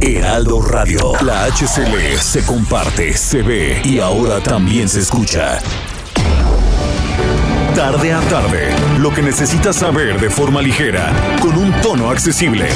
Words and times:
Heraldo 0.00 0.60
Radio. 0.60 1.12
La 1.22 1.46
HCL 1.46 2.18
se 2.18 2.44
comparte, 2.44 3.16
se 3.16 3.42
ve 3.42 3.80
y 3.84 3.98
ahora 3.98 4.40
también 4.40 4.88
se 4.88 5.00
escucha. 5.00 5.58
Tarde 7.74 8.12
a 8.12 8.20
tarde, 8.22 8.74
lo 8.98 9.12
que 9.12 9.22
necesitas 9.22 9.76
saber 9.76 10.20
de 10.20 10.30
forma 10.30 10.62
ligera, 10.62 11.12
con 11.40 11.56
un 11.56 11.72
tono 11.80 12.10
accesible. 12.10 12.68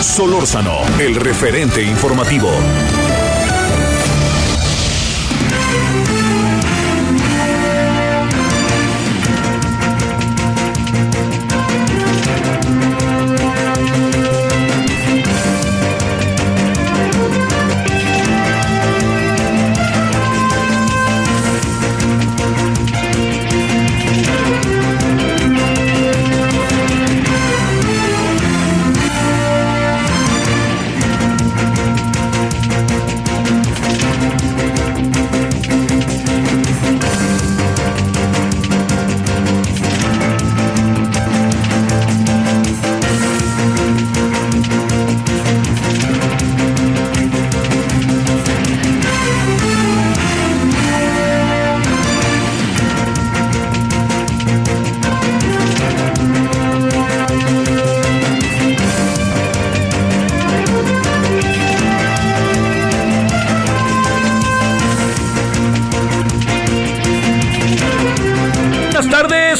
Solórzano, 0.00 0.78
el 0.98 1.16
referente 1.16 1.82
informativo. 1.82 2.50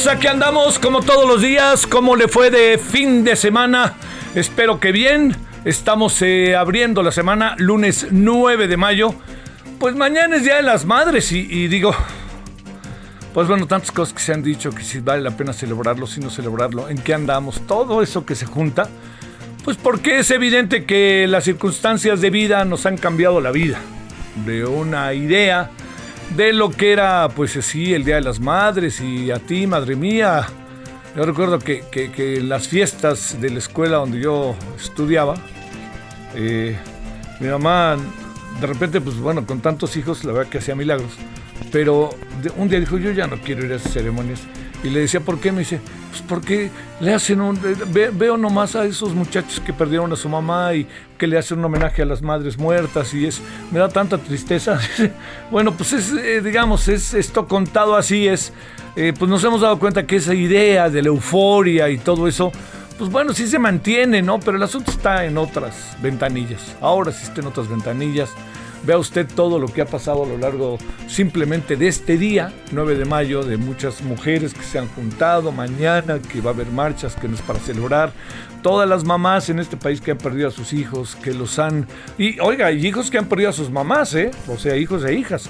Aquí 0.09 0.27
andamos 0.27 0.79
como 0.79 1.01
todos 1.01 1.27
los 1.27 1.41
días. 1.41 1.85
¿Cómo 1.85 2.15
le 2.15 2.27
fue 2.27 2.49
de 2.49 2.77
fin 2.77 3.23
de 3.23 3.35
semana? 3.35 3.95
Espero 4.35 4.79
que 4.79 4.91
bien. 4.91 5.35
Estamos 5.65 6.21
eh, 6.21 6.55
abriendo 6.55 7.03
la 7.03 7.11
semana, 7.11 7.55
lunes 7.57 8.07
9 8.11 8.67
de 8.67 8.77
mayo. 8.77 9.13
Pues 9.79 9.95
mañana 9.95 10.37
es 10.37 10.43
Día 10.43 10.55
de 10.55 10.63
las 10.63 10.85
Madres 10.85 11.31
y, 11.31 11.39
y 11.39 11.67
digo, 11.67 11.93
pues 13.33 13.47
bueno, 13.47 13.67
tantas 13.67 13.91
cosas 13.91 14.13
que 14.13 14.21
se 14.21 14.33
han 14.33 14.43
dicho 14.43 14.71
que 14.71 14.83
si 14.83 14.99
vale 14.99 15.21
la 15.21 15.31
pena 15.31 15.51
celebrarlo, 15.51 16.07
si 16.07 16.21
no 16.21 16.29
celebrarlo, 16.29 16.87
en 16.89 16.99
qué 16.99 17.13
andamos, 17.13 17.67
todo 17.67 18.01
eso 18.01 18.25
que 18.25 18.35
se 18.35 18.45
junta. 18.45 18.87
Pues 19.65 19.75
porque 19.75 20.19
es 20.19 20.31
evidente 20.31 20.85
que 20.85 21.25
las 21.27 21.43
circunstancias 21.43 22.21
de 22.21 22.29
vida 22.29 22.63
nos 22.63 22.85
han 22.85 22.97
cambiado 22.97 23.41
la 23.41 23.51
vida. 23.51 23.79
De 24.45 24.65
una 24.65 25.13
idea 25.13 25.71
de 26.35 26.53
lo 26.53 26.69
que 26.69 26.91
era, 26.91 27.29
pues 27.29 27.51
sí, 27.51 27.93
el 27.93 28.03
Día 28.03 28.15
de 28.15 28.21
las 28.21 28.39
Madres 28.39 29.01
y 29.01 29.31
a 29.31 29.39
ti, 29.39 29.67
madre 29.67 29.95
mía. 29.95 30.47
Yo 31.15 31.25
recuerdo 31.25 31.59
que, 31.59 31.83
que, 31.91 32.41
las 32.41 32.67
fiestas 32.67 33.41
de 33.41 33.49
la 33.49 33.57
escuela 33.57 33.97
donde 33.97 34.19
yo 34.19 34.55
estudiaba, 34.77 35.35
eh, 36.35 36.77
mi 37.39 37.47
mamá, 37.47 37.97
de 38.61 38.67
repente, 38.67 39.01
pues 39.01 39.17
bueno, 39.17 39.45
con 39.45 39.61
tantos 39.61 39.97
hijos, 39.97 40.23
la 40.23 40.33
verdad 40.33 40.49
que 40.49 40.59
hacía 40.59 40.75
milagros. 40.75 41.11
Pero 41.71 42.11
un 42.57 42.69
día 42.69 42.79
dijo, 42.79 42.97
yo 42.97 43.11
ya 43.11 43.27
no 43.27 43.37
quiero 43.37 43.65
ir 43.65 43.73
a 43.73 43.75
esas 43.77 43.93
ceremonias. 43.93 44.41
Y 44.83 44.89
le 44.89 44.99
decía, 44.99 45.21
¿por 45.21 45.39
qué? 45.39 45.51
Me 45.51 45.59
dice, 45.59 45.79
pues 46.17 46.29
porque 46.29 46.69
le 46.99 47.13
hacen 47.13 47.41
un... 47.41 47.59
ve- 47.87 48.11
veo 48.13 48.37
nomás 48.37 48.75
a 48.75 48.85
esos 48.85 49.13
muchachos 49.13 49.59
que 49.59 49.73
perdieron 49.73 50.11
a 50.11 50.15
su 50.15 50.29
mamá 50.29 50.73
y 50.73 50.87
que 51.17 51.27
le 51.27 51.37
hacen 51.37 51.59
un 51.59 51.65
homenaje 51.65 52.01
a 52.01 52.05
las 52.05 52.21
madres 52.21 52.57
muertas 52.57 53.13
y 53.13 53.25
es... 53.25 53.41
Me 53.71 53.79
da 53.79 53.89
tanta 53.89 54.17
tristeza. 54.17 54.79
bueno, 55.51 55.73
pues 55.73 55.93
es, 55.93 56.11
eh, 56.11 56.41
digamos, 56.41 56.87
es 56.87 57.13
esto 57.13 57.47
contado 57.47 57.95
así, 57.95 58.27
es... 58.27 58.53
eh, 58.95 59.13
pues 59.17 59.29
nos 59.29 59.43
hemos 59.43 59.61
dado 59.61 59.77
cuenta 59.79 60.05
que 60.05 60.17
esa 60.17 60.33
idea 60.33 60.89
de 60.89 61.01
la 61.01 61.07
euforia 61.09 61.89
y 61.89 61.97
todo 61.97 62.27
eso, 62.27 62.51
pues 62.97 63.09
bueno, 63.11 63.33
sí 63.33 63.47
se 63.47 63.59
mantiene, 63.59 64.21
¿no? 64.21 64.39
Pero 64.39 64.57
el 64.57 64.63
asunto 64.63 64.91
está 64.91 65.25
en 65.25 65.37
otras 65.37 65.95
ventanillas. 66.01 66.75
Ahora 66.81 67.11
sí 67.11 67.23
está 67.23 67.41
en 67.41 67.47
otras 67.47 67.67
ventanillas. 67.67 68.29
Vea 68.83 68.97
usted 68.97 69.27
todo 69.27 69.59
lo 69.59 69.67
que 69.67 69.81
ha 69.81 69.85
pasado 69.85 70.23
a 70.23 70.27
lo 70.27 70.37
largo 70.37 70.77
simplemente 71.07 71.75
de 71.75 71.87
este 71.87 72.17
día, 72.17 72.53
9 72.71 72.95
de 72.95 73.05
mayo, 73.05 73.43
de 73.43 73.57
muchas 73.57 74.01
mujeres 74.01 74.53
que 74.53 74.63
se 74.63 74.79
han 74.79 74.87
juntado, 74.87 75.51
mañana 75.51 76.19
que 76.19 76.41
va 76.41 76.51
a 76.51 76.53
haber 76.53 76.67
marchas, 76.67 77.15
que 77.15 77.27
no 77.27 77.35
es 77.35 77.41
para 77.41 77.59
celebrar, 77.59 78.13
todas 78.61 78.87
las 78.87 79.03
mamás 79.03 79.49
en 79.49 79.59
este 79.59 79.77
país 79.77 79.99
que 79.99 80.11
han 80.11 80.17
perdido 80.17 80.47
a 80.47 80.51
sus 80.51 80.73
hijos, 80.73 81.15
que 81.15 81.33
los 81.33 81.59
han... 81.59 81.87
Y 82.17 82.39
oiga, 82.39 82.71
y 82.71 82.85
hijos 82.85 83.11
que 83.11 83.17
han 83.17 83.25
perdido 83.25 83.49
a 83.49 83.53
sus 83.53 83.69
mamás, 83.69 84.13
¿eh? 84.15 84.31
O 84.47 84.57
sea, 84.57 84.75
hijos 84.75 85.03
e 85.03 85.13
hijas. 85.13 85.49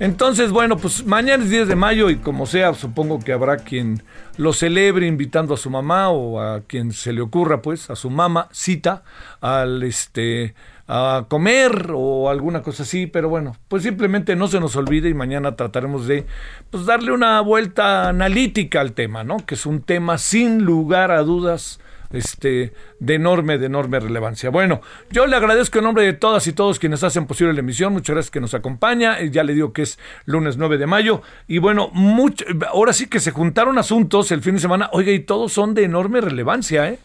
Entonces, 0.00 0.52
bueno, 0.52 0.76
pues 0.76 1.04
mañana 1.04 1.42
es 1.42 1.50
10 1.50 1.66
de 1.66 1.74
mayo 1.74 2.08
y 2.08 2.16
como 2.16 2.46
sea, 2.46 2.72
supongo 2.74 3.18
que 3.18 3.32
habrá 3.32 3.56
quien 3.56 4.02
lo 4.36 4.52
celebre 4.52 5.08
invitando 5.08 5.54
a 5.54 5.56
su 5.56 5.70
mamá 5.70 6.10
o 6.10 6.40
a 6.40 6.60
quien 6.60 6.92
se 6.92 7.12
le 7.12 7.20
ocurra, 7.20 7.62
pues, 7.62 7.90
a 7.90 7.96
su 7.96 8.08
mamá, 8.08 8.48
cita, 8.52 9.02
al 9.40 9.82
este 9.82 10.54
a 10.90 11.26
comer 11.28 11.90
o 11.94 12.30
alguna 12.30 12.62
cosa 12.62 12.82
así, 12.82 13.06
pero 13.06 13.28
bueno, 13.28 13.56
pues 13.68 13.82
simplemente 13.82 14.36
no 14.36 14.48
se 14.48 14.58
nos 14.58 14.74
olvide 14.74 15.10
y 15.10 15.14
mañana 15.14 15.54
trataremos 15.54 16.06
de 16.06 16.24
pues 16.70 16.86
darle 16.86 17.12
una 17.12 17.42
vuelta 17.42 18.08
analítica 18.08 18.80
al 18.80 18.92
tema, 18.92 19.22
¿no? 19.22 19.36
Que 19.44 19.54
es 19.54 19.66
un 19.66 19.82
tema 19.82 20.16
sin 20.16 20.64
lugar 20.64 21.10
a 21.10 21.22
dudas 21.22 21.78
este, 22.12 22.72
de 22.98 23.14
enorme, 23.14 23.58
de 23.58 23.66
enorme 23.66 24.00
relevancia. 24.00 24.50
Bueno, 24.50 24.80
yo 25.10 25.26
le 25.26 25.36
agradezco 25.36 25.78
en 25.78 25.84
nombre 25.84 26.04
de 26.04 26.12
todas 26.12 26.46
y 26.46 26.52
todos 26.52 26.78
quienes 26.78 27.04
hacen 27.04 27.26
posible 27.26 27.52
la 27.52 27.60
emisión. 27.60 27.92
Muchas 27.92 28.14
gracias 28.14 28.30
que 28.30 28.40
nos 28.40 28.54
acompaña. 28.54 29.20
Eh, 29.20 29.30
Ya 29.30 29.44
le 29.44 29.54
digo 29.54 29.72
que 29.72 29.82
es 29.82 29.98
lunes 30.24 30.56
9 30.56 30.78
de 30.78 30.86
mayo. 30.86 31.22
Y 31.46 31.58
bueno, 31.58 31.90
mucho, 31.92 32.44
ahora 32.68 32.92
sí 32.92 33.06
que 33.06 33.20
se 33.20 33.30
juntaron 33.30 33.78
asuntos 33.78 34.30
el 34.32 34.42
fin 34.42 34.54
de 34.54 34.60
semana. 34.60 34.88
Oiga, 34.92 35.12
y 35.12 35.20
todos 35.20 35.52
son 35.52 35.74
de 35.74 35.84
enorme 35.84 36.20
relevancia, 36.20 36.88
¿eh? 36.88 36.98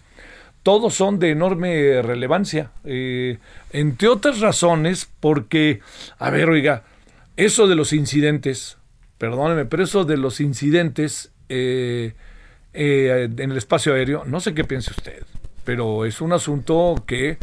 Todos 0.63 0.93
son 0.93 1.19
de 1.19 1.31
enorme 1.31 2.01
relevancia. 2.01 2.71
Eh, 2.85 3.39
entre 3.71 4.07
otras 4.07 4.39
razones, 4.39 5.09
porque, 5.19 5.81
a 6.17 6.29
ver, 6.29 6.49
oiga, 6.49 6.83
eso 7.35 7.67
de 7.67 7.75
los 7.75 7.91
incidentes, 7.91 8.77
perdóneme, 9.17 9.65
pero 9.65 9.83
eso 9.83 10.05
de 10.05 10.15
los 10.15 10.39
incidentes 10.39 11.31
eh, 11.49 12.13
eh, 12.73 13.29
en 13.37 13.51
el 13.51 13.57
espacio 13.57 13.93
aéreo, 13.93 14.23
no 14.25 14.39
sé 14.39 14.53
qué 14.53 14.63
piense 14.63 14.91
usted, 14.91 15.23
pero 15.63 16.05
es 16.05 16.21
un 16.21 16.33
asunto 16.33 17.03
que, 17.05 17.37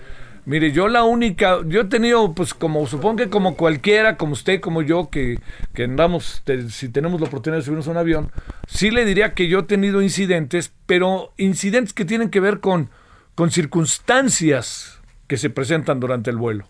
mire, 0.45 0.73
yo 0.73 0.89
la 0.89 1.05
única, 1.05 1.59
yo 1.67 1.83
he 1.83 1.85
tenido, 1.85 2.33
pues 2.35 2.55
como 2.55 2.87
supongo 2.87 3.17
que 3.17 3.31
como 3.31 3.57
cualquiera, 3.57 4.17
como 4.17 4.33
usted, 4.33 4.61
como 4.61 4.83
yo, 4.83 5.09
que, 5.11 5.39
que 5.75 5.85
andamos, 5.85 6.43
si 6.71 6.89
tenemos 6.89 7.21
la 7.21 7.29
oportunidad 7.29 7.61
de 7.61 7.65
subirnos 7.65 7.89
a 7.89 7.93
un 7.93 7.97
avión, 7.97 8.33
sí 8.67 8.91
le 8.91 9.05
diría 9.05 9.35
que 9.35 9.49
yo 9.49 9.61
he 9.61 9.65
tenido 9.65 10.03
incidentes, 10.03 10.73
pero 10.87 11.33
incidentes 11.37 11.93
que 11.93 12.05
tienen 12.05 12.31
que 12.31 12.41
ver 12.41 12.61
con, 12.61 12.91
con 13.35 13.51
circunstancias 13.51 15.01
que 15.27 15.37
se 15.37 15.51
presentan 15.51 16.01
durante 16.01 16.31
el 16.31 16.37
vuelo. 16.37 16.67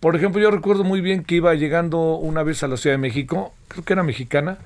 Por 0.00 0.16
ejemplo, 0.16 0.40
yo 0.40 0.50
recuerdo 0.50 0.84
muy 0.84 1.00
bien 1.00 1.24
que 1.24 1.36
iba 1.36 1.54
llegando 1.54 2.16
una 2.16 2.42
vez 2.42 2.62
a 2.62 2.68
la 2.68 2.76
Ciudad 2.76 2.94
de 2.94 2.98
México, 2.98 3.54
creo 3.68 3.84
que 3.84 3.92
era 3.92 4.02
mexicana, 4.02 4.58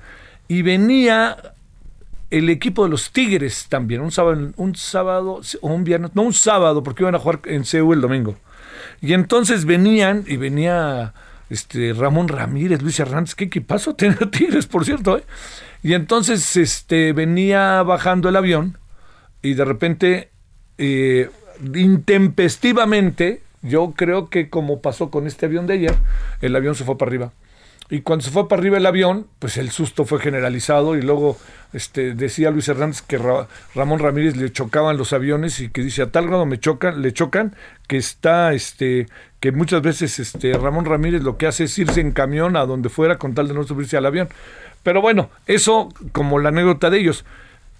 y 0.47 0.63
venía 0.63 1.53
el 2.31 2.49
equipo 2.49 2.83
de 2.83 2.89
los 2.89 3.11
Tigres 3.11 3.67
también, 3.69 4.01
un 4.01 4.11
sábado, 4.11 4.51
un 4.55 4.75
sábado 4.75 5.41
o 5.61 5.67
un 5.67 5.83
viernes, 5.83 6.11
no 6.13 6.23
un 6.23 6.33
sábado, 6.33 6.83
porque 6.83 7.03
iban 7.03 7.15
a 7.15 7.19
jugar 7.19 7.41
en 7.45 7.65
CEU 7.65 7.93
el 7.93 8.01
domingo. 8.01 8.35
Y 9.01 9.13
entonces 9.13 9.65
venían, 9.65 10.23
y 10.27 10.37
venía 10.37 11.13
este 11.49 11.93
Ramón 11.93 12.27
Ramírez, 12.27 12.81
Luis 12.81 12.99
Hernández, 12.99 13.35
qué 13.35 13.45
equipazo 13.45 13.95
tenía 13.95 14.29
Tigres, 14.31 14.67
por 14.67 14.85
cierto, 14.85 15.17
¿eh? 15.17 15.23
Y 15.81 15.93
entonces 15.93 16.57
este 16.57 17.13
venía 17.13 17.81
bajando 17.83 18.27
el 18.27 18.35
avión 18.35 18.77
y 19.41 19.53
de 19.53 19.63
repente 19.63 20.29
eh, 20.77 21.29
intempestivamente, 21.73 23.41
yo 23.61 23.93
creo 23.95 24.29
que 24.29 24.49
como 24.49 24.81
pasó 24.81 25.09
con 25.09 25.25
este 25.25 25.45
avión 25.45 25.67
de 25.67 25.75
ayer, 25.75 25.95
el 26.41 26.55
avión 26.55 26.75
se 26.75 26.83
fue 26.83 26.97
para 26.97 27.09
arriba. 27.09 27.31
Y 27.91 28.01
cuando 28.01 28.23
se 28.23 28.31
fue 28.31 28.47
para 28.47 28.59
arriba 28.59 28.77
el 28.77 28.85
avión, 28.85 29.25
pues 29.39 29.57
el 29.57 29.71
susto 29.71 30.05
fue 30.05 30.19
generalizado 30.19 30.95
y 30.95 31.01
luego 31.01 31.37
este, 31.73 32.13
decía 32.13 32.51
Luis 32.51 32.67
Hernández 32.67 33.01
que 33.01 33.19
Ramón 33.73 33.97
Ramírez 33.97 34.35
le 34.37 34.51
chocaban 34.51 34.95
los 34.95 35.11
aviones 35.11 35.59
y 35.59 35.69
que 35.69 35.81
dice 35.81 36.03
a 36.03 36.11
tal 36.11 36.27
grado 36.27 36.45
me 36.45 36.59
chocan, 36.59 37.01
le 37.01 37.13
chocan 37.13 37.55
que 37.87 37.97
está, 37.97 38.53
este, 38.53 39.07
que 39.39 39.51
muchas 39.51 39.81
veces 39.81 40.19
este, 40.19 40.53
Ramón 40.53 40.85
Ramírez 40.85 41.23
lo 41.23 41.37
que 41.37 41.47
hace 41.47 41.63
es 41.63 41.79
irse 41.79 41.99
en 41.99 42.11
camión 42.11 42.57
a 42.57 42.67
donde 42.67 42.89
fuera 42.89 43.17
con 43.17 43.33
tal 43.33 43.47
de 43.47 43.55
no 43.55 43.63
subirse 43.63 43.97
al 43.97 44.05
avión. 44.05 44.29
Pero 44.83 45.01
bueno, 45.01 45.31
eso 45.47 45.89
como 46.11 46.37
la 46.37 46.49
anécdota 46.49 46.91
de 46.91 46.99
ellos. 46.99 47.25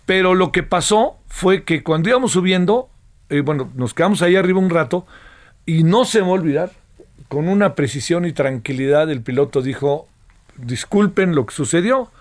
Pero 0.08 0.34
lo 0.34 0.52
que 0.52 0.64
pasó 0.64 1.18
fue 1.28 1.64
que 1.64 1.84
cuando 1.84 2.10
íbamos 2.10 2.32
subiendo, 2.32 2.90
eh, 3.30 3.42
bueno, 3.42 3.72
nos 3.76 3.94
quedamos 3.94 4.24
ahí 4.24 4.36
arriba 4.36 4.60
un 4.60 4.72
rato 4.72 5.06
y 5.68 5.84
no 5.84 6.04
se 6.04 6.22
me 6.22 6.26
va 6.26 6.32
a 6.32 6.34
olvidar, 6.34 6.72
con 7.30 7.48
una 7.48 7.76
precisión 7.76 8.26
y 8.26 8.34
tranquilidad 8.34 9.10
el 9.10 9.22
piloto 9.22 9.62
dijo, 9.62 10.08
disculpen 10.58 11.36
lo 11.36 11.46
que 11.46 11.56
sucedió, 11.56 12.12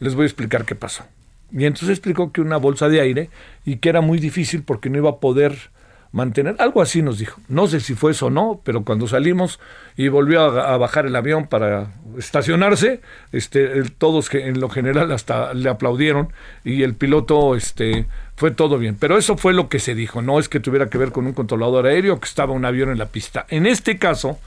les 0.00 0.14
voy 0.14 0.24
a 0.24 0.26
explicar 0.26 0.64
qué 0.66 0.74
pasó. 0.74 1.04
Y 1.52 1.64
entonces 1.64 1.90
explicó 1.90 2.32
que 2.32 2.40
una 2.40 2.56
bolsa 2.56 2.88
de 2.88 3.00
aire 3.00 3.30
y 3.64 3.76
que 3.76 3.88
era 3.88 4.00
muy 4.00 4.18
difícil 4.18 4.64
porque 4.64 4.90
no 4.90 4.98
iba 4.98 5.10
a 5.10 5.16
poder 5.20 5.70
mantener, 6.10 6.56
algo 6.58 6.82
así 6.82 7.02
nos 7.02 7.18
dijo. 7.18 7.40
No 7.48 7.66
sé 7.66 7.78
si 7.78 7.94
fue 7.94 8.12
eso 8.12 8.26
o 8.26 8.30
no, 8.30 8.60
pero 8.64 8.84
cuando 8.84 9.06
salimos 9.06 9.60
y 9.96 10.08
volvió 10.08 10.40
a, 10.42 10.76
bajar 10.78 11.06
el 11.06 11.14
avión 11.14 11.46
para 11.46 11.92
estacionarse, 12.18 13.00
este, 13.32 13.82
todos 13.98 14.32
en 14.34 14.58
lo 14.58 14.68
general 14.68 15.12
hasta 15.12 15.54
le 15.54 15.68
aplaudieron 15.68 16.32
y 16.64 16.82
el 16.82 16.94
piloto 16.94 17.54
este, 17.54 18.06
fue 18.36 18.50
todo 18.50 18.78
bien. 18.78 18.96
Pero 18.98 19.18
eso 19.18 19.36
fue 19.36 19.52
lo 19.52 19.68
que 19.68 19.78
se 19.78 19.94
dijo, 19.94 20.22
no 20.22 20.38
es 20.38 20.48
que 20.48 20.60
tuviera 20.60 20.88
que 20.88 20.98
ver 20.98 21.12
con 21.12 21.26
un 21.26 21.32
controlador 21.32 21.86
aéreo, 21.86 22.20
que 22.20 22.28
estaba 22.28 22.52
un 22.52 22.64
avión 22.64 22.90
en 22.90 22.98
la 22.98 23.06
pista. 23.06 23.46
En 23.48 23.66
este 23.66 23.98
caso, 23.98 24.38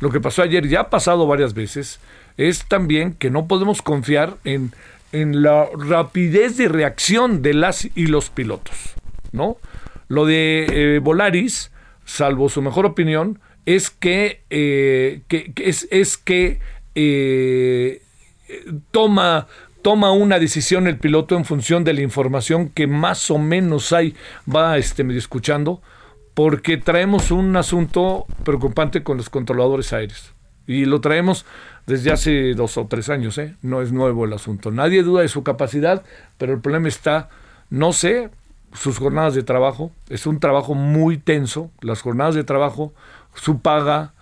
lo 0.00 0.10
que 0.10 0.20
pasó 0.20 0.42
ayer 0.42 0.68
ya 0.68 0.80
ha 0.80 0.90
pasado 0.90 1.26
varias 1.26 1.54
veces, 1.54 2.00
es 2.36 2.66
también 2.66 3.14
que 3.14 3.30
no 3.30 3.46
podemos 3.46 3.80
confiar 3.82 4.36
en, 4.44 4.72
en 5.12 5.42
la 5.42 5.68
rapidez 5.72 6.56
de 6.56 6.68
reacción 6.68 7.40
de 7.40 7.54
las 7.54 7.88
y 7.94 8.06
los 8.06 8.28
pilotos, 8.28 8.76
¿no? 9.32 9.56
Lo 10.08 10.26
de 10.26 10.66
eh, 10.68 10.98
Volaris, 10.98 11.70
salvo 12.04 12.48
su 12.48 12.62
mejor 12.62 12.86
opinión, 12.86 13.40
es 13.64 13.90
que, 13.90 14.42
eh, 14.50 15.22
es, 15.30 16.16
que 16.16 16.60
eh, 16.94 18.02
toma 18.92 19.48
toma 19.86 20.10
una 20.10 20.40
decisión 20.40 20.88
el 20.88 20.98
piloto 20.98 21.36
en 21.36 21.44
función 21.44 21.84
de 21.84 21.92
la 21.92 22.00
información 22.00 22.70
que 22.70 22.88
más 22.88 23.30
o 23.30 23.38
menos 23.38 23.92
hay, 23.92 24.16
va 24.52 24.78
este, 24.78 25.04
medio 25.04 25.20
escuchando, 25.20 25.80
porque 26.34 26.76
traemos 26.76 27.30
un 27.30 27.56
asunto 27.56 28.26
preocupante 28.42 29.04
con 29.04 29.16
los 29.16 29.30
controladores 29.30 29.92
aéreos. 29.92 30.34
Y 30.66 30.86
lo 30.86 31.00
traemos 31.00 31.46
desde 31.86 32.10
hace 32.10 32.54
dos 32.54 32.76
o 32.78 32.88
tres 32.88 33.10
años, 33.10 33.38
¿eh? 33.38 33.54
no 33.62 33.80
es 33.80 33.92
nuevo 33.92 34.24
el 34.24 34.32
asunto. 34.32 34.72
Nadie 34.72 35.04
duda 35.04 35.22
de 35.22 35.28
su 35.28 35.44
capacidad, 35.44 36.02
pero 36.36 36.52
el 36.52 36.60
problema 36.60 36.88
está, 36.88 37.28
no 37.70 37.92
sé, 37.92 38.30
sus 38.72 38.98
jornadas 38.98 39.36
de 39.36 39.44
trabajo. 39.44 39.92
Es 40.08 40.26
un 40.26 40.40
trabajo 40.40 40.74
muy 40.74 41.16
tenso, 41.16 41.70
las 41.80 42.02
jornadas 42.02 42.34
de 42.34 42.42
trabajo, 42.42 42.92
su 43.34 43.60
paga, 43.60 44.14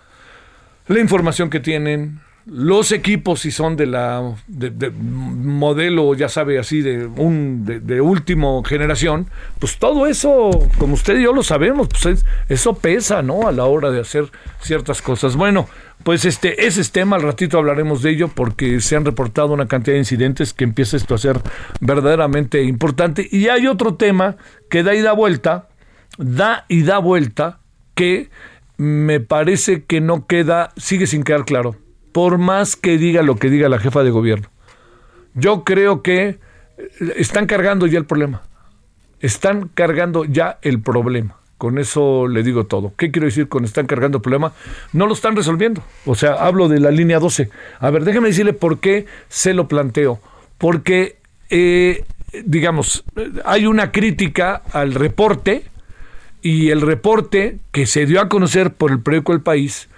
la 0.88 1.00
información 1.00 1.48
que 1.48 1.60
tienen, 1.60 2.20
los 2.46 2.92
equipos, 2.92 3.40
si 3.40 3.50
son 3.50 3.74
de 3.76 3.86
la 3.86 4.34
de, 4.46 4.90
modelo, 4.90 6.14
ya 6.14 6.28
sabe, 6.28 6.58
así 6.58 6.82
de 6.82 7.06
un 7.06 7.64
de, 7.64 8.00
último 8.02 8.62
generación, 8.62 9.28
pues 9.58 9.78
todo 9.78 10.06
eso, 10.06 10.50
como 10.78 10.94
usted 10.94 11.18
y 11.18 11.22
yo 11.22 11.32
lo 11.32 11.42
sabemos, 11.42 11.88
pues 11.88 12.24
eso 12.50 12.74
pesa, 12.74 13.22
¿no? 13.22 13.48
A 13.48 13.52
la 13.52 13.64
hora 13.64 13.90
de 13.90 14.00
hacer 14.00 14.30
ciertas 14.60 15.00
cosas. 15.00 15.36
Bueno, 15.36 15.68
pues 16.02 16.26
este, 16.26 16.66
ese 16.66 16.82
es 16.82 16.92
tema, 16.92 17.16
al 17.16 17.22
ratito 17.22 17.56
hablaremos 17.56 18.02
de 18.02 18.10
ello 18.10 18.28
porque 18.28 18.78
se 18.82 18.94
han 18.94 19.06
reportado 19.06 19.54
una 19.54 19.66
cantidad 19.66 19.94
de 19.94 20.00
incidentes 20.00 20.52
que 20.52 20.64
empieza 20.64 20.98
esto 20.98 21.14
a 21.14 21.18
ser 21.18 21.40
verdaderamente 21.80 22.62
importante. 22.62 23.26
Y 23.30 23.48
hay 23.48 23.66
otro 23.66 23.94
tema 23.94 24.36
que 24.68 24.82
da 24.82 24.94
y 24.94 25.00
da 25.00 25.12
vuelta, 25.12 25.68
da 26.18 26.66
y 26.68 26.82
da 26.82 26.98
vuelta, 26.98 27.60
que 27.94 28.28
me 28.76 29.20
parece 29.20 29.84
que 29.84 30.02
no 30.02 30.26
queda, 30.26 30.72
sigue 30.76 31.06
sin 31.06 31.22
quedar 31.22 31.46
claro 31.46 31.76
por 32.14 32.38
más 32.38 32.76
que 32.76 32.96
diga 32.96 33.22
lo 33.22 33.34
que 33.34 33.50
diga 33.50 33.68
la 33.68 33.80
jefa 33.80 34.04
de 34.04 34.10
gobierno. 34.10 34.48
Yo 35.34 35.64
creo 35.64 36.00
que 36.00 36.38
están 37.16 37.46
cargando 37.46 37.88
ya 37.88 37.98
el 37.98 38.04
problema. 38.04 38.42
Están 39.18 39.68
cargando 39.74 40.24
ya 40.24 40.60
el 40.62 40.80
problema. 40.80 41.38
Con 41.58 41.76
eso 41.76 42.28
le 42.28 42.44
digo 42.44 42.66
todo. 42.66 42.92
¿Qué 42.96 43.10
quiero 43.10 43.26
decir 43.26 43.48
con 43.48 43.64
están 43.64 43.86
cargando 43.86 44.18
el 44.18 44.22
problema? 44.22 44.52
No 44.92 45.08
lo 45.08 45.14
están 45.14 45.34
resolviendo. 45.34 45.82
O 46.06 46.14
sea, 46.14 46.34
hablo 46.34 46.68
de 46.68 46.78
la 46.78 46.92
línea 46.92 47.18
12. 47.18 47.50
A 47.80 47.90
ver, 47.90 48.04
déjeme 48.04 48.28
decirle 48.28 48.52
por 48.52 48.78
qué 48.78 49.06
se 49.28 49.52
lo 49.52 49.66
planteo. 49.66 50.20
Porque, 50.56 51.16
eh, 51.50 52.04
digamos, 52.44 53.02
hay 53.44 53.66
una 53.66 53.90
crítica 53.90 54.62
al 54.70 54.94
reporte 54.94 55.64
y 56.42 56.70
el 56.70 56.80
reporte 56.80 57.58
que 57.72 57.86
se 57.86 58.06
dio 58.06 58.20
a 58.20 58.28
conocer 58.28 58.72
por 58.72 58.92
el 58.92 59.00
periódico 59.00 59.32
El 59.32 59.40
País 59.40 59.88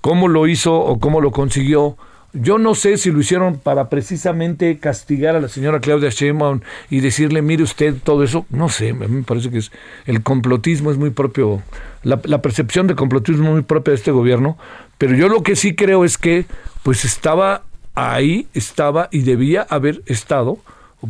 cómo 0.00 0.28
lo 0.28 0.46
hizo 0.46 0.74
o 0.74 0.98
cómo 0.98 1.20
lo 1.20 1.30
consiguió. 1.30 1.96
Yo 2.32 2.58
no 2.58 2.76
sé 2.76 2.96
si 2.96 3.10
lo 3.10 3.20
hicieron 3.20 3.58
para 3.58 3.88
precisamente 3.88 4.78
castigar 4.78 5.34
a 5.34 5.40
la 5.40 5.48
señora 5.48 5.80
Claudia 5.80 6.10
Sheinbaum 6.10 6.60
y 6.88 7.00
decirle, 7.00 7.42
mire 7.42 7.64
usted 7.64 7.96
todo 8.02 8.22
eso. 8.22 8.46
No 8.50 8.68
sé, 8.68 8.90
a 8.90 8.94
me 8.94 9.22
parece 9.24 9.50
que 9.50 9.58
es, 9.58 9.72
el 10.06 10.22
complotismo 10.22 10.92
es 10.92 10.96
muy 10.96 11.10
propio, 11.10 11.60
la, 12.04 12.20
la 12.24 12.40
percepción 12.40 12.86
de 12.86 12.94
complotismo 12.94 13.48
es 13.48 13.52
muy 13.52 13.62
propia 13.62 13.90
de 13.92 13.96
este 13.96 14.12
gobierno. 14.12 14.56
Pero 14.96 15.16
yo 15.16 15.28
lo 15.28 15.42
que 15.42 15.56
sí 15.56 15.74
creo 15.74 16.04
es 16.04 16.18
que, 16.18 16.46
pues 16.84 17.04
estaba 17.04 17.62
ahí, 17.94 18.46
estaba 18.54 19.08
y 19.10 19.22
debía 19.22 19.62
haber 19.68 20.02
estado 20.06 20.58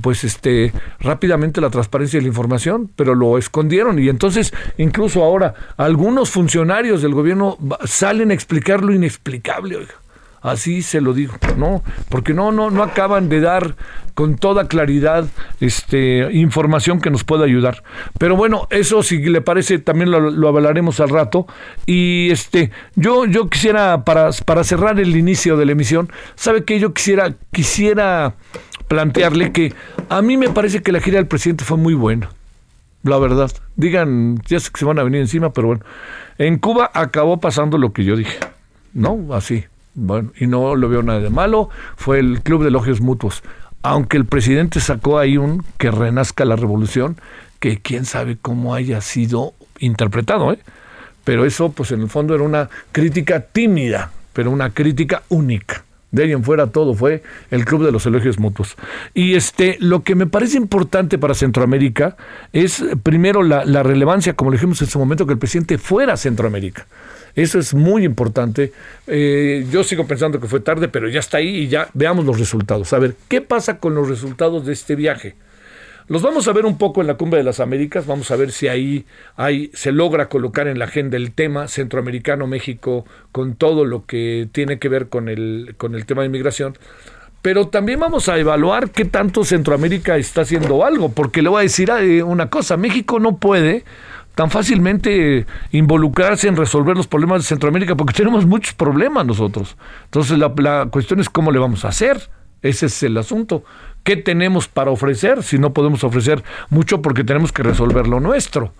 pues 0.01 0.25
este 0.25 0.73
rápidamente 1.01 1.61
la 1.61 1.71
transparencia 1.71 2.19
de 2.19 2.23
la 2.23 2.29
información, 2.29 2.91
pero 2.97 3.15
lo 3.15 3.39
escondieron 3.39 3.99
y 3.99 4.09
entonces 4.09 4.53
incluso 4.79 5.23
ahora 5.25 5.55
algunos 5.77 6.31
funcionarios 6.31 7.03
del 7.03 7.15
gobierno 7.15 7.59
salen 7.85 8.31
a 8.31 8.35
explicar 8.35 8.83
lo 8.83 8.93
inexplicable, 8.93 9.79
Así 10.43 10.81
se 10.81 11.03
lo 11.03 11.13
digo, 11.13 11.35
¿no? 11.59 11.83
Porque 12.09 12.33
no, 12.33 12.51
no, 12.51 12.71
no 12.71 12.83
acaban 12.83 13.29
de 13.29 13.41
dar 13.41 13.75
con 14.15 14.37
toda 14.37 14.69
claridad 14.69 15.27
este, 15.61 16.33
información 16.33 17.01
que 17.01 17.11
nos 17.11 17.25
pueda 17.25 17.45
ayudar. 17.45 17.83
Pero 18.19 18.37
bueno, 18.37 18.67
eso 18.71 19.03
si 19.03 19.19
le 19.19 19.43
parece 19.43 19.79
también 19.79 20.11
lo, 20.11 20.49
hablaremos 20.49 20.99
al 21.01 21.11
rato. 21.11 21.47
Y 21.85 22.31
este, 22.31 22.71
yo, 22.97 23.27
yo 23.27 23.51
quisiera, 23.51 24.05
para, 24.05 24.31
para 24.47 24.65
cerrar 24.65 24.99
el 24.99 25.15
inicio 25.15 25.59
de 25.59 25.67
la 25.67 25.73
emisión, 25.73 26.11
¿sabe 26.37 26.65
qué? 26.65 26.81
Yo 26.81 26.94
quisiera, 26.94 27.35
quisiera 27.53 28.35
plantearle 28.91 29.53
que 29.53 29.73
a 30.09 30.20
mí 30.20 30.37
me 30.37 30.51
parece 30.51 30.82
que 30.82 30.91
la 30.91 31.01
gira 31.01 31.19
del 31.19 31.29
presidente 31.29 31.65
fue 31.65 31.77
muy 31.77 31.94
buena. 31.94 32.31
La 33.05 33.19
verdad. 33.19 33.53
Digan, 33.77 34.43
ya 34.47 34.59
sé 34.59 34.70
que 34.73 34.81
se 34.81 34.85
van 34.85 34.99
a 34.99 35.05
venir 35.05 35.20
encima, 35.20 35.53
pero 35.53 35.69
bueno. 35.69 35.85
En 36.39 36.59
Cuba 36.59 36.91
acabó 36.93 37.39
pasando 37.39 37.79
lo 37.79 37.93
que 37.93 38.05
yo 38.05 38.17
dije. 38.17 38.37
¿No? 38.93 39.32
Así. 39.32 39.65
Bueno, 39.94 40.32
y 40.37 40.49
no 40.49 40.75
lo 40.75 40.89
veo 40.89 41.05
nada 41.05 41.20
de 41.20 41.31
malo. 41.31 41.70
Fue 41.94 42.19
el 42.19 42.43
Club 42.43 42.63
de 42.63 42.69
Elogios 42.69 43.01
Mutuos. 43.01 43.44
Aunque 43.82 44.17
el 44.17 44.25
presidente 44.25 44.81
sacó 44.81 45.20
ahí 45.20 45.37
un 45.37 45.65
que 45.79 45.93
renazca 45.93 46.44
la 46.44 46.56
revolución, 46.56 47.17
que 47.61 47.79
quién 47.81 48.05
sabe 48.05 48.39
cómo 48.43 48.75
haya 48.75 49.01
sido 49.03 49.55
interpretado, 49.79 50.53
¿eh? 50.53 50.59
Pero 51.23 51.44
eso, 51.44 51.70
pues 51.70 51.93
en 51.93 52.01
el 52.01 52.09
fondo 52.09 52.35
era 52.35 52.43
una 52.43 52.69
crítica 52.91 53.39
tímida, 53.39 54.11
pero 54.32 54.51
una 54.51 54.70
crítica 54.70 55.23
única. 55.29 55.85
De 56.10 56.24
ahí 56.24 56.32
en 56.32 56.43
fuera 56.43 56.67
todo 56.69 56.94
fue 56.94 57.22
el 57.50 57.64
Club 57.64 57.84
de 57.84 57.93
los 57.93 58.05
Elogios 58.06 58.38
Mutuos. 58.38 58.76
Y 59.14 59.34
este, 59.34 59.76
lo 59.81 60.02
que 60.02 60.14
me 60.14 60.26
parece 60.26 60.56
importante 60.56 61.19
para 61.19 61.34
Centroamérica 61.34 62.17
es 62.52 62.84
primero 63.02 63.43
la, 63.43 63.82
relevancia, 63.82 64.34
como 64.34 64.50
le 64.50 64.56
dijimos 64.56 64.82
en 64.82 64.88
su 64.88 64.98
momento, 64.98 65.26
que 65.26 65.32
el 65.32 65.38
presidente 65.38 65.79
fuera 65.79 66.14
a 66.14 66.17
Centroamérica. 66.17 66.86
Eso 67.36 67.60
es 67.60 67.74
muy 67.74 68.05
importante. 68.05 68.72
Eh, 69.06 69.64
yo 69.70 69.84
sigo 69.84 70.06
pensando 70.06 70.40
que 70.40 70.48
fue 70.48 70.60
tarde, 70.60 70.88
pero 70.88 71.08
ya 71.08 71.20
está 71.20 71.38
ahí 71.38 71.48
y 71.48 71.69
ya 71.69 71.88
veamos 71.94 72.24
los 72.24 72.38
resultados. 72.38 72.93
A 72.93 72.98
ver, 72.98 73.14
¿qué 73.29 73.40
pasa 73.40 73.79
con 73.79 73.94
los 73.94 74.08
resultados 74.08 74.67
de 74.67 74.72
este 74.72 74.96
viaje? 74.96 75.36
Los 76.10 76.22
vamos 76.22 76.48
a 76.48 76.52
ver 76.52 76.67
un 76.67 76.76
poco 76.76 77.02
en 77.02 77.06
la 77.06 77.14
Cumbre 77.14 77.38
de 77.38 77.44
las 77.44 77.60
Américas, 77.60 78.05
vamos 78.05 78.32
a 78.32 78.36
ver 78.36 78.50
si 78.50 78.67
ahí 78.67 79.05
se 79.74 79.93
logra 79.93 80.29
colocar 80.29 80.67
en 80.67 80.81
la 80.81 80.86
agenda 80.86 81.17
el 81.17 81.31
tema 81.31 81.69
centroamericano, 81.69 82.48
México, 82.48 83.05
con 83.31 83.55
todo 83.55 83.84
lo 83.84 84.06
que 84.06 84.48
tiene 84.50 84.81
que 84.81 84.88
ver 84.88 85.08
con 85.08 85.29
el, 85.29 85.76
tema 86.08 86.22
de 86.22 86.26
inmigración. 86.26 86.76
Pero 87.43 87.69
también 87.69 88.00
vamos 88.00 88.29
a 88.29 88.36
evaluar 88.40 88.90
qué 88.90 89.05
tanto 89.05 89.44
Centroamérica 89.44 90.17
está 90.17 90.40
haciendo 90.40 90.84
algo, 90.84 91.10
porque 91.10 91.43
le 91.43 91.48
voy 91.48 91.60
a 91.60 91.62
decir 91.62 91.93
una 92.24 92.50
cosa, 92.50 92.76
México 92.76 93.20
no 93.20 93.36
puede 93.36 93.84
tan 94.34 94.50
fácilmente 94.50 95.46
involucrarse 95.70 96.48
en 96.48 96.56
resolver 96.56 96.96
los 96.96 97.06
problemas 97.06 97.43
de 97.43 97.46
Centroamérica, 97.46 97.94
porque 97.94 98.14
tenemos 98.14 98.46
muchos 98.46 98.74
problemas 98.74 99.24
nosotros. 99.26 99.76
Entonces 100.06 100.38
la 100.38 100.88
cuestión 100.90 101.20
es 101.20 101.31
cómo 101.31 101.52
le 101.52 101.60
vamos 101.60 101.84
a 101.84 101.88
hacer. 101.90 102.20
Ese 102.62 102.86
es 102.86 103.02
el 103.02 103.17
asunto. 103.17 103.64
¿Qué 104.02 104.17
tenemos 104.17 104.69
para 104.69 104.90
ofrecer 104.90 105.43
si 105.43 105.58
no 105.58 105.72
podemos 105.72 106.05
ofrecer 106.05 106.43
mucho 106.69 107.02
porque 107.02 107.24
tenemos 107.24 107.52
que 107.52 107.62
resolver 107.62 108.06
lo 108.06 108.20
nuestro? 108.20 108.72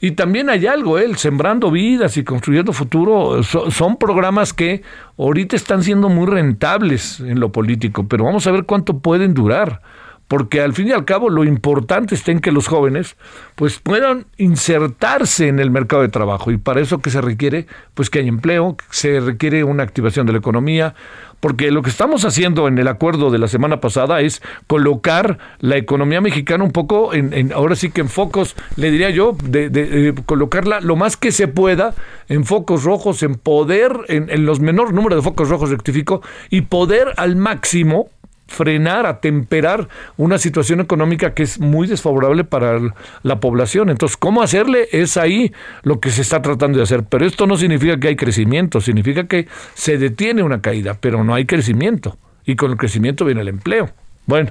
Y 0.00 0.12
también 0.12 0.48
hay 0.48 0.66
algo, 0.66 0.98
¿eh? 0.98 1.08
Sembrando 1.16 1.70
Vidas 1.70 2.16
y 2.16 2.24
Construyendo 2.24 2.72
Futuro 2.72 3.42
son 3.42 3.96
programas 3.96 4.52
que 4.52 4.82
ahorita 5.18 5.56
están 5.56 5.82
siendo 5.82 6.08
muy 6.08 6.26
rentables 6.26 7.18
en 7.18 7.40
lo 7.40 7.50
político, 7.50 8.06
pero 8.06 8.24
vamos 8.24 8.46
a 8.46 8.52
ver 8.52 8.64
cuánto 8.64 8.98
pueden 9.00 9.34
durar 9.34 9.80
porque 10.28 10.60
al 10.60 10.74
fin 10.74 10.88
y 10.88 10.92
al 10.92 11.06
cabo 11.06 11.30
lo 11.30 11.42
importante 11.42 12.14
está 12.14 12.30
en 12.30 12.40
que 12.40 12.52
los 12.52 12.68
jóvenes 12.68 13.16
pues 13.56 13.80
puedan 13.80 14.26
insertarse 14.36 15.48
en 15.48 15.58
el 15.58 15.70
mercado 15.70 16.02
de 16.02 16.08
trabajo 16.08 16.50
y 16.50 16.58
para 16.58 16.80
eso 16.80 16.98
que 16.98 17.10
se 17.10 17.22
requiere 17.22 17.66
pues 17.94 18.10
que 18.10 18.20
haya 18.20 18.28
empleo, 18.28 18.76
se 18.90 19.20
requiere 19.20 19.64
una 19.64 19.82
activación 19.82 20.26
de 20.26 20.32
la 20.32 20.38
economía, 20.38 20.94
porque 21.40 21.70
lo 21.70 21.82
que 21.82 21.90
estamos 21.90 22.24
haciendo 22.24 22.68
en 22.68 22.78
el 22.78 22.88
acuerdo 22.88 23.30
de 23.30 23.38
la 23.38 23.48
semana 23.48 23.80
pasada 23.80 24.20
es 24.20 24.42
colocar 24.66 25.38
la 25.60 25.76
economía 25.76 26.20
mexicana 26.20 26.64
un 26.64 26.72
poco 26.72 27.14
en, 27.14 27.52
ahora 27.52 27.76
sí 27.76 27.90
que 27.90 28.00
en 28.00 28.08
focos, 28.08 28.56
le 28.76 28.90
diría 28.90 29.10
yo, 29.10 29.36
de, 29.42 30.14
colocarla 30.26 30.80
lo 30.80 30.96
más 30.96 31.16
que 31.16 31.32
se 31.32 31.48
pueda 31.48 31.94
en 32.28 32.44
focos 32.44 32.84
rojos, 32.84 33.22
en 33.22 33.34
poder, 33.34 33.92
en, 34.08 34.30
en 34.30 34.44
los 34.44 34.60
menor 34.60 34.92
número 34.92 35.16
de 35.16 35.22
focos 35.22 35.48
rojos 35.48 35.70
rectifico 35.70 36.22
y 36.50 36.62
poder 36.62 37.12
al 37.16 37.36
máximo 37.36 38.08
frenar, 38.48 39.06
atemperar 39.06 39.88
una 40.16 40.38
situación 40.38 40.80
económica 40.80 41.34
que 41.34 41.44
es 41.44 41.60
muy 41.60 41.86
desfavorable 41.86 42.44
para 42.44 42.80
la 43.22 43.40
población. 43.40 43.90
Entonces, 43.90 44.16
¿cómo 44.16 44.42
hacerle? 44.42 44.88
Es 44.90 45.16
ahí 45.16 45.52
lo 45.82 46.00
que 46.00 46.10
se 46.10 46.22
está 46.22 46.42
tratando 46.42 46.78
de 46.78 46.84
hacer. 46.84 47.04
Pero 47.04 47.26
esto 47.26 47.46
no 47.46 47.56
significa 47.56 48.00
que 48.00 48.08
hay 48.08 48.16
crecimiento, 48.16 48.80
significa 48.80 49.26
que 49.26 49.46
se 49.74 49.98
detiene 49.98 50.42
una 50.42 50.60
caída, 50.60 50.96
pero 50.98 51.22
no 51.22 51.34
hay 51.34 51.44
crecimiento. 51.44 52.16
Y 52.44 52.56
con 52.56 52.72
el 52.72 52.78
crecimiento 52.78 53.24
viene 53.24 53.42
el 53.42 53.48
empleo. 53.48 53.90
Bueno, 54.26 54.50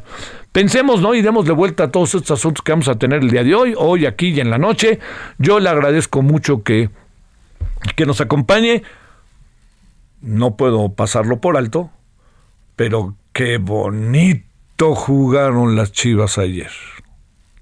pensemos, 0.51 1.01
¿no? 1.01 1.13
Y 1.13 1.21
démosle 1.21 1.53
vuelta 1.53 1.85
a 1.85 1.91
todos 1.91 2.15
estos 2.15 2.39
asuntos 2.39 2.63
que 2.63 2.71
vamos 2.71 2.87
a 2.87 2.97
tener 2.97 3.21
el 3.21 3.29
día 3.29 3.43
de 3.43 3.53
hoy, 3.53 3.73
hoy, 3.77 4.05
aquí 4.05 4.29
y 4.29 4.39
en 4.39 4.49
la 4.49 4.57
noche. 4.57 4.99
Yo 5.37 5.59
le 5.59 5.69
agradezco 5.69 6.21
mucho 6.21 6.63
que, 6.63 6.89
que 7.95 8.05
nos 8.05 8.21
acompañe. 8.21 8.83
No 10.21 10.55
puedo 10.55 10.89
pasarlo 10.89 11.39
por 11.41 11.57
alto, 11.57 11.91
pero 12.77 13.17
Qué 13.37 13.59
bonito 13.59 14.95
jugaron 14.95 15.75
las 15.75 15.91
Chivas 15.91 16.39
ayer. 16.39 16.71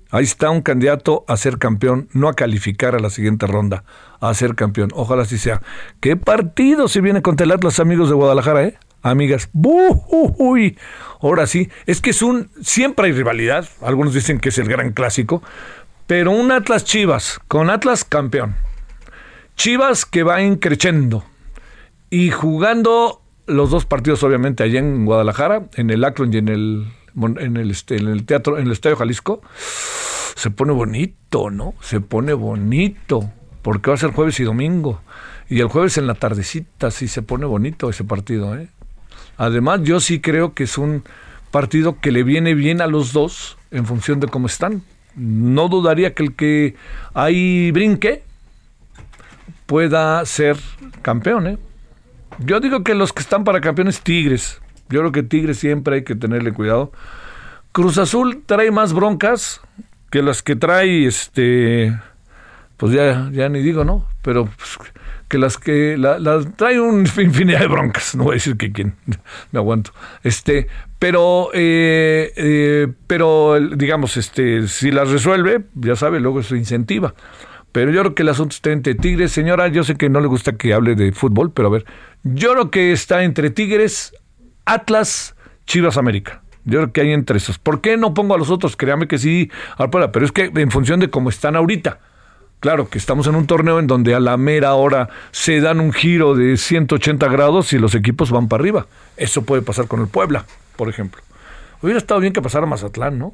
Ahí 0.10 0.24
está 0.24 0.50
un 0.50 0.62
candidato 0.62 1.26
a 1.28 1.36
ser 1.36 1.58
campeón, 1.58 2.08
no 2.14 2.30
a 2.30 2.34
calificar 2.34 2.96
a 2.96 3.00
la 3.00 3.10
siguiente 3.10 3.46
ronda, 3.46 3.84
a 4.22 4.34
ser 4.34 4.56
campeón. 4.56 4.92
Ojalá 4.94 5.24
así 5.24 5.38
sea. 5.38 5.62
¿Qué 6.00 6.16
partido 6.16 6.88
se 6.88 7.02
viene 7.02 7.22
con 7.22 7.36
el 7.38 7.54
los 7.62 7.82
amigos 7.82 8.08
de 8.08 8.16
Guadalajara, 8.16 8.64
eh? 8.64 8.78
Amigas. 9.02 9.50
Uy, 9.54 10.78
ahora 11.20 11.46
sí. 11.46 11.70
Es 11.86 12.00
que 12.00 12.12
es 12.12 12.22
un. 12.22 12.50
Siempre 12.62 13.08
hay 13.08 13.12
rivalidad. 13.12 13.68
Algunos 13.82 14.14
dicen 14.14 14.40
que 14.40 14.48
es 14.48 14.58
el 14.58 14.70
gran 14.70 14.94
clásico. 14.94 15.44
Pero 16.08 16.32
un 16.32 16.54
Atlas 16.54 16.86
Chivas, 16.86 17.42
con 17.50 17.70
Atlas 17.70 18.06
campeón. 18.06 18.56
Chivas 19.58 20.06
que 20.06 20.24
va 20.24 20.42
increciendo. 20.42 21.26
Y 22.10 22.32
jugando 22.32 23.25
los 23.48 23.70
dos 23.70 23.86
partidos 23.86 24.24
obviamente 24.24 24.64
allá 24.64 24.80
en 24.80 25.06
Guadalajara, 25.06 25.68
en 25.76 25.90
el 25.90 26.04
Akron 26.04 26.34
y 26.34 26.38
en 26.38 26.50
el, 26.50 26.88
en 27.16 27.58
el, 27.58 27.72
este, 27.72 27.98
en 27.98 28.08
el 28.08 28.26
teatro, 28.26 28.58
en 28.58 28.66
el 28.68 28.72
Estadio 28.72 28.96
Jalisco, 28.96 29.42
se 30.36 30.50
pone 30.52 30.74
bonito, 30.74 31.50
¿no? 31.50 31.74
Se 31.82 32.02
pone 32.02 32.34
bonito, 32.34 33.32
porque 33.62 33.90
va 33.90 33.96
a 33.96 34.00
ser 34.00 34.12
jueves 34.12 34.40
y 34.40 34.44
domingo. 34.44 35.02
Y 35.50 35.60
el 35.60 35.68
jueves 35.68 35.98
en 35.98 36.08
la 36.08 36.16
tardecita 36.16 36.92
sí 36.92 37.08
se 37.08 37.22
pone 37.22 37.46
bonito 37.46 37.90
ese 37.90 38.04
partido, 38.04 38.58
¿eh? 38.58 38.68
Además, 39.38 39.82
yo 39.84 40.00
sí 40.00 40.20
creo 40.22 40.54
que 40.54 40.64
es 40.64 40.78
un 40.78 41.04
partido 41.52 42.00
que 42.00 42.12
le 42.12 42.24
viene 42.24 42.54
bien 42.54 42.82
a 42.82 42.88
los 42.88 43.14
dos 43.14 43.58
en 43.72 43.86
función 43.86 44.20
de 44.20 44.28
cómo 44.28 44.48
están. 44.48 44.84
No 45.16 45.70
dudaría 45.70 46.14
que 46.14 46.24
el 46.24 46.36
que 46.36 46.76
ahí 47.14 47.72
brinque 47.72 48.24
pueda 49.66 50.26
ser 50.26 50.58
campeón, 51.02 51.48
¿eh? 51.48 51.58
Yo 52.40 52.60
digo 52.60 52.84
que 52.84 52.96
los 52.96 53.14
que 53.14 53.22
están 53.22 53.44
para 53.44 53.62
campeones, 53.62 54.02
Tigres. 54.02 54.62
Yo 54.90 55.00
creo 55.00 55.12
que 55.12 55.24
Tigres 55.24 55.58
siempre 55.58 55.96
hay 55.96 56.04
que 56.04 56.16
tenerle 56.16 56.54
cuidado. 56.54 56.92
Cruz 57.72 57.98
Azul 57.98 58.44
trae 58.46 58.72
más 58.72 58.94
broncas 58.94 59.62
que 60.10 60.22
las 60.22 60.42
que 60.42 60.56
trae, 60.56 61.06
este, 61.06 61.98
pues 62.78 62.94
ya, 62.94 63.30
ya 63.32 63.50
ni 63.50 63.62
digo, 63.62 63.84
¿no? 63.84 64.08
Pero 64.22 64.46
pues, 64.46 64.78
que 65.28 65.38
las 65.38 65.58
que 65.58 65.98
la, 65.98 66.18
trae 66.56 66.80
una 66.80 67.10
infinidad 67.18 67.60
de 67.60 67.68
broncas. 67.68 68.16
No 68.16 68.24
voy 68.26 68.34
a 68.34 68.36
decir 68.36 68.58
que 68.58 68.72
quién, 68.72 68.96
me 69.52 69.60
aguanto. 69.60 69.92
Este, 70.24 70.68
pero, 71.00 71.50
eh, 71.54 72.32
eh, 72.36 72.88
pero 73.08 73.60
digamos, 73.60 74.18
este, 74.18 74.68
si 74.68 74.92
las 74.92 75.10
resuelve, 75.10 75.66
ya 75.74 75.96
sabe, 75.96 76.20
luego 76.20 76.40
eso 76.40 76.56
incentiva. 76.56 77.14
Pero 77.76 77.92
yo 77.92 78.00
creo 78.04 78.16
que 78.16 78.24
el 78.24 78.30
asunto 78.30 78.56
está 78.56 78.72
entre 78.72 78.96
Tigres. 78.96 79.34
Señora, 79.34 79.68
yo 79.68 79.84
sé 79.84 79.96
que 79.96 80.08
no 80.08 80.22
le 80.22 80.28
gusta 80.28 80.54
que 80.54 80.74
hable 80.74 80.96
de 80.96 81.12
fútbol, 81.12 81.52
pero 81.52 81.68
a 81.68 81.72
ver, 81.72 81.84
yo 82.24 82.54
creo 82.54 82.72
que 82.72 82.94
está 82.94 83.26
entre 83.26 83.50
Tigres, 83.50 84.14
Atlas, 84.64 85.36
Chivas 85.66 85.98
América. 85.98 86.42
Yo 86.64 86.80
creo 86.80 86.94
que 86.94 87.02
hay 87.02 87.12
entre 87.12 87.36
esos. 87.36 87.60
¿Por 87.60 87.82
qué 87.82 87.98
no 87.98 88.14
pongo 88.14 88.34
a 88.34 88.38
los 88.38 88.50
otros? 88.50 88.78
Créame 88.78 89.10
que 89.10 89.18
sí, 89.18 89.52
pero 89.78 90.26
es 90.26 90.32
que 90.32 90.54
en 90.56 90.72
función 90.72 91.02
de 91.02 91.10
cómo 91.10 91.28
están 91.28 91.58
ahorita. 91.58 92.00
Claro 92.62 92.88
que 92.88 92.98
estamos 92.98 93.28
en 93.28 93.36
un 93.36 93.46
torneo 93.46 93.78
en 93.78 93.88
donde 93.88 94.16
a 94.16 94.22
la 94.22 94.38
mera 94.38 94.74
hora 94.76 95.10
se 95.32 95.60
dan 95.60 95.82
un 95.82 95.92
giro 95.92 96.34
de 96.34 96.56
180 96.56 97.28
grados 97.28 97.74
y 97.74 97.78
los 97.78 97.94
equipos 97.94 98.32
van 98.32 98.48
para 98.48 98.62
arriba. 98.62 98.88
Eso 99.18 99.42
puede 99.42 99.62
pasar 99.62 99.90
con 99.90 100.00
el 100.00 100.08
Puebla, 100.08 100.46
por 100.78 100.88
ejemplo. 100.88 101.22
Hubiera 101.82 101.98
estado 101.98 102.22
bien 102.22 102.32
que 102.32 102.42
pasara 102.42 102.66
Mazatlán, 102.68 103.20
¿no? 103.20 103.34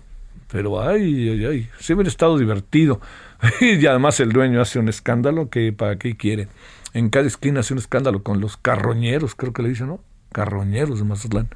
Pero 0.51 0.81
ay, 0.81 1.29
ay, 1.29 1.45
ay, 1.45 1.69
sí 1.79 1.93
hubiera 1.93 2.09
estado 2.09 2.37
divertido. 2.37 2.99
y 3.61 3.85
además 3.85 4.19
el 4.19 4.31
dueño 4.31 4.61
hace 4.61 4.79
un 4.79 4.89
escándalo 4.89 5.49
que 5.49 5.71
para 5.73 5.97
qué 5.97 6.15
quiere 6.17 6.47
en 6.93 7.09
cada 7.09 7.27
esquina 7.27 7.61
hace 7.61 7.73
un 7.73 7.79
escándalo 7.79 8.23
con 8.23 8.41
los 8.41 8.57
carroñeros, 8.57 9.35
creo 9.35 9.53
que 9.53 9.63
le 9.63 9.69
dicen, 9.69 9.87
¿no? 9.87 10.03
Carroñeros 10.31 10.99
de 10.99 11.05
Mazatlán, 11.05 11.49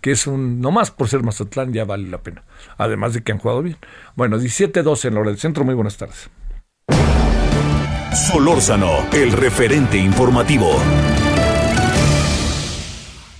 que 0.00 0.12
es 0.12 0.26
un, 0.26 0.60
no 0.60 0.70
más 0.70 0.90
por 0.90 1.08
ser 1.08 1.22
Mazatlán 1.22 1.72
ya 1.72 1.84
vale 1.84 2.08
la 2.08 2.18
pena, 2.18 2.44
además 2.76 3.14
de 3.14 3.22
que 3.22 3.32
han 3.32 3.38
jugado 3.38 3.62
bien. 3.62 3.76
Bueno, 4.16 4.38
17-12 4.38 5.08
en 5.08 5.14
la 5.14 5.20
hora 5.20 5.30
del 5.30 5.38
centro, 5.38 5.64
muy 5.64 5.74
buenas 5.74 5.96
tardes. 5.96 6.30
Solórzano, 8.12 9.08
el 9.12 9.32
referente 9.32 9.98
informativo. 9.98 10.76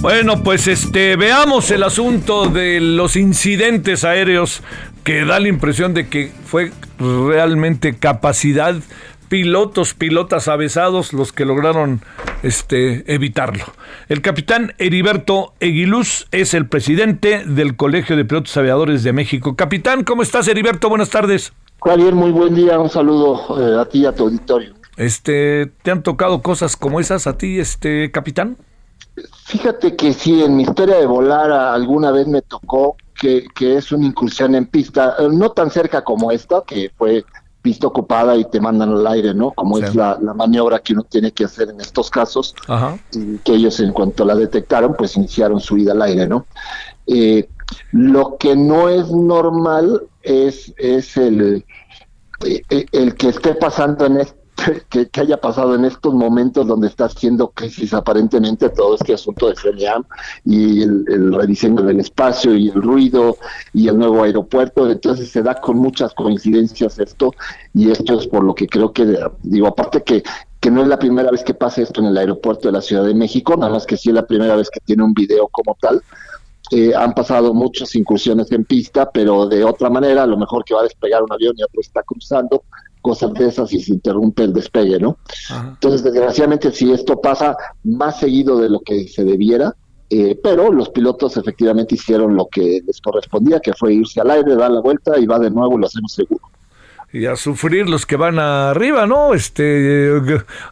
Bueno, 0.00 0.44
pues 0.44 0.68
este, 0.68 1.16
veamos 1.16 1.72
el 1.72 1.82
asunto 1.82 2.48
de 2.48 2.80
los 2.80 3.16
incidentes 3.16 4.04
aéreos 4.04 4.62
que 5.02 5.24
da 5.24 5.40
la 5.40 5.48
impresión 5.48 5.92
de 5.92 6.08
que 6.08 6.32
fue 6.44 6.70
realmente 6.98 7.96
capacidad 7.96 8.76
pilotos, 9.28 9.94
pilotas 9.94 10.46
avesados 10.46 11.12
los 11.12 11.32
que 11.32 11.44
lograron 11.44 12.00
este, 12.44 13.12
evitarlo. 13.12 13.64
El 14.08 14.22
capitán 14.22 14.72
Heriberto 14.78 15.54
Eguiluz 15.58 16.28
es 16.30 16.54
el 16.54 16.68
presidente 16.68 17.44
del 17.44 17.74
Colegio 17.74 18.16
de 18.16 18.24
Pilotos 18.24 18.56
Aviadores 18.56 19.02
de 19.02 19.12
México. 19.12 19.56
Capitán, 19.56 20.04
¿cómo 20.04 20.22
estás, 20.22 20.46
Heriberto? 20.46 20.88
Buenas 20.88 21.10
tardes. 21.10 21.52
Javier, 21.84 22.14
muy 22.14 22.30
buen 22.30 22.54
día. 22.54 22.78
Un 22.78 22.88
saludo 22.88 23.60
eh, 23.60 23.80
a 23.80 23.84
ti 23.84 23.98
y 23.98 24.06
a 24.06 24.14
tu 24.14 24.24
auditorio. 24.24 24.74
Este, 24.96 25.66
¿te 25.82 25.90
han 25.90 26.04
tocado 26.04 26.40
cosas 26.40 26.76
como 26.76 27.00
esas 27.00 27.26
a 27.26 27.36
ti, 27.36 27.58
este 27.58 28.12
capitán? 28.12 28.56
Fíjate 29.48 29.96
que 29.96 30.12
sí, 30.12 30.42
en 30.42 30.56
mi 30.56 30.64
historia 30.64 30.98
de 30.98 31.06
volar 31.06 31.50
alguna 31.50 32.10
vez 32.10 32.26
me 32.26 32.42
tocó 32.42 32.98
que, 33.14 33.48
es 33.58 33.92
una 33.92 34.04
incursión 34.04 34.54
en 34.54 34.66
pista, 34.66 35.16
eh, 35.18 35.26
no 35.32 35.52
tan 35.52 35.70
cerca 35.70 36.04
como 36.04 36.30
esta, 36.30 36.62
que 36.66 36.92
fue 36.94 37.24
pista 37.62 37.86
ocupada 37.86 38.36
y 38.36 38.44
te 38.44 38.60
mandan 38.60 38.90
al 38.90 39.06
aire, 39.06 39.32
¿no? 39.32 39.52
Como 39.52 39.78
es 39.78 39.94
la, 39.94 40.18
maniobra 40.34 40.80
que 40.80 40.92
uno 40.92 41.02
tiene 41.04 41.32
que 41.32 41.44
hacer 41.44 41.70
en 41.70 41.80
estos 41.80 42.10
casos, 42.10 42.54
que 43.42 43.54
ellos 43.54 43.80
en 43.80 43.94
cuanto 43.94 44.26
la 44.26 44.34
detectaron, 44.34 44.94
pues 44.94 45.16
iniciaron 45.16 45.60
su 45.60 45.78
ida 45.78 45.92
al 45.92 46.02
aire, 46.02 46.28
¿no? 46.28 46.46
Eh, 47.06 47.48
lo 47.92 48.36
que 48.36 48.54
no 48.54 48.90
es 48.90 49.10
normal 49.10 50.02
es, 50.20 50.74
es 50.76 51.16
el, 51.16 51.64
eh, 52.44 52.86
el 52.92 53.14
que 53.14 53.28
esté 53.30 53.54
pasando 53.54 54.04
en 54.04 54.18
este 54.18 54.37
que, 54.88 55.08
haya 55.20 55.40
pasado 55.40 55.74
en 55.74 55.84
estos 55.84 56.14
momentos 56.14 56.66
donde 56.66 56.88
está 56.88 57.06
haciendo 57.06 57.48
crisis 57.50 57.92
aparentemente 57.94 58.68
todo 58.68 58.94
este 58.94 59.14
asunto 59.14 59.48
de 59.48 59.56
CENIAM 59.56 60.04
y 60.44 60.82
el, 60.82 61.34
rediseño 61.34 61.82
del 61.82 62.00
espacio 62.00 62.54
y 62.54 62.68
el 62.68 62.82
ruido 62.82 63.36
y 63.72 63.88
el 63.88 63.98
nuevo 63.98 64.22
aeropuerto. 64.22 64.90
Entonces 64.90 65.30
se 65.30 65.42
da 65.42 65.54
con 65.54 65.78
muchas 65.78 66.14
coincidencias 66.14 66.98
esto 66.98 67.32
y 67.74 67.90
esto 67.90 68.18
es 68.18 68.26
por 68.26 68.44
lo 68.44 68.54
que 68.54 68.66
creo 68.66 68.92
que, 68.92 69.18
digo, 69.42 69.66
aparte 69.66 70.02
que 70.02 70.22
que 70.60 70.72
no 70.72 70.82
es 70.82 70.88
la 70.88 70.98
primera 70.98 71.30
vez 71.30 71.44
que 71.44 71.54
pasa 71.54 71.82
esto 71.82 72.00
en 72.00 72.08
el 72.08 72.18
aeropuerto 72.18 72.66
de 72.66 72.72
la 72.72 72.80
Ciudad 72.80 73.04
de 73.04 73.14
México, 73.14 73.56
nada 73.56 73.70
más 73.70 73.86
que 73.86 73.96
sí 73.96 74.08
es 74.08 74.14
la 74.16 74.26
primera 74.26 74.56
vez 74.56 74.68
que 74.70 74.80
tiene 74.80 75.04
un 75.04 75.14
video 75.14 75.46
como 75.46 75.76
tal, 75.80 76.02
eh, 76.70 76.92
han 76.94 77.14
pasado 77.14 77.54
muchas 77.54 77.94
incursiones 77.94 78.50
en 78.52 78.64
pista, 78.64 79.08
pero 79.10 79.46
de 79.46 79.64
otra 79.64 79.88
manera, 79.88 80.24
a 80.24 80.26
lo 80.26 80.36
mejor 80.36 80.64
que 80.64 80.74
va 80.74 80.80
a 80.80 80.84
despegar 80.84 81.22
un 81.22 81.32
avión 81.32 81.54
y 81.56 81.62
otro 81.62 81.80
está 81.80 82.02
cruzando, 82.02 82.64
cosas 83.00 83.32
de 83.34 83.48
esas 83.48 83.72
y 83.72 83.80
se 83.80 83.92
interrumpe 83.92 84.44
el 84.44 84.52
despegue, 84.52 84.98
¿no? 84.98 85.18
Entonces, 85.50 86.02
desgraciadamente, 86.02 86.72
si 86.72 86.92
esto 86.92 87.20
pasa 87.20 87.56
más 87.84 88.20
seguido 88.20 88.58
de 88.58 88.68
lo 88.68 88.80
que 88.80 89.08
se 89.08 89.24
debiera, 89.24 89.74
eh, 90.10 90.38
pero 90.42 90.72
los 90.72 90.88
pilotos 90.88 91.36
efectivamente 91.36 91.94
hicieron 91.94 92.34
lo 92.34 92.46
que 92.46 92.80
les 92.86 93.00
correspondía, 93.00 93.60
que 93.60 93.74
fue 93.74 93.94
irse 93.94 94.20
al 94.20 94.30
aire, 94.30 94.56
dar 94.56 94.70
la 94.70 94.80
vuelta 94.80 95.18
y 95.18 95.26
va 95.26 95.38
de 95.38 95.50
nuevo 95.50 95.76
y 95.76 95.80
lo 95.80 95.86
hacemos 95.86 96.12
seguro 96.12 96.42
y 97.10 97.24
a 97.24 97.36
sufrir 97.36 97.88
los 97.88 98.04
que 98.04 98.16
van 98.16 98.38
arriba, 98.38 99.06
¿no? 99.06 99.32
Este, 99.32 100.12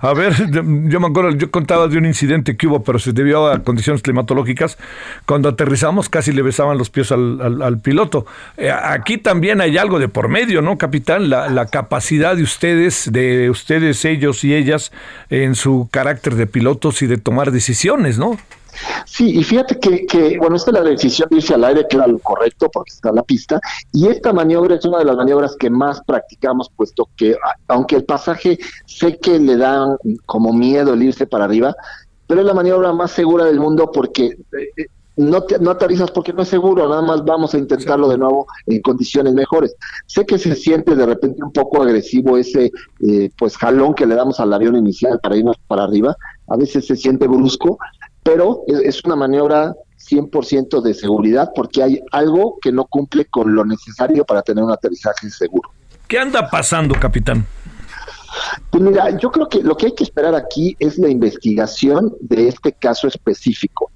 a 0.01 0.13
ver, 0.13 0.35
yo 0.51 1.01
me 1.01 1.07
acuerdo, 1.07 1.31
yo 1.31 1.51
contaba 1.51 1.89
de 1.89 1.97
un 1.97 2.05
incidente 2.05 2.57
que 2.57 2.67
hubo, 2.67 2.83
pero 2.83 2.99
se 2.99 3.13
debió 3.13 3.47
a 3.47 3.63
condiciones 3.63 4.03
climatológicas. 4.03 4.77
Cuando 5.25 5.49
aterrizamos 5.49 6.09
casi 6.11 6.33
le 6.33 6.43
besaban 6.43 6.77
los 6.77 6.91
pies 6.91 7.11
al, 7.11 7.63
al, 7.63 7.79
piloto. 7.81 8.27
Eh, 8.59 8.71
aquí 8.71 9.17
también 9.17 9.61
hay 9.61 9.79
algo 9.79 9.99
de 9.99 10.09
por 10.09 10.29
medio, 10.29 10.61
¿no, 10.61 10.77
capitán? 10.77 11.31
La, 11.31 11.49
la 11.49 11.67
capacidad 11.67 12.37
de 12.37 12.43
ustedes, 12.43 13.11
de 13.11 13.49
ustedes, 13.49 14.05
ellos 14.05 14.45
y 14.45 14.55
ellas, 14.55 14.93
en 15.31 15.55
su 15.55 15.89
carácter 15.91 16.35
de 16.35 16.47
pilotos 16.47 17.01
y 17.01 17.07
de 17.07 17.17
tomar 17.17 17.51
decisiones, 17.51 18.19
¿no? 18.19 18.37
Sí, 19.05 19.39
y 19.39 19.45
fíjate 19.45 19.79
que, 19.79 20.39
bueno, 20.39 20.57
esta 20.57 20.71
es 20.71 20.75
la 20.75 20.83
decisión 20.83 21.29
de 21.31 21.37
irse 21.37 21.55
al 21.55 21.65
aire, 21.65 21.87
que 21.89 21.97
era 21.97 22.07
lo 22.07 22.19
correcto 22.19 22.69
porque 22.73 22.93
está 22.93 23.13
la 23.13 23.23
pista, 23.23 23.61
y 23.93 24.09
esta 24.09 24.33
maniobra 24.33 24.77
es 24.77 24.85
una 24.85 24.99
de 24.99 25.05
las 25.05 25.17
maniobras 25.17 25.57
que 25.57 25.71
más 25.71 26.01
practicamos, 26.03 26.71
puesto 26.75 27.09
que 27.17 27.37
aunque 27.69 27.97
el 27.97 28.05
pasaje 28.05 28.59
sé 28.87 29.19
que 29.19 29.39
le 29.39 29.57
dan 29.57 29.97
como 30.27 30.53
miedo 30.53 30.95
el 30.95 31.03
irse 31.03 31.27
para 31.27 31.45
arriba, 31.45 31.75
pero 32.27 32.41
es 32.41 32.47
la 32.47 32.55
maniobra 32.55 32.93
más 32.93 33.13
segura 33.13 33.45
del 33.45 33.61
mundo 33.61 33.91
porque 33.93 34.27
eh, 34.27 34.37
eh, 34.77 34.87
no, 35.17 35.43
te, 35.43 35.59
no 35.59 35.71
aterrizas 35.71 36.11
porque 36.11 36.33
no 36.33 36.43
es 36.43 36.49
seguro, 36.49 36.89
nada 36.89 37.03
más 37.03 37.25
vamos 37.25 37.55
a 37.55 37.59
intentarlo 37.59 38.09
de 38.09 38.19
nuevo 38.19 38.47
en 38.67 38.83
condiciones 38.83 39.33
mejores. 39.35 39.75
Sé 40.07 40.27
que 40.27 40.39
se 40.39 40.55
siente 40.55 40.95
de 40.95 41.07
repente 41.07 41.43
un 41.43 41.53
poco 41.53 41.83
agresivo 41.83 42.37
ese 42.37 42.71
eh, 43.01 43.31
pues 43.39 43.57
jalón 43.57 43.95
que 43.95 44.07
le 44.07 44.15
damos 44.15 44.41
al 44.41 44.53
avión 44.53 44.77
inicial 44.77 45.19
para 45.23 45.37
irnos 45.37 45.57
para 45.67 45.85
arriba, 45.85 46.17
a 46.49 46.57
veces 46.57 46.87
se 46.87 46.97
siente 46.97 47.27
brusco, 47.27 47.79
pero 48.27 48.65
es 48.67 49.05
una 49.05 49.15
maniobra 49.15 49.73
100% 50.11 50.83
de 50.83 50.95
seguridad 50.95 51.53
porque 51.55 51.81
hay 51.81 52.01
algo 52.11 52.59
que 52.61 52.73
no 52.73 52.85
cumple 52.87 53.27
con 53.27 53.55
lo 53.55 53.65
necesario 53.65 54.25
para 54.25 54.43
tener 54.43 54.65
un 54.65 54.73
aterrizaje 54.73 55.31
seguro. 55.31 55.71
¿Qué 56.09 56.19
anda 56.19 56.51
pasando, 56.51 56.97
capitán? 56.99 57.47
Pues 58.69 58.83
mira, 58.83 59.17
yo 59.17 59.31
creo 59.31 59.49
que 59.49 59.63
lo 59.63 59.77
que 59.77 59.87
hay 59.87 59.95
que 59.95 60.03
esperar 60.03 60.35
aquí 60.35 60.75
es 60.81 60.99
la 60.99 61.09
investigación 61.09 62.17
de 62.19 62.49
este 62.49 62.73
caso 62.73 63.07
específico. 63.07 63.93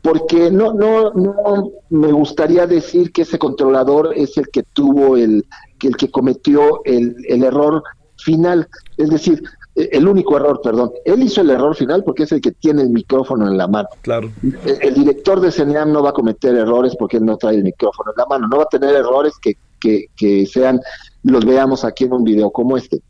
Porque 0.00 0.50
no, 0.50 0.72
no, 0.72 1.12
no 1.12 1.70
me 1.90 2.10
gustaría 2.10 2.66
decir 2.66 3.12
que 3.12 3.22
ese 3.22 3.38
controlador 3.38 4.14
es 4.16 4.38
el 4.38 4.48
que 4.48 4.62
tuvo 4.62 5.18
el, 5.18 5.44
el 5.82 5.96
que 5.96 6.10
cometió 6.10 6.80
el, 6.86 7.14
el 7.28 7.44
error 7.44 7.82
final. 8.16 8.66
Es 8.96 9.10
decir, 9.10 9.42
el 9.78 10.08
único 10.08 10.36
error, 10.36 10.60
perdón. 10.62 10.92
Él 11.04 11.22
hizo 11.22 11.40
el 11.40 11.50
error 11.50 11.74
final 11.74 12.02
porque 12.04 12.24
es 12.24 12.32
el 12.32 12.40
que 12.40 12.52
tiene 12.52 12.82
el 12.82 12.90
micrófono 12.90 13.46
en 13.46 13.56
la 13.56 13.68
mano. 13.68 13.88
Claro. 14.02 14.30
El, 14.42 14.94
director 14.94 15.40
de 15.40 15.52
CENIAM 15.52 15.92
no 15.92 16.02
va 16.02 16.10
a 16.10 16.12
cometer 16.12 16.54
errores 16.54 16.96
porque 16.98 17.18
él 17.18 17.24
no 17.24 17.36
trae 17.36 17.56
el 17.56 17.64
micrófono 17.64 18.10
en 18.10 18.16
la 18.18 18.26
mano. 18.26 18.48
No 18.48 18.58
va 18.58 18.64
a 18.64 18.68
tener 18.68 18.94
errores 18.94 19.34
que, 19.40 19.56
que, 19.78 20.06
que 20.16 20.46
sean, 20.46 20.80
los 21.22 21.44
veamos 21.44 21.84
aquí 21.84 22.04
en 22.04 22.12
un 22.12 22.24
video 22.24 22.50
como 22.50 22.76
este. 22.76 23.00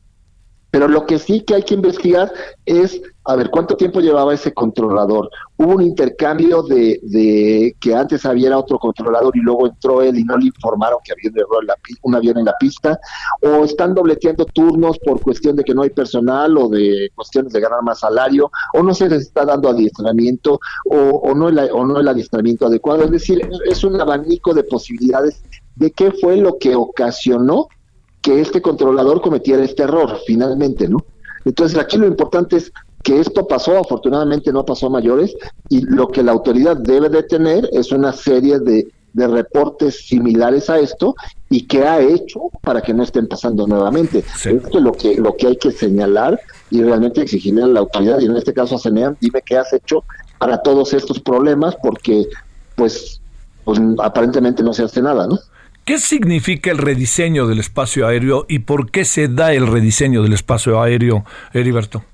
Pero 0.71 0.87
lo 0.87 1.07
que 1.07 1.19
sí 1.19 1.41
que 1.43 1.55
hay 1.55 1.63
que 1.63 1.75
investigar 1.75 2.31
es, 2.67 3.01
a 3.25 3.37
ver, 3.37 3.49
¿cuánto 3.51 3.77
tiempo 3.77 4.01
llevaba 4.01 4.35
ese 4.35 4.53
controlador? 4.53 5.31
¿Hubo 5.57 5.77
un 5.77 5.83
intercambio 5.83 6.63
de, 6.63 7.01
de 7.03 7.75
que 7.81 7.95
antes 7.95 8.27
había 8.27 8.57
otro 8.57 8.79
controlador 8.79 9.35
y 9.37 9.41
luego 9.41 9.67
entró 9.67 10.03
él 10.03 10.19
y 10.19 10.25
no 10.25 10.37
le 10.37 10.47
informaron 10.47 10.99
que 11.03 11.13
había 11.13 11.31
un 11.31 11.39
error 11.39 11.63
en 11.63 11.67
la, 11.69 11.75
un 12.03 12.15
avión 12.15 12.39
en 12.39 12.45
la 12.45 12.55
pista? 12.61 13.01
¿O 13.43 13.65
están 13.65 13.95
dobleteando 13.95 14.45
turnos 14.45 14.99
por 14.99 15.23
cuestión 15.23 15.57
de 15.57 15.65
que 15.65 15.75
no 15.75 15.83
hay 15.83 15.91
personal 15.91 16.57
o 16.59 16.69
de 16.69 17.11
cuestiones 17.15 17.53
de 17.53 17.61
ganar 17.61 17.83
más 17.83 18.01
salario? 18.01 18.51
¿O 18.75 18.83
no 18.83 18.93
se 18.93 19.09
les 19.09 19.23
está 19.23 19.47
dando 19.47 19.71
adiestramiento 19.71 20.61
o, 20.85 20.97
o, 20.97 21.35
no, 21.35 21.49
el, 21.49 21.59
o 21.73 21.85
no 21.87 21.99
el 21.99 22.09
adiestramiento 22.09 22.67
adecuado? 22.67 23.05
Es 23.05 23.11
decir, 23.11 23.41
es 23.65 23.85
un 23.85 23.99
abanico 23.99 24.53
de 24.53 24.65
posibilidades 24.65 25.43
de 25.77 25.93
qué 25.93 26.11
fue 26.11 26.37
lo 26.37 26.59
que 26.59 26.75
ocasionó 26.75 27.69
que 28.23 28.41
este 28.41 28.61
controlador 28.61 29.21
cometiera 29.21 29.65
este 29.65 29.85
error 29.85 30.19
finalmente, 30.27 30.89
¿no? 30.89 30.99
Entonces 31.45 31.79
aquí 31.79 31.97
lo 31.97 32.07
importante 32.07 32.57
es 32.57 32.73
que 33.03 33.21
esto 33.21 33.47
pasó, 33.47 33.79
afortunadamente 33.79 34.53
no 34.53 34.65
pasó 34.65 34.87
a 34.87 34.91
mayores, 34.91 35.35
y 35.69 35.81
lo 35.83 36.09
que 36.09 36.23
la 36.23 36.33
autoridad 36.33 36.77
debe 36.77 37.09
de 37.09 37.23
tener 37.23 37.69
es 37.73 37.93
una 37.93 38.13
serie 38.13 38.59
de, 38.59 38.89
reportes 39.15 40.07
similares 40.07 40.71
a 40.71 40.79
esto 40.79 41.17
y 41.51 41.67
que 41.67 41.83
ha 41.83 41.99
hecho 42.01 42.51
para 42.63 42.81
que 42.81 42.95
no 42.95 43.03
estén 43.03 43.27
pasando 43.27 43.67
nuevamente. 43.67 44.19
Esto 44.19 44.79
es 44.79 44.85
lo 44.85 44.93
que, 44.93 45.17
lo 45.17 45.35
que 45.37 45.49
hay 45.49 45.57
que 45.57 45.73
señalar 45.73 46.39
y 46.71 46.85
realmente 46.85 47.23
exigirle 47.23 47.65
a 47.65 47.67
la 47.67 47.81
autoridad, 47.81 48.21
y 48.21 48.27
en 48.27 48.37
este 48.37 48.53
caso 48.53 48.77
a 48.77 48.79
CENEAM, 48.79 49.17
dime 49.21 49.43
qué 49.45 49.57
has 49.57 49.73
hecho 49.73 50.05
para 50.39 50.63
todos 50.63 50.93
estos 50.93 51.19
problemas, 51.19 51.75
porque 51.83 52.29
pues, 52.77 53.21
pues 53.65 53.81
aparentemente 53.99 54.63
no 54.63 54.73
se 54.73 54.85
hace 54.85 55.03
nada, 55.03 55.27
¿no? 55.27 55.37
¿Qué 55.89 55.97
significa 55.97 56.71
el 56.71 56.77
rediseño 56.77 57.47
del 57.47 57.61
espacio 57.61 58.07
aéreo 58.07 58.45
y 58.47 58.59
por 58.59 58.91
qué 58.91 59.07
se 59.07 59.27
da 59.27 59.55
el 59.55 59.67
rediseño 59.67 60.23
del 60.23 60.35
espacio 60.35 60.83
aéreo, 60.83 61.25
Heriberto? 61.55 62.05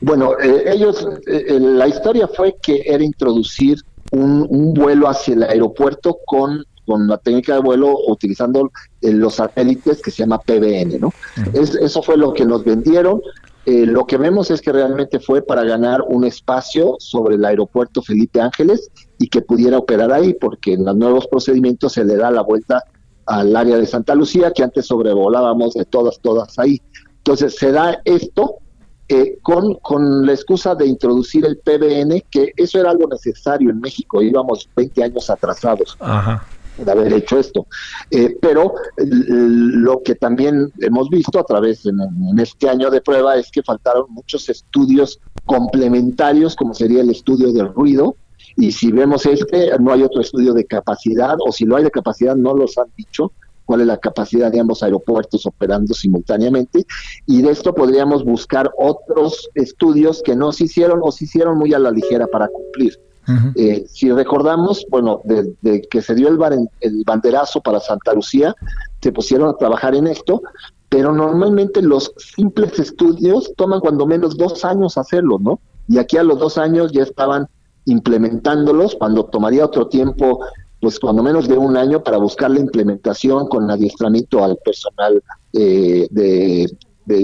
Bueno, 0.00 0.32
eh, 0.42 0.64
ellos, 0.66 1.06
eh, 1.28 1.44
eh, 1.50 1.60
la 1.60 1.86
historia 1.86 2.26
fue 2.26 2.56
que 2.60 2.82
era 2.84 3.04
introducir 3.04 3.78
un, 4.10 4.74
vuelo 4.74 5.08
hacia 5.08 5.34
el 5.34 5.44
aeropuerto 5.44 6.18
con, 6.26 6.64
con 6.84 7.06
la 7.06 7.16
técnica 7.18 7.54
de 7.54 7.60
vuelo 7.60 7.96
utilizando 8.08 8.72
los 9.02 9.34
satélites 9.34 10.02
que 10.02 10.10
se 10.10 10.24
llama 10.24 10.40
PBN, 10.40 10.98
¿no? 10.98 11.12
eso 11.54 12.02
fue 12.02 12.16
lo 12.16 12.32
que 12.32 12.44
nos 12.44 12.64
vendieron. 12.64 13.20
lo 13.66 14.04
que 14.04 14.16
vemos 14.16 14.50
es 14.50 14.60
que 14.60 14.72
realmente 14.72 15.20
fue 15.20 15.42
para 15.42 15.62
ganar 15.62 16.02
un 16.08 16.24
espacio 16.24 16.96
sobre 16.98 17.36
el 17.36 17.44
aeropuerto 17.44 18.02
Felipe 18.02 18.40
Ángeles 18.40 18.90
y 19.20 19.28
que 19.28 19.42
pudiera 19.42 19.78
operar 19.78 20.12
ahí, 20.12 20.34
porque 20.34 20.72
en 20.72 20.84
los 20.84 20.96
nuevos 20.96 21.28
procedimientos 21.28 21.92
se 21.92 22.04
le 22.04 22.16
da 22.16 22.32
la 22.32 22.42
vuelta 22.42 22.82
al 23.26 23.54
área 23.54 23.76
de 23.76 23.86
Santa 23.86 24.14
Lucía, 24.14 24.52
que 24.52 24.62
antes 24.62 24.86
sobrevolábamos 24.86 25.74
de 25.74 25.84
todas, 25.84 26.18
todas 26.20 26.58
ahí. 26.58 26.80
Entonces 27.18 27.56
se 27.56 27.72
da 27.72 28.00
esto 28.04 28.56
eh, 29.08 29.38
con, 29.42 29.74
con 29.74 30.26
la 30.26 30.32
excusa 30.32 30.74
de 30.74 30.86
introducir 30.86 31.44
el 31.44 31.58
PBN, 31.58 32.24
que 32.30 32.52
eso 32.56 32.80
era 32.80 32.90
algo 32.90 33.06
necesario 33.08 33.70
en 33.70 33.80
México, 33.80 34.22
íbamos 34.22 34.68
20 34.76 35.04
años 35.04 35.30
atrasados. 35.30 35.96
de 36.76 36.92
haber 36.92 37.12
hecho 37.12 37.38
esto. 37.38 37.66
Eh, 38.10 38.36
pero 38.40 38.74
lo 38.96 40.02
que 40.02 40.14
también 40.14 40.70
hemos 40.80 41.08
visto 41.08 41.38
a 41.38 41.44
través 41.44 41.86
en, 41.86 41.98
en, 42.00 42.38
este 42.38 42.68
año 42.68 42.90
de 42.90 43.00
prueba 43.00 43.36
es 43.36 43.50
que 43.50 43.62
faltaron 43.62 44.04
muchos 44.10 44.48
estudios 44.50 45.18
complementarios, 45.46 46.54
como 46.54 46.74
sería 46.74 47.00
el 47.00 47.10
estudio 47.10 47.52
del 47.52 47.72
ruido, 47.72 48.16
y 48.56 48.72
si 48.72 48.90
vemos 48.90 49.26
este, 49.26 49.70
no 49.78 49.92
hay 49.92 50.02
otro 50.02 50.20
estudio 50.20 50.54
de 50.54 50.64
capacidad, 50.64 51.36
o 51.46 51.52
si 51.52 51.64
lo 51.64 51.76
hay 51.76 51.84
de 51.84 51.90
capacidad, 51.90 52.34
no 52.34 52.54
los 52.54 52.78
han 52.78 52.86
dicho 52.96 53.32
cuál 53.66 53.82
es 53.82 53.86
la 53.86 53.98
capacidad 53.98 54.50
de 54.50 54.60
ambos 54.60 54.82
aeropuertos 54.82 55.44
operando 55.44 55.92
simultáneamente. 55.92 56.86
Y 57.26 57.42
de 57.42 57.50
esto 57.50 57.74
podríamos 57.74 58.24
buscar 58.24 58.70
otros 58.78 59.50
estudios 59.54 60.22
que 60.24 60.36
no 60.36 60.52
se 60.52 60.64
hicieron 60.64 61.00
o 61.02 61.12
se 61.12 61.24
hicieron 61.24 61.58
muy 61.58 61.74
a 61.74 61.78
la 61.78 61.90
ligera 61.90 62.26
para 62.28 62.48
cumplir. 62.48 62.98
Eh, 63.56 63.84
si 63.88 64.12
recordamos, 64.12 64.86
bueno, 64.88 65.20
desde 65.24 65.82
que 65.90 66.00
se 66.00 66.14
dio 66.14 66.28
el, 66.28 66.38
el 66.80 67.02
banderazo 67.04 67.60
para 67.60 67.80
Santa 67.80 68.14
Lucía, 68.14 68.54
se 69.02 69.10
pusieron 69.10 69.48
a 69.48 69.56
trabajar 69.56 69.96
en 69.96 70.06
esto, 70.06 70.42
pero 70.88 71.12
normalmente 71.12 71.82
los 71.82 72.12
simples 72.16 72.78
estudios 72.78 73.52
toman 73.56 73.80
cuando 73.80 74.06
menos 74.06 74.36
dos 74.36 74.64
años 74.64 74.96
hacerlo, 74.96 75.38
¿no? 75.40 75.58
Y 75.88 75.98
aquí 75.98 76.16
a 76.16 76.22
los 76.22 76.38
dos 76.38 76.56
años 76.56 76.92
ya 76.92 77.02
estaban 77.02 77.48
implementándolos, 77.86 78.96
cuando 78.96 79.24
tomaría 79.24 79.64
otro 79.64 79.88
tiempo, 79.88 80.40
pues 80.80 81.00
cuando 81.00 81.22
menos 81.22 81.48
de 81.48 81.56
un 81.56 81.76
año 81.76 82.02
para 82.02 82.18
buscar 82.18 82.50
la 82.50 82.60
implementación 82.60 83.48
con 83.48 83.70
adiestramiento 83.70 84.44
al 84.44 84.56
personal 84.64 85.22
eh, 85.52 86.06
de, 86.10 86.68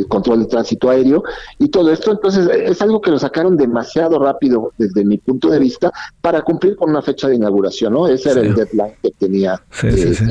control 0.08 0.40
de 0.40 0.46
tránsito 0.46 0.90
aéreo 0.90 1.22
y 1.58 1.68
todo 1.68 1.92
esto. 1.92 2.12
Entonces 2.12 2.48
es 2.48 2.80
algo 2.80 3.00
que 3.00 3.10
lo 3.10 3.18
sacaron 3.18 3.56
demasiado 3.56 4.18
rápido 4.18 4.72
desde 4.78 5.04
mi 5.04 5.18
punto 5.18 5.50
de 5.50 5.58
vista 5.58 5.92
para 6.20 6.42
cumplir 6.42 6.76
con 6.76 6.90
una 6.90 7.02
fecha 7.02 7.28
de 7.28 7.34
inauguración, 7.34 7.92
¿no? 7.92 8.06
Ese 8.06 8.30
era 8.30 8.40
el 8.40 8.54
deadline 8.54 8.94
que 9.02 9.10
tenía. 9.18 9.60
Sí, 9.70 10.14
sí, 10.14 10.24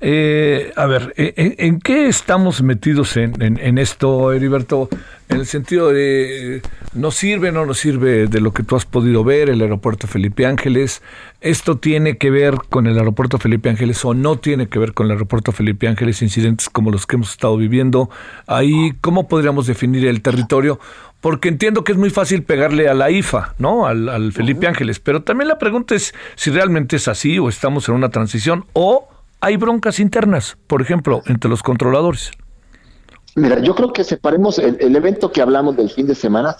Eh, 0.00 0.72
a 0.76 0.86
ver, 0.86 1.14
¿en, 1.16 1.80
qué 1.80 2.06
estamos 2.06 2.62
metidos 2.62 3.16
en, 3.16 3.34
en, 3.40 3.78
esto, 3.78 4.32
Heriberto? 4.32 4.88
En 5.28 5.38
el 5.38 5.46
sentido 5.46 5.90
de, 5.90 6.62
¿no 6.94 7.10
sirve, 7.10 7.50
no 7.50 7.66
nos 7.66 7.78
sirve 7.78 8.28
de 8.28 8.40
lo 8.40 8.52
que 8.52 8.62
tú 8.62 8.76
has 8.76 8.84
podido 8.84 9.24
ver, 9.24 9.50
el 9.50 9.60
aeropuerto 9.60 10.06
Felipe 10.06 10.46
Ángeles? 10.46 11.02
¿Esto 11.40 11.78
tiene 11.78 12.16
que 12.16 12.30
ver 12.30 12.54
con 12.70 12.86
el 12.86 12.96
aeropuerto 12.96 13.38
Felipe 13.38 13.68
Ángeles 13.68 14.04
o 14.04 14.14
no 14.14 14.38
tiene 14.38 14.68
que 14.68 14.78
ver 14.78 14.94
con 14.94 15.06
el 15.06 15.12
aeropuerto 15.12 15.50
Felipe 15.50 15.88
Ángeles? 15.88 16.22
Incidentes 16.22 16.68
como 16.68 16.92
los 16.92 17.06
que 17.06 17.16
hemos 17.16 17.32
estado 17.32 17.56
viviendo. 17.56 18.08
Ahí, 18.46 18.92
¿cómo 19.00 19.26
podríamos 19.26 19.66
definir 19.66 20.06
el 20.06 20.22
territorio? 20.22 20.78
porque 21.20 21.48
entiendo 21.48 21.82
que 21.82 21.90
es 21.90 21.98
muy 21.98 22.10
fácil 22.10 22.44
pegarle 22.44 22.88
a 22.88 22.94
la 22.94 23.10
IFA, 23.10 23.54
¿no? 23.58 23.86
Al, 23.86 24.32
Felipe 24.32 24.68
Ángeles, 24.68 25.00
pero 25.00 25.22
también 25.22 25.48
la 25.48 25.58
pregunta 25.58 25.96
es 25.96 26.14
si 26.36 26.50
realmente 26.50 26.94
es 26.94 27.08
así 27.08 27.40
o 27.40 27.48
estamos 27.48 27.88
en 27.88 27.96
una 27.96 28.10
transición 28.10 28.64
o 28.74 29.08
hay 29.40 29.56
broncas 29.56 29.98
internas, 29.98 30.56
por 30.68 30.82
ejemplo, 30.82 31.22
entre 31.26 31.50
los 31.50 31.64
controladores. 31.64 32.30
Mira, 33.36 33.58
yo 33.60 33.74
creo 33.74 33.92
que 33.92 34.02
separemos 34.02 34.58
el, 34.58 34.96
evento 34.96 35.30
que 35.30 35.42
hablamos 35.42 35.76
del 35.76 35.90
fin 35.90 36.06
de 36.06 36.14
semana, 36.14 36.56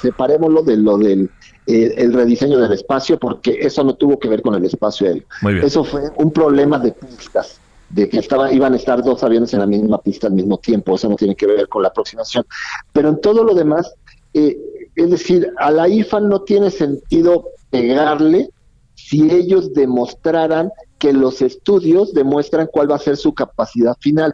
separémoslo 0.00 0.62
de 0.62 0.78
lo 0.78 0.96
del 0.96 1.30
eh, 1.66 1.94
el 1.98 2.14
rediseño 2.14 2.58
del 2.58 2.72
espacio, 2.72 3.18
porque 3.18 3.58
eso 3.60 3.84
no 3.84 3.94
tuvo 3.94 4.18
que 4.18 4.28
ver 4.28 4.40
con 4.40 4.54
el 4.54 4.64
espacio 4.64 5.06
aéreo. 5.06 5.24
Eso 5.62 5.84
fue 5.84 6.10
un 6.16 6.32
problema 6.32 6.78
de 6.78 6.92
pistas 6.92 7.60
de 7.90 8.08
que 8.08 8.18
estaba, 8.18 8.50
iban 8.50 8.72
a 8.72 8.76
estar 8.76 9.02
dos 9.02 9.22
aviones 9.22 9.52
en 9.52 9.60
la 9.60 9.66
misma 9.66 9.98
pista 9.98 10.26
al 10.26 10.32
mismo 10.32 10.56
tiempo, 10.56 10.94
eso 10.94 11.10
no 11.10 11.16
tiene 11.16 11.36
que 11.36 11.46
ver 11.46 11.68
con 11.68 11.82
la 11.82 11.88
aproximación. 11.88 12.46
Pero 12.92 13.10
en 13.10 13.20
todo 13.20 13.44
lo 13.44 13.54
demás, 13.54 13.94
eh, 14.32 14.56
es 14.96 15.10
decir, 15.10 15.52
a 15.58 15.70
la 15.70 15.88
IFA 15.88 16.20
no 16.20 16.40
tiene 16.40 16.70
sentido 16.70 17.50
pegarle 17.68 18.48
si 18.94 19.30
ellos 19.30 19.74
demostraran 19.74 20.70
que 20.98 21.12
los 21.12 21.42
estudios 21.42 22.14
demuestran 22.14 22.66
cuál 22.72 22.90
va 22.90 22.96
a 22.96 22.98
ser 22.98 23.18
su 23.18 23.34
capacidad 23.34 23.94
final. 24.00 24.32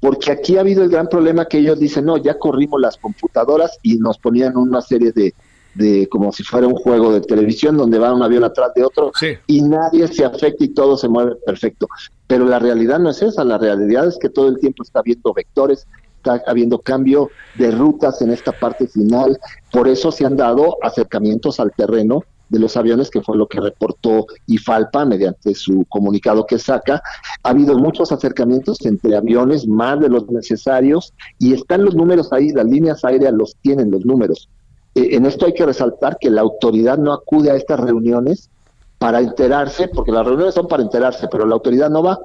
Porque 0.00 0.32
aquí 0.32 0.56
ha 0.56 0.60
habido 0.60 0.82
el 0.82 0.90
gran 0.90 1.08
problema 1.08 1.44
que 1.44 1.58
ellos 1.58 1.78
dicen, 1.78 2.06
no, 2.06 2.16
ya 2.16 2.38
corrimos 2.38 2.80
las 2.80 2.96
computadoras 2.96 3.78
y 3.82 3.98
nos 3.98 4.18
ponían 4.18 4.56
una 4.56 4.80
serie 4.80 5.12
de, 5.12 5.34
de 5.74 6.08
como 6.08 6.32
si 6.32 6.42
fuera 6.42 6.66
un 6.66 6.74
juego 6.74 7.12
de 7.12 7.20
televisión 7.20 7.76
donde 7.76 7.98
va 7.98 8.12
un 8.12 8.22
avión 8.22 8.44
atrás 8.44 8.72
de 8.74 8.84
otro 8.84 9.12
y 9.46 9.62
nadie 9.62 10.08
se 10.08 10.24
afecta 10.24 10.64
y 10.64 10.68
todo 10.68 10.96
se 10.96 11.08
mueve 11.08 11.36
perfecto. 11.44 11.86
Pero 12.26 12.44
la 12.44 12.58
realidad 12.58 12.98
no 12.98 13.10
es 13.10 13.22
esa, 13.22 13.44
la 13.44 13.58
realidad 13.58 14.08
es 14.08 14.18
que 14.18 14.28
todo 14.28 14.48
el 14.48 14.58
tiempo 14.58 14.82
está 14.82 15.00
habiendo 15.00 15.32
vectores, 15.32 15.86
está 16.16 16.42
habiendo 16.46 16.80
cambio 16.80 17.30
de 17.56 17.70
rutas 17.70 18.20
en 18.22 18.30
esta 18.30 18.52
parte 18.52 18.86
final, 18.86 19.38
por 19.72 19.88
eso 19.88 20.10
se 20.12 20.26
han 20.26 20.36
dado 20.36 20.76
acercamientos 20.82 21.60
al 21.60 21.72
terreno 21.72 22.24
de 22.50 22.58
los 22.58 22.76
aviones, 22.76 23.10
que 23.10 23.22
fue 23.22 23.36
lo 23.36 23.46
que 23.46 23.60
reportó 23.60 24.26
IFALPA 24.46 25.06
mediante 25.06 25.54
su 25.54 25.86
comunicado 25.88 26.44
que 26.44 26.58
saca. 26.58 27.00
Ha 27.42 27.48
habido 27.48 27.78
muchos 27.78 28.12
acercamientos 28.12 28.84
entre 28.84 29.16
aviones, 29.16 29.66
más 29.66 30.00
de 30.00 30.08
los 30.08 30.28
necesarios, 30.28 31.14
y 31.38 31.54
están 31.54 31.84
los 31.84 31.94
números 31.94 32.32
ahí, 32.32 32.50
las 32.50 32.66
líneas 32.66 33.04
aéreas 33.04 33.32
los 33.32 33.56
tienen 33.62 33.90
los 33.90 34.04
números. 34.04 34.48
Eh, 34.94 35.10
en 35.12 35.26
esto 35.26 35.46
hay 35.46 35.54
que 35.54 35.64
resaltar 35.64 36.18
que 36.20 36.28
la 36.28 36.42
autoridad 36.42 36.98
no 36.98 37.12
acude 37.12 37.50
a 37.50 37.56
estas 37.56 37.80
reuniones 37.80 38.50
para 38.98 39.20
enterarse, 39.20 39.88
porque 39.88 40.12
las 40.12 40.26
reuniones 40.26 40.54
son 40.54 40.66
para 40.66 40.82
enterarse, 40.82 41.28
pero 41.30 41.46
la 41.46 41.54
autoridad 41.54 41.88
no 41.88 42.02
va. 42.02 42.18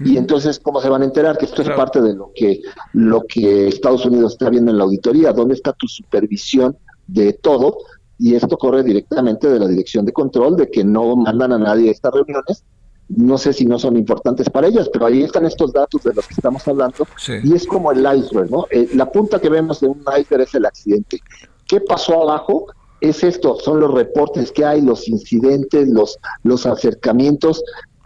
Y 0.00 0.16
entonces, 0.16 0.60
¿cómo 0.60 0.80
se 0.80 0.88
van 0.88 1.02
a 1.02 1.06
enterar? 1.06 1.38
Que 1.38 1.46
esto 1.46 1.62
es 1.62 1.70
parte 1.70 2.00
de 2.00 2.14
lo 2.14 2.30
que, 2.32 2.60
lo 2.92 3.22
que 3.22 3.66
Estados 3.66 4.04
Unidos 4.06 4.32
está 4.32 4.48
viendo 4.48 4.70
en 4.70 4.78
la 4.78 4.84
auditoría. 4.84 5.32
¿Dónde 5.32 5.54
está 5.54 5.72
tu 5.72 5.88
supervisión 5.88 6.76
de 7.08 7.32
todo? 7.32 7.78
Y 8.18 8.34
esto 8.34 8.56
corre 8.58 8.82
directamente 8.82 9.48
de 9.48 9.60
la 9.60 9.68
dirección 9.68 10.04
de 10.04 10.12
control, 10.12 10.56
de 10.56 10.70
que 10.70 10.84
no 10.84 11.14
mandan 11.16 11.52
a 11.52 11.58
nadie 11.58 11.88
a 11.88 11.92
estas 11.92 12.12
reuniones. 12.12 12.64
No 13.08 13.38
sé 13.38 13.52
si 13.52 13.64
no 13.64 13.78
son 13.78 13.96
importantes 13.96 14.50
para 14.50 14.66
ellas, 14.66 14.90
pero 14.92 15.06
ahí 15.06 15.22
están 15.22 15.46
estos 15.46 15.72
datos 15.72 16.02
de 16.02 16.12
los 16.12 16.26
que 16.26 16.34
estamos 16.34 16.66
hablando. 16.68 17.06
Y 17.42 17.54
es 17.54 17.66
como 17.66 17.90
el 17.92 18.00
iceberg, 18.00 18.50
¿no? 18.50 18.66
Eh, 18.70 18.88
la 18.94 19.10
punta 19.10 19.40
que 19.40 19.48
vemos 19.48 19.80
de 19.80 19.88
un 19.88 20.04
iceberg 20.18 20.42
es 20.42 20.54
el 20.54 20.66
accidente. 20.66 21.20
¿Qué 21.66 21.80
pasó 21.80 22.22
abajo? 22.22 22.66
Es 23.00 23.22
esto, 23.22 23.56
son 23.60 23.80
los 23.80 23.94
reportes 23.94 24.50
que 24.50 24.64
hay, 24.64 24.82
los 24.82 25.08
incidentes, 25.08 25.88
los, 25.88 26.18
los 26.42 26.66
acercamientos. 26.66 27.62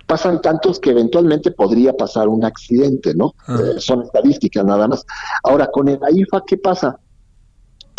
Pasan 0.07 0.43
tantos 0.43 0.79
que 0.79 0.91
eventualmente 0.91 1.51
podría 1.51 1.95
pasar 1.95 2.29
un 2.29 2.45
accidente, 2.45 3.15
¿no? 3.15 3.35
Ah. 3.47 3.59
Eh, 3.59 3.81
son 3.81 4.03
estadísticas 4.03 4.65
nada 4.65 4.87
más. 4.87 5.05
Ahora, 5.43 5.69
con 5.69 5.89
el 5.89 5.99
AIFA, 6.03 6.43
¿qué 6.47 6.59
pasa? 6.59 6.99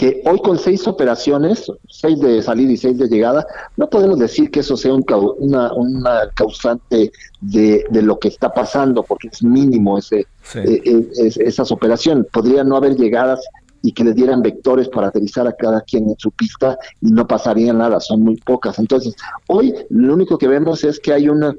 Que 0.04 0.22
hoy 0.26 0.38
con 0.40 0.60
seis 0.60 0.86
operaciones, 0.86 1.72
seis 1.88 2.20
de 2.20 2.42
salida 2.42 2.74
y 2.74 2.76
seis 2.76 2.98
de 2.98 3.08
llegada, 3.08 3.48
no 3.78 3.90
podemos 3.90 4.20
decir 4.20 4.52
que 4.52 4.60
eso 4.60 4.76
sea 4.76 4.94
un, 4.94 5.06
una, 5.38 5.72
una, 5.72 6.30
causante 6.36 7.10
de, 7.40 7.86
de, 7.90 8.02
lo 8.02 8.20
que 8.20 8.28
está 8.28 8.52
pasando, 8.52 9.04
porque 9.04 9.30
es 9.30 9.42
mínimo 9.42 9.98
ese, 9.98 10.28
eh, 10.56 10.82
eh, 10.84 11.08
esas 11.16 11.72
operaciones. 11.72 12.26
Podría 12.34 12.66
no 12.66 12.76
haber 12.76 12.98
llegadas 12.98 13.40
y 13.82 13.94
que 13.94 14.04
le 14.04 14.12
dieran 14.12 14.42
vectores 14.42 14.90
para 14.90 15.08
aterrizar 15.08 15.48
a 15.48 15.54
cada 15.54 15.80
quien 15.80 16.10
en 16.10 16.20
su 16.20 16.32
pista 16.32 16.78
y 17.00 17.10
no 17.10 17.26
pasaría 17.26 17.72
nada, 17.72 18.02
son 18.02 18.24
muy 18.24 18.36
pocas. 18.36 18.80
Entonces, 18.80 19.16
hoy 19.48 19.74
lo 19.90 20.16
único 20.16 20.38
que 20.38 20.50
vemos 20.50 20.84
es 20.84 21.00
que 21.00 21.14
hay 21.14 21.30
una, 21.30 21.56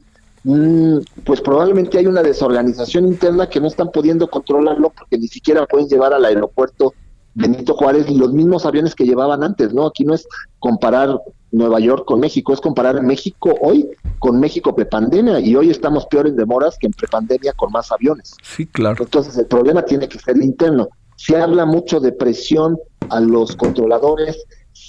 pues 1.25 1.41
probablemente 1.41 1.97
hay 1.97 2.07
una 2.07 2.23
desorganización 2.23 3.07
interna 3.07 3.49
que 3.49 3.59
no 3.59 3.69
están 3.69 3.91
pudiendo 3.91 4.29
controlarlo 4.29 4.91
porque 4.91 5.17
ni 5.17 5.29
siquiera 5.29 5.65
pueden 5.65 5.89
llevar 5.89 6.13
al 6.13 6.27
aeropuerto 6.27 6.93
Benito 7.35 7.75
Juárez 7.75 8.09
los 8.11 8.33
mismos 8.33 8.65
aviones 8.65 8.95
que 8.95 9.05
llevaban 9.05 9.43
antes, 9.43 9.73
¿no? 9.75 9.87
Aquí 9.87 10.05
no 10.05 10.15
es 10.15 10.27
comparar 10.59 11.21
Nueva 11.51 11.81
York 11.81 12.05
con 12.07 12.21
México, 12.21 12.53
es 12.53 12.61
comparar 12.61 13.03
México 13.03 13.55
hoy 13.61 13.89
con 14.19 14.41
México 14.41 14.75
prepandemia 14.75 15.41
y 15.41 15.55
hoy 15.55 15.71
estamos 15.71 16.07
peor 16.07 16.27
en 16.27 16.37
demoras 16.37 16.77
que 16.79 16.87
en 16.87 16.93
prepandemia 16.93 17.53
con 17.53 17.71
más 17.71 17.93
aviones. 17.93 18.35
Sí, 18.43 18.67
claro. 18.67 19.05
Entonces 19.05 19.37
el 19.39 19.47
problema 19.47 19.85
tiene 19.85 20.09
que 20.09 20.19
ser 20.19 20.37
interno. 20.39 20.89
Se 21.17 21.37
habla 21.37 21.65
mucho 21.65 22.01
de 22.01 22.13
presión 22.13 22.79
a 23.09 23.21
los 23.21 23.55
controladores. 23.57 24.45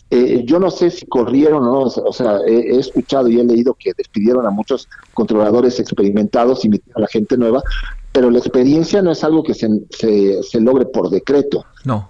Eh, 0.10 0.43
yo 0.45 0.60
no 0.60 0.71
sé 0.71 0.89
si 0.89 1.05
corrieron 1.05 1.63
o 1.63 1.71
no, 1.71 1.79
o 1.81 2.13
sea, 2.13 2.39
he, 2.47 2.77
escuchado 2.77 3.27
y 3.27 3.39
he 3.39 3.43
leído 3.43 3.75
que 3.75 3.91
despidieron 3.95 4.45
a 4.45 4.49
muchos 4.49 4.88
controladores 5.13 5.79
experimentados 5.79 6.65
y 6.65 6.69
metieron 6.69 6.97
a 6.97 7.01
la 7.01 7.08
gente 7.08 7.38
nueva, 7.38 7.62
pero 8.12 8.29
la 8.31 8.39
experiencia 8.39 9.01
no 9.01 9.12
es 9.12 9.23
algo 9.23 9.43
que 9.43 9.53
se, 9.53 9.67
se, 9.89 10.60
logre 10.62 10.86
por 10.86 11.10
decreto. 11.10 11.65
No. 11.84 12.10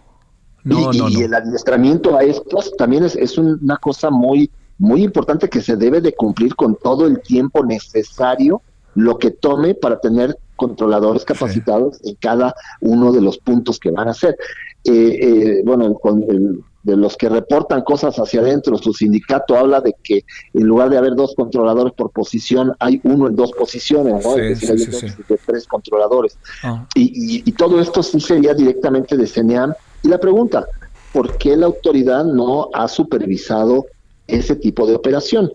No, 0.65 0.91
y, 0.91 0.97
no, 0.97 1.10
y 1.10 1.21
el 1.21 1.34
adiestramiento 1.34 2.17
a 2.17 2.23
estos 2.23 2.75
también 2.75 3.06
es, 3.06 3.15
es 3.15 3.38
una 3.38 3.78
cosa 3.78 4.10
muy, 4.10 4.49
muy 4.78 5.04
importante 5.04 5.47
que 5.47 5.62
se 5.62 5.78
debe 5.78 6.01
de 6.01 6.13
cumplir 6.13 6.56
con 6.56 6.75
todo 6.75 7.06
el 7.06 7.21
tiempo 7.21 7.63
necesario 7.63 8.62
lo 8.95 9.17
que 9.17 9.32
tome 9.32 9.75
para 9.75 9.99
tener 9.99 10.38
controladores 10.56 11.23
capacitados 11.23 11.99
en 12.04 12.15
cada 12.15 12.56
uno 12.82 13.12
de 13.12 13.21
los 13.21 13.38
puntos 13.38 13.80
que 13.80 13.91
van 13.91 14.08
a 14.08 14.12
hacer. 14.12 14.36
Eh, 14.84 15.19
eh, 15.21 15.62
bueno, 15.65 15.93
con 15.95 16.25
de 16.86 16.95
los 16.95 17.17
que 17.17 17.28
reportan 17.30 17.82
cosas 17.82 18.15
hacia 18.17 18.41
adentro, 18.41 18.78
su 18.78 18.93
sindicato 18.93 19.58
habla 19.58 19.82
de 19.82 19.95
que 20.04 20.23
en 20.54 20.63
lugar 20.67 20.91
de 20.91 20.99
haber 20.99 21.15
dos 21.15 21.34
controladores 21.36 21.93
por 21.93 22.12
posición, 22.12 22.73
hay 22.80 23.01
uno 23.04 23.28
en 23.28 23.36
dos 23.36 23.51
posiciones, 23.54 24.23
¿no? 24.23 24.38
es 24.38 24.62
decir, 24.62 24.69
hay 24.71 25.25
de 25.28 25.39
tres 25.43 25.65
controladores. 25.65 26.38
Ah. 26.62 26.86
Y, 26.93 27.41
y, 27.43 27.51
todo 27.54 27.82
esto 27.82 28.04
sí 28.04 28.19
sería 28.19 28.54
directamente 28.54 29.17
de 29.17 29.25
CENEAM. 29.25 29.73
Y 30.06 30.08
la 30.08 30.20
pregunta, 30.20 30.68
¿por 31.12 31.36
qué 31.39 31.58
la 31.58 31.65
autoridad 31.65 32.24
no 32.24 32.70
ha 32.74 32.88
supervisado 32.88 33.88
ese 34.28 34.56
tipo 34.56 34.86
de 34.86 34.94
operación? 34.94 35.52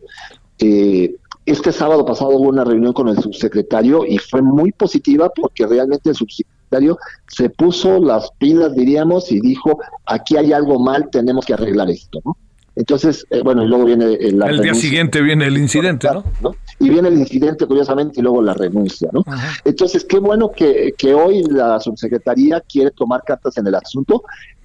Eh, 0.59 1.15
este 1.47 1.71
sábado 1.71 2.05
pasado 2.05 2.31
hubo 2.31 2.49
una 2.49 2.65
reunión 2.65 2.93
con 2.93 3.09
el 3.09 3.19
subsecretario 3.23 4.05
y 4.05 4.19
fue 4.19 4.43
muy 4.43 4.73
positiva 4.73 5.31
porque 5.35 5.69
realmente 5.69 6.11
el 6.11 6.17
subsecretario 6.17 6.99
se 7.29 7.49
puso 7.49 8.01
las 8.01 8.33
pilas, 8.39 8.75
diríamos, 8.75 9.31
y 9.31 9.41
dijo, 9.41 9.79
aquí 10.05 10.37
hay 10.37 10.53
algo 10.53 10.81
mal, 10.81 11.09
tenemos 11.11 11.47
que 11.47 11.55
arreglar 11.55 11.89
esto, 11.89 12.19
¿no? 12.25 12.37
Entonces, 12.81 13.27
eh, 13.29 13.43
bueno, 13.43 13.63
y 13.63 13.69
luego 13.69 13.85
viene 13.85 14.15
el, 14.15 14.43
el 14.43 14.63
día 14.63 14.73
siguiente 14.73 15.21
viene 15.21 15.47
el 15.47 15.59
incidente, 15.59 16.09
¿no? 16.41 16.57
Y 16.79 16.89
viene 16.89 17.09
el 17.09 17.19
incidente, 17.19 17.67
curiosamente, 17.67 18.21
y 18.21 18.23
luego 18.23 18.41
la 18.41 18.55
renuncia, 18.55 19.11
¿no? 19.13 19.23
Entonces, 19.67 20.07
qué 20.07 20.19
bueno 20.19 20.51
que, 20.51 20.95
que 20.97 21.13
hoy 21.13 21.43
la 21.43 21.79
subsecretaría 21.79 22.63
quiere 22.63 22.91
tomar 22.91 23.23
cartas 23.23 23.59
en 23.59 23.67
el 23.67 23.75
asunto 23.75 24.23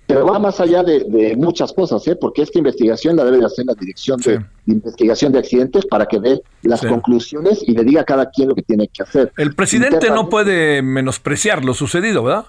pero 0.07 0.25
va 0.25 0.37
más 0.37 0.59
allá 0.59 0.83
de, 0.83 1.35
muchas 1.35 1.73
cosas, 1.73 2.07
¿eh? 2.07 2.15
porque 2.15 2.43
esta 2.43 2.59
investigación 2.59 3.15
la 3.15 3.25
debe 3.25 3.39
de 3.39 3.45
hacer 3.45 3.65
la 3.65 3.73
Dirección 3.73 4.19
de, 4.21 4.39
Investigación 4.67 5.31
de 5.31 5.39
Accidentes 5.39 5.85
para 5.87 6.05
que 6.05 6.19
dé 6.19 6.41
las 6.61 6.81
conclusiones 6.85 7.63
y 7.67 7.71
le 7.73 7.83
diga 7.83 8.01
a 8.01 8.03
cada 8.03 8.29
quien 8.29 8.49
lo 8.49 8.55
que 8.55 8.61
tiene 8.61 8.87
que 8.87 9.01
hacer. 9.01 9.33
El 9.35 9.55
presidente 9.55 10.11
no 10.11 10.29
puede 10.29 10.83
menospreciar 10.83 11.65
lo 11.65 11.73
sucedido, 11.73 12.23
¿verdad? 12.23 12.45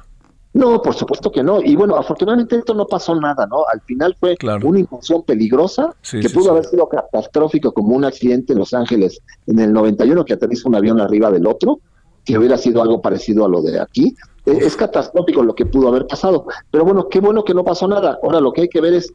No, 0.57 0.81
por 0.81 0.95
supuesto 0.95 1.31
que 1.31 1.42
no. 1.42 1.61
Y 1.62 1.77
bueno, 1.77 1.97
afortunadamente 1.97 2.57
esto 2.57 2.75
no 2.75 2.87
pasó 2.87 3.14
nada, 3.14 3.47
¿no? 3.47 3.64
Al 3.73 3.81
final 3.83 4.16
fue 4.19 4.37
una 4.64 4.81
incursión 4.81 5.23
peligrosa 5.23 5.95
que 6.11 6.31
pudo 6.31 6.53
haber 6.53 6.64
sido 6.64 6.88
catastrófico 6.88 7.73
como 7.73 7.95
un 7.95 8.05
accidente 8.05 8.55
en 8.55 8.61
Los 8.61 8.73
Ángeles 8.73 9.21
en 9.47 9.59
el 9.59 9.73
91 9.73 10.25
que 10.25 10.33
aterriza 10.33 10.69
un 10.69 10.75
avión 10.75 11.01
arriba 11.01 11.31
del 11.31 11.47
otro, 11.47 11.81
que 12.25 12.38
hubiera 12.38 12.57
sido 12.57 12.83
algo 12.83 13.03
parecido 13.03 13.45
a 13.45 13.49
lo 13.49 13.61
de 13.61 13.81
aquí 13.81 14.14
es 14.47 14.77
catastrófico 14.77 15.42
lo 15.42 15.55
que 15.55 15.66
pudo 15.66 15.88
haber 15.88 16.07
pasado. 16.07 16.47
Pero 16.71 16.85
bueno, 16.85 17.09
qué 17.09 17.21
bueno 17.21 17.45
que 17.45 17.55
no 17.55 17.64
pasó 17.64 17.88
nada. 17.88 18.19
Ahora 18.23 18.40
lo 18.40 18.53
que 18.53 18.62
hay 18.62 18.69
que 18.69 18.81
ver 18.81 18.95
es 18.95 19.12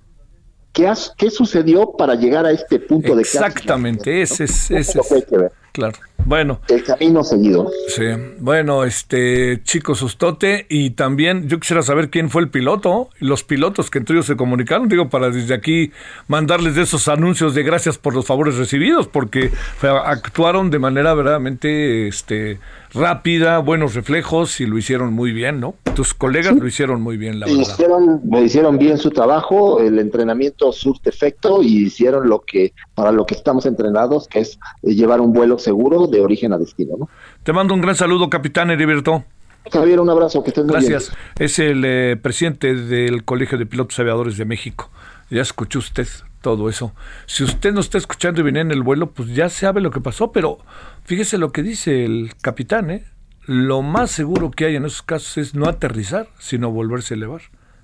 qué, 0.74 0.92
qué 1.18 1.30
sucedió 1.30 1.94
para 1.98 2.16
llegar 2.16 2.46
a 2.46 2.52
este 2.52 2.80
punto 2.80 3.16
de 3.16 3.22
Exactamente, 3.22 4.22
ese 4.22 4.44
es, 4.44 4.72
ese 4.72 4.98
lo 4.98 5.04
que 5.04 5.16
hay 5.16 5.22
que 5.24 5.38
ver. 5.38 5.52
Claro. 5.72 5.98
Bueno. 6.26 6.60
El 6.68 6.84
camino 6.84 7.24
seguido. 7.24 7.70
Sí. 7.88 8.04
Bueno, 8.40 8.84
este 8.84 9.64
chico 9.64 9.96
Sustote 9.96 10.66
y 10.70 10.92
también 10.92 11.48
yo 11.48 11.60
quisiera 11.60 11.82
saber 11.82 12.10
quién 12.10 12.30
fue 12.30 12.42
el 12.44 12.50
piloto 12.50 13.10
los 13.20 13.44
pilotos 13.44 13.90
que 13.90 14.00
entre 14.00 14.16
ellos 14.16 14.26
se 14.26 14.36
comunicaron, 14.36 14.88
digo, 14.88 15.10
para 15.10 15.30
desde 15.30 15.54
aquí 15.54 15.92
mandarles 16.28 16.76
de 16.76 16.84
esos 16.84 17.08
anuncios 17.08 17.54
de 17.56 17.64
gracias 17.64 17.98
por 17.98 18.14
los 18.14 18.26
favores 18.26 18.58
recibidos, 18.58 19.08
porque 19.08 19.52
actuaron 19.82 20.70
de 20.70 20.80
manera 20.80 21.14
verdaderamente 21.14 22.08
este 22.08 22.60
rápida, 22.94 23.60
buenos 23.60 23.96
reflejos 23.96 24.60
y 24.60 24.66
lo 24.66 24.78
hicieron 24.78 25.14
muy 25.14 25.32
bien, 25.32 25.60
¿no? 25.60 25.76
Tus 25.96 26.14
colegas 26.14 26.56
lo 26.56 26.68
hicieron 26.68 27.02
muy 27.02 27.18
bien, 27.18 27.40
la 27.40 27.46
verdad. 27.46 27.62
Hicieron, 27.62 28.22
hicieron 28.44 28.78
bien 28.78 28.98
su 28.98 29.12
trabajo, 29.12 29.80
el 29.80 29.98
entrenamiento 30.00 30.72
surte 30.74 31.10
efecto 31.10 31.64
y 31.64 31.86
hicieron 31.86 32.28
lo 32.28 32.42
que, 32.42 32.74
para 32.94 33.12
lo 33.12 33.26
que 33.26 33.36
estamos 33.36 33.66
entrenados, 33.66 34.28
que 34.28 34.40
es 34.40 34.60
eh, 34.84 34.94
llevar 34.94 35.22
un 35.22 35.32
vuelo 35.32 35.58
seguro 35.62 36.08
de 36.08 36.22
origen 36.22 36.54
a 36.54 36.58
destino, 36.58 36.96
¿no? 36.98 37.10
Te 37.44 37.54
mando 37.54 37.74
un 37.74 37.82
gran 37.82 37.96
saludo, 37.96 38.30
capitán 38.30 38.72
Heriberto. 38.72 39.24
Javier, 39.72 40.00
un 40.00 40.10
abrazo, 40.10 40.44
que 40.44 40.50
estés 40.50 40.66
muy 40.66 40.74
Gracias. 40.74 41.12
Es 41.38 41.60
el 41.60 41.84
eh, 41.86 42.18
presidente 42.22 42.74
del 42.74 43.24
Colegio 43.24 43.58
de 43.58 43.66
Pilotos 43.66 44.00
Aviadores 44.00 44.38
de 44.38 44.46
México. 44.46 44.90
Ya 45.30 45.42
escuchó 45.42 45.80
usted 45.80 46.08
todo 46.42 46.68
eso. 46.70 46.94
Si 47.28 47.44
usted 47.44 47.72
no 47.72 47.80
está 47.80 47.98
escuchando 47.98 48.42
y 48.42 48.44
viene 48.44 48.62
en 48.62 48.72
el 48.72 48.82
vuelo, 48.82 49.12
pues 49.12 49.30
ya 49.34 49.50
sabe 49.50 49.80
lo 49.80 49.92
que 49.92 50.02
pasó, 50.02 50.32
pero 50.32 50.58
fíjese 51.04 51.38
lo 51.38 51.52
que 51.52 51.64
dice 51.64 52.04
el 52.04 52.34
capitán, 52.42 52.90
¿eh? 52.90 53.06
Lo 53.46 53.82
más 53.82 54.12
seguro 54.12 54.52
que 54.52 54.66
hay 54.66 54.76
en 54.76 54.86
esos 54.86 55.02
casos 55.02 55.38
es 55.38 55.56
no 55.56 55.68
aterrizar, 55.68 56.30
sino 56.40 56.72
volverse 56.72 57.14
a 57.14 57.18
elevar. 57.18 57.42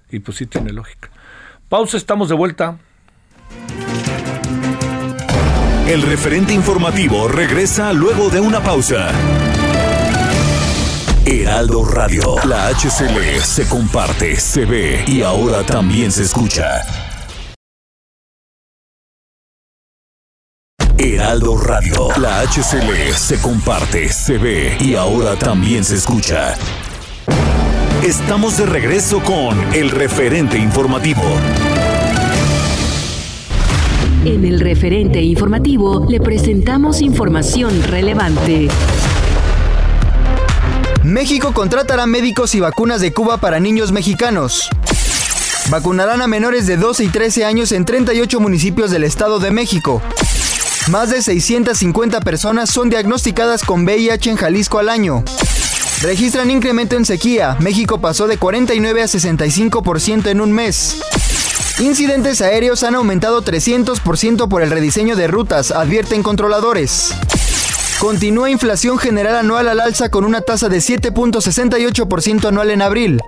Y 0.09 0.19
pues 0.19 0.37
sí 0.37 0.45
tiene 0.45 0.71
lógica. 0.71 1.09
Pausa, 1.69 1.97
estamos 1.97 2.29
de 2.29 2.35
vuelta. 2.35 2.77
El 5.87 6.01
referente 6.01 6.53
informativo 6.53 7.29
regresa 7.29 7.93
luego 7.93 8.29
de 8.29 8.41
una 8.41 8.61
pausa. 8.61 9.09
Heraldo 11.25 11.85
Radio, 11.85 12.35
la 12.43 12.67
HCL 12.67 13.41
se 13.41 13.65
comparte, 13.69 14.37
se 14.37 14.65
ve 14.65 15.05
y 15.07 15.21
ahora 15.21 15.63
también 15.63 16.11
se 16.11 16.23
escucha. 16.23 16.81
Heraldo 20.97 21.57
Radio. 21.57 22.09
La 22.17 22.41
HCL 22.41 23.13
se 23.15 23.39
comparte, 23.39 24.09
se 24.09 24.37
ve 24.37 24.75
y 24.81 24.95
ahora 24.95 25.37
también 25.37 25.85
se 25.85 25.95
escucha. 25.95 26.55
Estamos 28.03 28.57
de 28.57 28.65
regreso 28.65 29.21
con 29.21 29.73
el 29.73 29.89
referente 29.91 30.57
informativo. 30.57 31.23
En 34.25 34.45
el 34.45 34.59
referente 34.59 35.21
informativo 35.21 36.05
le 36.09 36.19
presentamos 36.19 37.01
información 37.01 37.81
relevante. 37.83 38.67
México 41.03 41.53
contratará 41.53 42.05
médicos 42.05 42.53
y 42.55 42.59
vacunas 42.59 42.99
de 42.99 43.13
Cuba 43.13 43.37
para 43.37 43.59
niños 43.59 43.91
mexicanos. 43.91 44.69
Vacunarán 45.69 46.21
a 46.21 46.27
menores 46.27 46.65
de 46.67 46.77
12 46.77 47.05
y 47.05 47.07
13 47.09 47.45
años 47.45 47.71
en 47.71 47.85
38 47.85 48.39
municipios 48.39 48.91
del 48.91 49.03
Estado 49.03 49.39
de 49.39 49.51
México. 49.51 50.01
Más 50.89 51.09
de 51.09 51.21
650 51.21 52.21
personas 52.21 52.69
son 52.69 52.89
diagnosticadas 52.89 53.63
con 53.63 53.83
VIH 53.83 54.31
en 54.31 54.37
Jalisco 54.37 54.79
al 54.79 54.89
año. 54.89 55.23
Registran 56.01 56.51
incremento 56.51 56.95
en 56.95 57.05
sequía. 57.05 57.57
México 57.59 57.99
pasó 57.99 58.27
de 58.27 58.37
49 58.37 59.01
a 59.01 59.05
65% 59.05 60.27
en 60.27 60.41
un 60.41 60.51
mes. 60.51 60.97
Incidentes 61.79 62.41
aéreos 62.41 62.83
han 62.83 62.95
aumentado 62.95 63.43
300% 63.43 64.49
por 64.49 64.63
el 64.63 64.71
rediseño 64.71 65.15
de 65.15 65.27
rutas, 65.27 65.69
advierten 65.69 66.23
controladores. 66.23 67.13
Continúa 67.99 68.49
inflación 68.49 68.97
general 68.97 69.35
anual 69.35 69.67
al 69.67 69.79
alza 69.79 70.09
con 70.09 70.25
una 70.25 70.41
tasa 70.41 70.69
de 70.69 70.77
7.68% 70.77 72.47
anual 72.47 72.71
en 72.71 72.81
abril. 72.81 73.21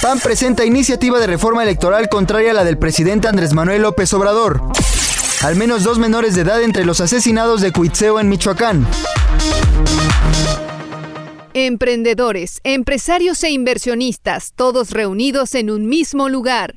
PAN 0.00 0.20
presenta 0.20 0.64
iniciativa 0.64 1.18
de 1.18 1.26
reforma 1.26 1.64
electoral 1.64 2.08
contraria 2.08 2.52
a 2.52 2.54
la 2.54 2.64
del 2.64 2.78
presidente 2.78 3.28
Andrés 3.28 3.52
Manuel 3.52 3.82
López 3.82 4.10
Obrador. 4.14 4.62
Al 5.42 5.56
menos 5.56 5.84
dos 5.84 5.98
menores 5.98 6.34
de 6.34 6.42
edad 6.42 6.62
entre 6.62 6.86
los 6.86 7.02
asesinados 7.02 7.60
de 7.60 7.72
Cuitzeo 7.72 8.18
en 8.20 8.30
Michoacán. 8.30 8.86
Emprendedores, 11.52 12.60
empresarios 12.64 13.42
e 13.44 13.50
inversionistas, 13.50 14.52
todos 14.54 14.92
reunidos 14.92 15.54
en 15.54 15.70
un 15.70 15.86
mismo 15.86 16.30
lugar. 16.30 16.76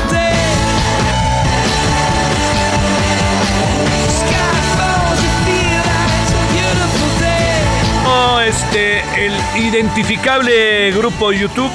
este, 8.45 8.99
el 9.25 9.33
identificable 9.57 10.91
grupo 10.91 11.31
YouTube. 11.31 11.71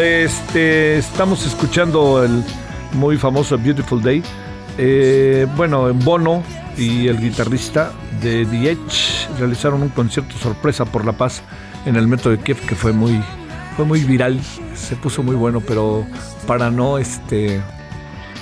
Este, 0.00 0.98
estamos 0.98 1.44
escuchando 1.46 2.24
el 2.24 2.44
muy 2.92 3.16
famoso 3.16 3.58
Beautiful 3.58 4.02
Day. 4.02 4.22
Eh, 4.78 5.46
bueno, 5.56 5.88
en 5.88 5.98
Bono 6.00 6.42
y 6.76 7.08
el 7.08 7.20
guitarrista 7.20 7.92
de 8.22 8.46
The 8.46 8.70
Edge 8.70 9.28
realizaron 9.38 9.82
un 9.82 9.88
concierto 9.90 10.36
sorpresa 10.38 10.84
por 10.84 11.04
la 11.04 11.12
paz 11.12 11.42
en 11.84 11.96
el 11.96 12.06
metro 12.06 12.30
de 12.30 12.38
Kiev 12.38 12.60
que 12.66 12.74
fue 12.74 12.92
muy, 12.92 13.20
fue 13.76 13.84
muy 13.84 14.04
viral, 14.04 14.40
se 14.74 14.96
puso 14.96 15.22
muy 15.22 15.34
bueno, 15.34 15.60
pero 15.60 16.06
para 16.46 16.70
no 16.70 16.98
este 16.98 17.60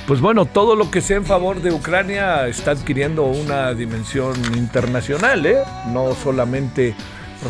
pues 0.06 0.20
bueno, 0.20 0.46
todo 0.46 0.74
lo 0.74 0.90
que 0.90 1.02
sea 1.02 1.18
en 1.18 1.26
favor 1.26 1.60
de 1.60 1.70
Ucrania 1.70 2.46
está 2.46 2.70
adquiriendo 2.70 3.24
una 3.24 3.74
dimensión 3.74 4.34
internacional, 4.56 5.44
¿eh? 5.44 5.58
no 5.92 6.14
solamente 6.14 6.94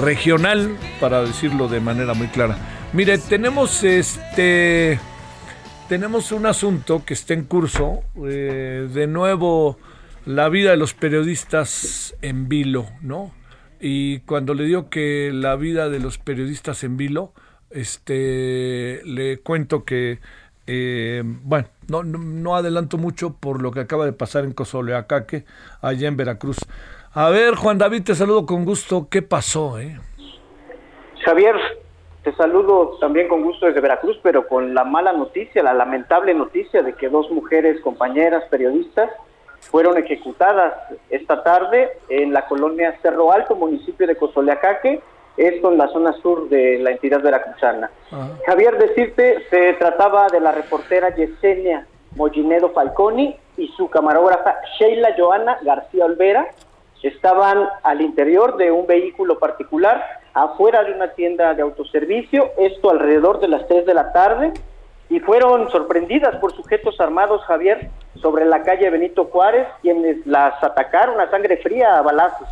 regional, 0.03 0.77
para 1.01 1.23
decirlo 1.23 1.69
de 1.69 1.81
manera 1.81 2.15
muy 2.15 2.29
clara. 2.29 2.57
Mire, 2.93 3.19
tenemos 3.19 3.85
este 3.85 4.99
tenemos 5.89 6.33
un 6.33 6.47
asunto 6.47 7.05
que 7.05 7.15
está 7.15 7.35
en 7.35 7.45
curso, 7.45 8.03
eh, 8.27 8.89
de 8.93 9.07
nuevo 9.07 9.79
la 10.27 10.49
vida 10.49 10.71
de 10.73 10.77
los 10.77 10.95
periodistas 10.95 12.15
en 12.23 12.49
vilo, 12.49 12.87
¿no? 13.01 13.33
Y 13.81 14.21
cuando 14.21 14.55
le 14.55 14.65
digo 14.65 14.91
que 14.91 15.31
la 15.33 15.57
vida 15.57 15.89
de 15.89 16.01
los 16.01 16.19
periodistas 16.19 16.85
en 16.85 16.97
vilo, 16.97 17.33
este, 17.71 19.01
le 19.05 19.39
cuento 19.39 19.85
que 19.85 20.19
Eh, 20.71 21.23
bueno, 21.25 21.67
no, 21.89 22.03
no, 22.03 22.57
adelanto 22.57 22.99
mucho 22.99 23.35
por 23.35 23.63
lo 23.63 23.71
que 23.73 23.81
acaba 23.81 24.05
de 24.05 24.13
pasar 24.13 24.45
en 24.45 24.53
Cozoleacaque, 24.53 25.45
allá 25.81 26.09
en 26.09 26.17
Veracruz. 26.17 26.59
A 27.13 27.31
ver, 27.31 27.55
Juan 27.55 27.79
David, 27.79 28.05
te 28.05 28.15
saludo 28.15 28.47
con 28.47 28.65
gusto. 28.65 29.09
¿Qué 29.11 29.23
pasó? 29.23 29.79
Eh? 29.79 29.99
Javier, 31.25 31.57
te 32.23 32.35
saludo 32.35 32.99
también 33.01 33.29
con 33.29 33.43
gusto 33.43 33.67
desde 33.67 33.81
Veracruz, 33.81 34.19
pero 34.23 34.47
con 34.47 34.75
la 34.75 34.85
mala 34.85 35.13
noticia, 35.13 35.63
la 35.63 35.75
lamentable 35.75 36.35
noticia 36.35 36.83
de 36.83 36.95
que 36.95 37.09
dos 37.09 37.31
mujeres 37.31 37.81
compañeras 37.81 38.45
periodistas 38.51 39.11
fueron 39.61 39.97
ejecutadas 39.99 40.75
esta 41.11 41.43
tarde 41.43 41.91
en 42.09 42.33
la 42.33 42.47
colonia 42.47 42.99
Cerro 43.03 43.33
Alto, 43.33 43.57
municipio 43.57 44.07
de 44.07 44.17
Cozoleacaque, 44.17 45.01
esto 45.39 45.71
en 45.71 45.79
la 45.79 45.89
zona 45.89 46.13
sur 46.21 46.49
de 46.49 46.79
la 46.79 46.91
entidad 46.91 47.23
veracruzana. 47.23 47.91
Javier, 48.45 48.77
decirte, 48.77 49.47
se 49.51 49.75
trataba 49.75 50.27
de 50.29 50.41
la 50.41 50.53
reportera 50.53 51.15
Yesenia 51.15 51.87
Mollinedo 52.17 52.71
Falconi 52.71 53.37
y 53.57 53.69
su 53.69 53.89
camarógrafa 53.89 54.57
Sheila 54.79 55.15
Joana 55.17 55.59
García 55.63 56.05
Olvera. 56.05 56.49
Estaban 57.03 57.69
al 57.85 58.01
interior 58.01 58.57
de 58.57 58.73
un 58.73 58.87
vehículo 58.87 59.39
particular, 59.39 60.05
afuera 60.35 60.83
de 60.83 60.93
una 60.93 61.09
tienda 61.13 61.55
de 61.55 61.63
autoservicio, 61.63 62.51
esto 62.59 62.91
alrededor 62.91 63.39
de 63.41 63.49
las 63.49 63.67
3 63.69 63.87
de 63.87 63.95
la 63.95 64.13
tarde, 64.13 64.53
y 65.09 65.21
fueron 65.21 65.71
sorprendidas 65.71 66.37
por 66.37 66.53
sujetos 66.55 67.01
armados, 67.01 67.43
Javier, 67.45 67.89
sobre 68.21 68.45
la 68.45 68.63
calle 68.63 68.91
Benito 68.91 69.27
Juárez, 69.27 69.67
quienes 69.81 70.27
las 70.27 70.63
atacaron 70.63 71.21
a 71.21 71.31
sangre 71.31 71.57
fría 71.59 71.99
a 71.99 72.03
balazos. 72.03 72.49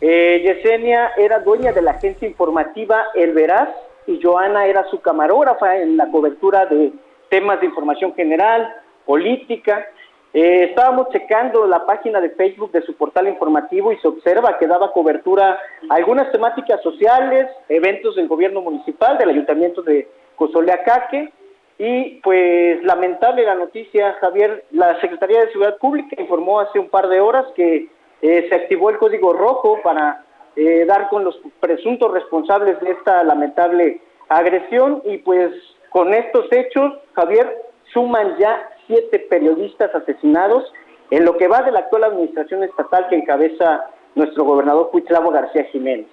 Eh, 0.00 0.42
Yesenia 0.44 1.12
era 1.16 1.40
dueña 1.40 1.72
de 1.72 1.82
la 1.82 1.92
agencia 1.92 2.28
informativa 2.28 3.06
El 3.14 3.32
Veraz 3.32 3.68
y 4.06 4.20
Joana 4.22 4.66
era 4.66 4.84
su 4.90 5.00
camarógrafa 5.00 5.76
en 5.76 5.96
la 5.96 6.08
cobertura 6.10 6.66
de 6.66 6.92
temas 7.28 7.60
de 7.60 7.66
información 7.66 8.14
general, 8.14 8.74
política. 9.04 9.86
Eh, 10.32 10.68
estábamos 10.70 11.08
checando 11.10 11.66
la 11.66 11.84
página 11.84 12.20
de 12.20 12.30
Facebook 12.30 12.70
de 12.70 12.82
su 12.82 12.94
portal 12.94 13.26
informativo 13.26 13.92
y 13.92 13.98
se 13.98 14.06
observa 14.06 14.56
que 14.58 14.68
daba 14.68 14.92
cobertura 14.92 15.58
a 15.88 15.94
algunas 15.94 16.30
temáticas 16.30 16.80
sociales, 16.82 17.48
eventos 17.68 18.14
del 18.14 18.28
gobierno 18.28 18.60
municipal, 18.60 19.18
del 19.18 19.30
ayuntamiento 19.30 19.82
de 19.82 20.08
Cozoleacaque. 20.36 21.32
Y 21.80 22.20
pues 22.22 22.82
lamentable 22.82 23.44
la 23.44 23.54
noticia, 23.54 24.14
Javier, 24.20 24.64
la 24.72 25.00
Secretaría 25.00 25.40
de 25.40 25.48
Seguridad 25.48 25.78
Pública 25.78 26.20
informó 26.20 26.60
hace 26.60 26.78
un 26.78 26.88
par 26.88 27.08
de 27.08 27.20
horas 27.20 27.46
que 27.54 27.88
eh, 28.22 28.46
se 28.48 28.54
activó 28.54 28.90
el 28.90 28.98
código 28.98 29.32
rojo 29.32 29.78
para 29.82 30.24
eh, 30.56 30.84
dar 30.86 31.08
con 31.08 31.24
los 31.24 31.38
presuntos 31.60 32.12
responsables 32.12 32.80
de 32.80 32.90
esta 32.90 33.22
lamentable 33.22 34.00
agresión 34.28 35.02
y 35.04 35.18
pues 35.18 35.52
con 35.90 36.12
estos 36.12 36.46
hechos, 36.50 36.94
Javier, 37.14 37.62
suman 37.92 38.36
ya 38.38 38.68
siete 38.86 39.20
periodistas 39.20 39.94
asesinados 39.94 40.64
en 41.10 41.24
lo 41.24 41.36
que 41.36 41.48
va 41.48 41.62
de 41.62 41.72
la 41.72 41.80
actual 41.80 42.04
administración 42.04 42.62
estatal 42.64 43.06
que 43.08 43.16
encabeza 43.16 43.86
nuestro 44.14 44.44
gobernador 44.44 44.90
Cuitlavo 44.90 45.30
García 45.30 45.64
Jiménez. 45.64 46.08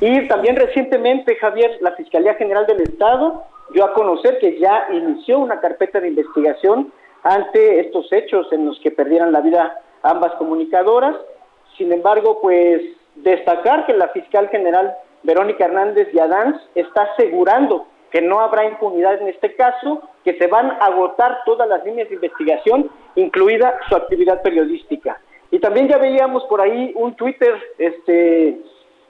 Y 0.00 0.28
también 0.28 0.56
recientemente, 0.56 1.36
Javier, 1.36 1.78
la 1.80 1.92
Fiscalía 1.92 2.34
General 2.34 2.66
del 2.66 2.80
Estado 2.80 3.44
dio 3.72 3.84
a 3.84 3.92
conocer 3.92 4.38
que 4.38 4.58
ya 4.58 4.86
inició 4.92 5.38
una 5.38 5.60
carpeta 5.60 6.00
de 6.00 6.08
investigación 6.08 6.92
ante 7.22 7.80
estos 7.80 8.10
hechos 8.12 8.50
en 8.52 8.66
los 8.66 8.78
que 8.80 8.90
perdieran 8.90 9.32
la 9.32 9.40
vida 9.40 9.80
ambas 10.02 10.32
comunicadoras 10.36 11.16
sin 11.76 11.92
embargo, 11.92 12.40
pues 12.40 12.82
destacar 13.16 13.86
que 13.86 13.94
la 13.94 14.08
fiscal 14.08 14.48
general 14.48 14.94
Verónica 15.22 15.64
Hernández 15.64 16.10
Yadanz 16.12 16.56
está 16.74 17.02
asegurando 17.02 17.86
que 18.10 18.20
no 18.20 18.40
habrá 18.40 18.66
impunidad 18.66 19.20
en 19.20 19.28
este 19.28 19.54
caso, 19.54 20.02
que 20.24 20.36
se 20.36 20.46
van 20.48 20.70
a 20.70 20.86
agotar 20.86 21.38
todas 21.44 21.68
las 21.68 21.84
líneas 21.84 22.08
de 22.08 22.16
investigación, 22.16 22.90
incluida 23.14 23.78
su 23.88 23.94
actividad 23.94 24.42
periodística. 24.42 25.20
Y 25.50 25.60
también 25.60 25.88
ya 25.88 25.98
veíamos 25.98 26.44
por 26.44 26.60
ahí 26.60 26.92
un 26.96 27.14
Twitter, 27.14 27.54
este, 27.78 28.58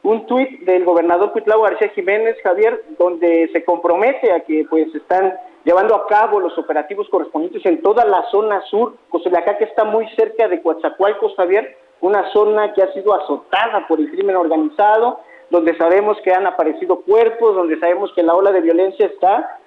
un 0.03 0.27
tuit 0.27 0.61
del 0.65 0.85
gobernador 0.85 1.33
Cuitlao 1.33 1.63
García 1.63 1.89
Jiménez, 1.91 2.37
Javier, 2.43 2.83
donde 2.99 3.49
se 3.53 3.65
compromete 3.65 4.33
a 4.33 4.41
que 4.41 4.67
pues 4.69 4.95
están 4.95 5.35
llevando 5.65 5.95
a 5.95 6.07
cabo 6.07 6.41
los 6.41 6.57
operativos 6.59 7.09
correspondientes 7.11 7.65
en 7.67 7.83
toda 7.83 8.05
la 8.05 8.23
zona 8.31 8.63
sur, 8.63 8.95
acá 9.37 9.59
que 9.59 9.65
está 9.65 9.85
muy 9.85 10.09
cerca 10.17 10.49
de 10.49 10.63
Coatzacoalcos, 10.63 11.35
Javier, 11.37 11.77
una 12.01 12.31
zona 12.33 12.73
que 12.73 12.83
ha 12.83 12.93
sido 12.93 13.15
azotada 13.15 13.87
por 13.87 14.01
el 14.01 14.11
crimen 14.11 14.37
organizado, 14.37 15.21
donde 15.51 15.77
sabemos 15.77 16.19
que 16.23 16.33
han 16.33 16.47
aparecido 16.47 17.01
cuerpos, 17.01 17.55
donde 17.55 17.79
sabemos 17.79 18.13
que 18.15 18.23
la 18.23 18.35
ola 18.35 18.53
de 18.53 18.61
violencia 18.61 19.07
está, 19.07 19.59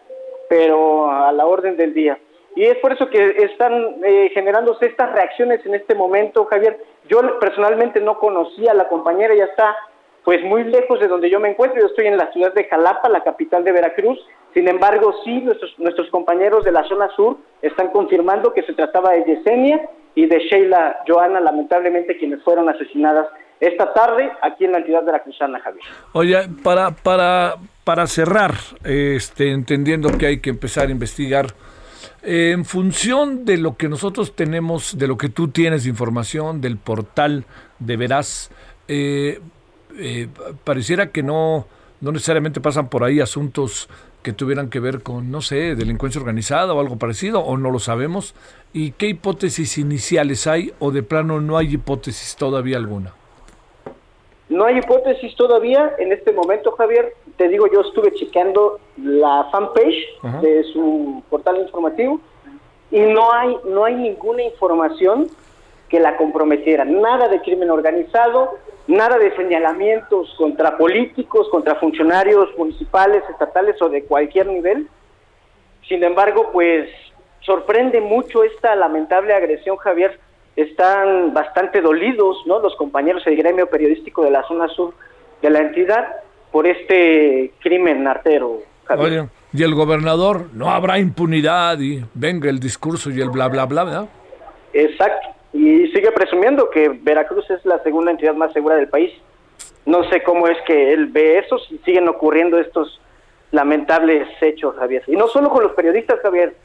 pero 0.49 1.11
a 1.11 1.31
la 1.31 1.45
orden 1.45 1.77
del 1.77 1.93
día. 1.93 2.17
Y 2.55 2.63
es 2.65 2.77
por 2.77 2.93
eso 2.93 3.09
que 3.09 3.35
están 3.39 3.97
eh, 4.03 4.29
generándose 4.33 4.85
estas 4.85 5.11
reacciones 5.11 5.65
en 5.65 5.73
este 5.75 5.95
momento, 5.95 6.45
Javier. 6.45 6.77
Yo 7.09 7.39
personalmente 7.39 7.99
no 7.99 8.19
conocía 8.19 8.71
a 8.71 8.75
la 8.75 8.87
compañera, 8.87 9.35
ya 9.35 9.45
está 9.45 9.75
pues 10.23 10.41
muy 10.43 10.63
lejos 10.63 10.99
de 10.99 11.07
donde 11.07 11.29
yo 11.29 11.39
me 11.39 11.49
encuentro. 11.49 11.81
Yo 11.81 11.87
estoy 11.87 12.07
en 12.07 12.17
la 12.17 12.31
ciudad 12.31 12.53
de 12.53 12.65
Jalapa, 12.65 13.09
la 13.09 13.23
capital 13.23 13.63
de 13.63 13.71
Veracruz. 13.71 14.19
Sin 14.53 14.67
embargo, 14.67 15.13
sí, 15.23 15.41
nuestros, 15.41 15.77
nuestros 15.79 16.09
compañeros 16.11 16.63
de 16.63 16.71
la 16.71 16.83
zona 16.83 17.09
sur 17.15 17.37
están 17.61 17.89
confirmando 17.89 18.53
que 18.53 18.63
se 18.63 18.73
trataba 18.73 19.11
de 19.11 19.23
Yesenia 19.25 19.89
y 20.15 20.25
de 20.25 20.39
Sheila 20.39 20.97
Joana, 21.07 21.39
lamentablemente 21.39 22.17
quienes 22.17 22.41
fueron 22.43 22.69
asesinadas 22.69 23.27
esta 23.59 23.93
tarde 23.93 24.29
aquí 24.41 24.65
en 24.65 24.73
la 24.73 24.79
entidad 24.79 25.03
de 25.03 25.11
la 25.11 25.23
Cruzana, 25.23 25.59
Javier. 25.59 25.83
Oye, 26.13 26.37
para, 26.63 26.91
para, 26.91 27.55
para 27.83 28.07
cerrar, 28.07 28.53
este, 28.83 29.51
entendiendo 29.51 30.09
que 30.17 30.27
hay 30.27 30.39
que 30.39 30.49
empezar 30.49 30.87
a 30.87 30.91
investigar, 30.91 31.47
en 32.21 32.65
función 32.65 33.45
de 33.45 33.57
lo 33.57 33.75
que 33.75 33.89
nosotros 33.89 34.35
tenemos, 34.35 34.97
de 34.97 35.07
lo 35.07 35.17
que 35.17 35.29
tú 35.29 35.49
tienes 35.49 35.83
de 35.83 35.89
información, 35.89 36.61
del 36.61 36.77
portal 36.77 37.45
de 37.79 37.97
Veraz, 37.97 38.49
eh, 38.87 39.39
eh, 39.97 40.27
pareciera 40.63 41.11
que 41.11 41.23
no, 41.23 41.67
no 42.01 42.11
necesariamente 42.11 42.61
pasan 42.61 42.89
por 42.89 43.03
ahí 43.03 43.19
asuntos 43.19 43.89
que 44.23 44.33
tuvieran 44.33 44.69
que 44.69 44.79
ver 44.79 45.03
con, 45.03 45.29
no 45.29 45.41
sé, 45.41 45.75
delincuencia 45.75 46.19
organizada 46.19 46.73
o 46.73 46.79
algo 46.79 46.97
parecido, 46.97 47.41
o 47.41 47.57
no 47.57 47.69
lo 47.69 47.79
sabemos. 47.79 48.33
¿Y 48.71 48.91
qué 48.93 49.07
hipótesis 49.07 49.77
iniciales 49.77 50.47
hay 50.47 50.73
o 50.79 50.91
de 50.91 51.03
plano 51.03 51.41
no 51.41 51.57
hay 51.57 51.73
hipótesis 51.73 52.35
todavía 52.35 52.77
alguna? 52.77 53.13
No 54.49 54.65
hay 54.65 54.79
hipótesis 54.79 55.35
todavía. 55.35 55.93
En 55.99 56.11
este 56.11 56.31
momento, 56.31 56.71
Javier, 56.71 57.13
te 57.37 57.47
digo, 57.49 57.67
yo 57.71 57.81
estuve 57.81 58.13
chequeando 58.13 58.79
la 58.97 59.47
fanpage 59.51 59.95
de 60.41 60.63
su 60.71 61.23
portal 61.29 61.57
informativo 61.57 62.19
y 62.91 62.99
no 62.99 63.33
hay, 63.33 63.57
no 63.65 63.85
hay 63.85 63.95
ninguna 63.95 64.43
información 64.43 65.27
que 65.89 65.99
la 65.99 66.15
comprometiera. 66.17 66.85
Nada 66.85 67.27
de 67.27 67.41
crimen 67.41 67.69
organizado, 67.69 68.51
nada 68.87 69.17
de 69.17 69.35
señalamientos 69.35 70.33
contra 70.37 70.77
políticos, 70.77 71.47
contra 71.49 71.75
funcionarios 71.75 72.49
municipales, 72.57 73.23
estatales 73.29 73.81
o 73.81 73.89
de 73.89 74.03
cualquier 74.03 74.47
nivel. 74.47 74.87
Sin 75.87 76.03
embargo, 76.03 76.49
pues 76.51 76.89
sorprende 77.41 78.01
mucho 78.01 78.43
esta 78.43 78.75
lamentable 78.75 79.33
agresión, 79.33 79.77
Javier. 79.77 80.19
Están 80.55 81.33
bastante 81.33 81.81
dolidos, 81.81 82.37
¿no? 82.45 82.59
Los 82.59 82.75
compañeros 82.75 83.25
del 83.25 83.35
gremio 83.37 83.67
periodístico 83.67 84.23
de 84.23 84.31
la 84.31 84.43
zona 84.43 84.67
sur 84.67 84.93
de 85.41 85.49
la 85.49 85.59
entidad 85.59 86.07
por 86.51 86.67
este 86.67 87.51
crimen 87.59 88.07
artero. 88.07 88.59
Javier. 88.85 89.27
y 89.53 89.63
el 89.63 89.73
gobernador, 89.75 90.49
no 90.53 90.69
habrá 90.69 90.99
impunidad 90.99 91.79
y 91.79 92.03
venga 92.13 92.49
el 92.49 92.59
discurso 92.59 93.09
y 93.09 93.21
el 93.21 93.29
bla, 93.29 93.47
bla, 93.47 93.65
bla, 93.65 93.83
¿verdad? 93.85 94.09
Exacto 94.73 95.33
y 95.53 95.87
sigue 95.89 96.11
presumiendo 96.11 96.69
que 96.71 96.89
Veracruz 96.89 97.49
es 97.51 97.63
la 97.63 97.81
segunda 97.83 98.11
entidad 98.11 98.33
más 98.33 98.51
segura 98.53 98.75
del 98.75 98.87
país. 98.87 99.13
No 99.85 100.03
sé 100.09 100.23
cómo 100.23 100.47
es 100.47 100.57
que 100.65 100.93
él 100.93 101.07
ve 101.07 101.37
eso, 101.37 101.59
si 101.59 101.77
siguen 101.79 102.07
ocurriendo 102.07 102.57
estos 102.59 102.99
lamentables 103.51 104.27
hechos, 104.41 104.75
Javier. 104.77 105.03
Y 105.05 105.15
no 105.15 105.27
solo 105.27 105.49
con 105.49 105.61
los 105.63 105.73
periodistas, 105.73 106.19
Javier. 106.21 106.55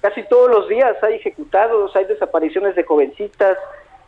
Casi 0.00 0.22
todos 0.30 0.50
los 0.50 0.68
días 0.68 0.96
hay 1.02 1.16
ejecutados, 1.16 1.94
hay 1.94 2.06
desapariciones 2.06 2.74
de 2.74 2.84
jovencitas. 2.84 3.58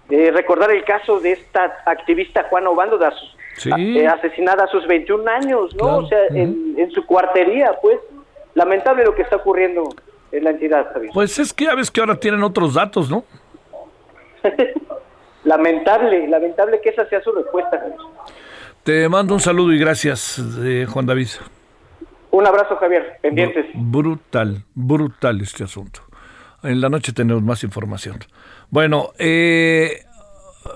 Eh, 0.08 0.30
recordar 0.32 0.70
el 0.70 0.82
caso 0.84 1.20
de 1.20 1.32
esta 1.32 1.82
activista 1.84 2.44
Juana 2.44 2.70
Obando, 2.70 2.98
eh, 2.98 4.06
asesinada 4.08 4.64
a 4.64 4.66
sus 4.68 4.86
21 4.86 5.30
años, 5.30 5.76
¿no? 5.76 5.98
O 5.98 6.06
sea, 6.06 6.26
en, 6.30 6.74
en, 6.78 6.90
su 6.90 7.04
cuartería, 7.06 7.74
pues. 7.80 7.98
Lamentable 8.54 9.04
lo 9.04 9.14
que 9.14 9.22
está 9.22 9.36
ocurriendo 9.36 9.90
en 10.32 10.42
la 10.42 10.50
entidad, 10.50 10.92
Javier. 10.92 11.12
Pues 11.12 11.38
es 11.38 11.52
que 11.52 11.66
ya 11.66 11.74
ves 11.74 11.90
que 11.90 12.00
ahora 12.00 12.16
tienen 12.16 12.42
otros 12.42 12.74
datos, 12.74 13.08
¿no? 13.10 13.24
lamentable, 15.44 16.28
lamentable 16.28 16.80
que 16.82 16.90
esa 16.90 17.08
sea 17.08 17.22
su 17.22 17.32
respuesta. 17.32 17.82
Te 18.82 19.08
mando 19.08 19.34
un 19.34 19.40
saludo 19.40 19.72
y 19.72 19.78
gracias, 19.78 20.42
eh, 20.62 20.86
Juan 20.88 21.06
David. 21.06 21.28
Un 22.30 22.46
abrazo, 22.46 22.76
Javier. 22.76 23.18
Pendientes. 23.20 23.66
Brutal, 23.74 24.64
brutal 24.74 25.40
este 25.40 25.64
asunto. 25.64 26.02
En 26.62 26.80
la 26.80 26.88
noche 26.88 27.12
tenemos 27.12 27.42
más 27.42 27.64
información. 27.64 28.18
Bueno, 28.68 29.10
eh, 29.18 30.04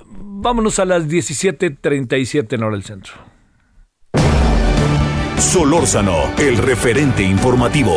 vámonos 0.09 0.79
a 0.79 0.85
las 0.85 1.09
17:37 1.09 2.57
en 2.57 2.63
hora 2.63 2.73
del 2.73 2.85
centro. 2.85 3.15
Solórzano, 5.37 6.33
el 6.39 6.59
referente 6.59 7.23
informativo. 7.23 7.97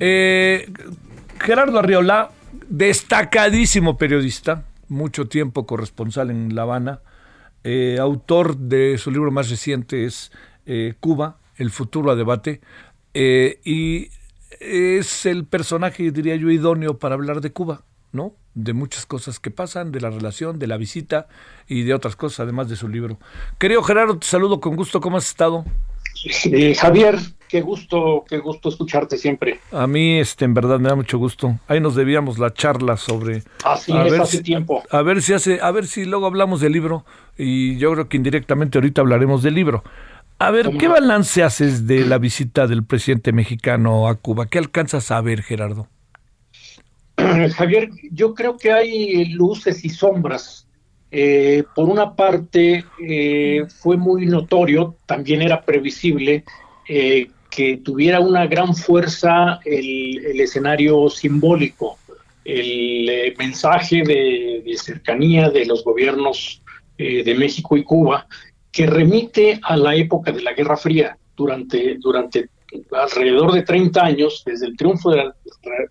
Eh, 0.00 0.70
Gerardo 1.40 1.78
Arriola, 1.78 2.30
destacadísimo 2.68 3.96
periodista, 3.96 4.64
mucho 4.88 5.28
tiempo 5.28 5.66
corresponsal 5.66 6.30
en 6.30 6.54
La 6.54 6.62
Habana, 6.62 7.00
autor 8.00 8.56
de 8.56 8.96
su 8.98 9.10
libro 9.10 9.30
más 9.30 9.50
reciente 9.50 10.04
es 10.06 10.32
Cuba, 11.00 11.38
el 11.56 11.70
futuro 11.70 12.10
a 12.10 12.16
debate, 12.16 12.60
y 13.12 14.08
es 14.60 15.26
el 15.26 15.44
personaje, 15.44 16.10
diría 16.10 16.36
yo, 16.36 16.50
idóneo 16.50 16.98
para 16.98 17.14
hablar 17.14 17.40
de 17.40 17.52
Cuba, 17.52 17.82
¿no? 18.12 18.34
De 18.54 18.72
muchas 18.72 19.04
cosas 19.04 19.38
que 19.38 19.50
pasan, 19.50 19.92
de 19.92 20.00
la 20.00 20.10
relación, 20.10 20.58
de 20.58 20.66
la 20.66 20.78
visita 20.78 21.28
y 21.66 21.82
de 21.82 21.94
otras 21.94 22.16
cosas, 22.16 22.40
además 22.40 22.68
de 22.68 22.76
su 22.76 22.88
libro. 22.88 23.18
Querido 23.58 23.82
Gerardo, 23.82 24.18
te 24.18 24.26
saludo 24.26 24.60
con 24.60 24.74
gusto, 24.76 25.00
¿cómo 25.00 25.18
has 25.18 25.28
estado? 25.28 25.64
Eh, 26.24 26.74
Javier, 26.74 27.16
qué 27.48 27.60
gusto, 27.60 28.24
qué 28.28 28.38
gusto 28.38 28.68
escucharte 28.68 29.16
siempre. 29.16 29.60
A 29.72 29.86
mí, 29.86 30.18
este, 30.18 30.44
en 30.44 30.54
verdad, 30.54 30.78
me 30.78 30.88
da 30.88 30.94
mucho 30.94 31.18
gusto. 31.18 31.58
Ahí 31.66 31.80
nos 31.80 31.94
debíamos 31.94 32.38
la 32.38 32.52
charla 32.52 32.96
sobre. 32.96 33.42
Así 33.64 33.92
es, 33.96 34.12
hace 34.18 34.42
tiempo. 34.42 34.82
A 34.90 35.02
ver 35.02 35.22
si 35.22 35.32
hace, 35.32 35.60
a 35.60 35.70
ver 35.70 35.86
si 35.86 36.04
luego 36.04 36.26
hablamos 36.26 36.60
del 36.60 36.72
libro 36.72 37.04
y 37.36 37.78
yo 37.78 37.92
creo 37.92 38.08
que 38.08 38.16
indirectamente 38.16 38.78
ahorita 38.78 39.00
hablaremos 39.00 39.42
del 39.42 39.54
libro. 39.54 39.82
A 40.40 40.52
ver, 40.52 40.70
¿qué 40.78 40.86
balance 40.86 41.42
haces 41.42 41.88
de 41.88 42.06
la 42.06 42.18
visita 42.18 42.68
del 42.68 42.84
presidente 42.84 43.32
mexicano 43.32 44.06
a 44.06 44.14
Cuba? 44.14 44.46
¿Qué 44.46 44.58
alcanzas 44.58 45.10
a 45.10 45.20
ver, 45.20 45.42
Gerardo? 45.42 45.88
Javier, 47.56 47.90
yo 48.12 48.34
creo 48.34 48.56
que 48.56 48.70
hay 48.70 49.24
luces 49.32 49.84
y 49.84 49.88
sombras 49.88 50.67
eh, 51.10 51.64
por 51.74 51.88
una 51.88 52.14
parte, 52.14 52.84
eh, 53.00 53.64
fue 53.80 53.96
muy 53.96 54.26
notorio, 54.26 54.96
también 55.06 55.40
era 55.42 55.62
previsible, 55.62 56.44
eh, 56.88 57.28
que 57.50 57.78
tuviera 57.78 58.20
una 58.20 58.46
gran 58.46 58.74
fuerza 58.74 59.60
el, 59.64 60.38
escenario 60.40 61.08
simbólico, 61.08 61.98
el 62.44 63.34
mensaje 63.38 64.02
de, 64.02 64.74
cercanía 64.76 65.50
de 65.50 65.66
los 65.66 65.82
gobiernos 65.82 66.62
de 66.96 67.34
México 67.36 67.76
y 67.76 67.84
Cuba, 67.84 68.26
que 68.72 68.86
remite 68.86 69.60
a 69.62 69.76
la 69.76 69.94
época 69.94 70.32
de 70.32 70.42
la 70.42 70.52
Guerra 70.52 70.76
Fría, 70.76 71.16
durante, 71.36 71.96
durante 71.98 72.48
alrededor 72.92 73.52
de 73.52 73.62
30 73.62 74.04
años, 74.04 74.42
desde 74.44 74.66
el 74.66 74.76
triunfo 74.76 75.10
de 75.10 75.16
la, 75.18 75.34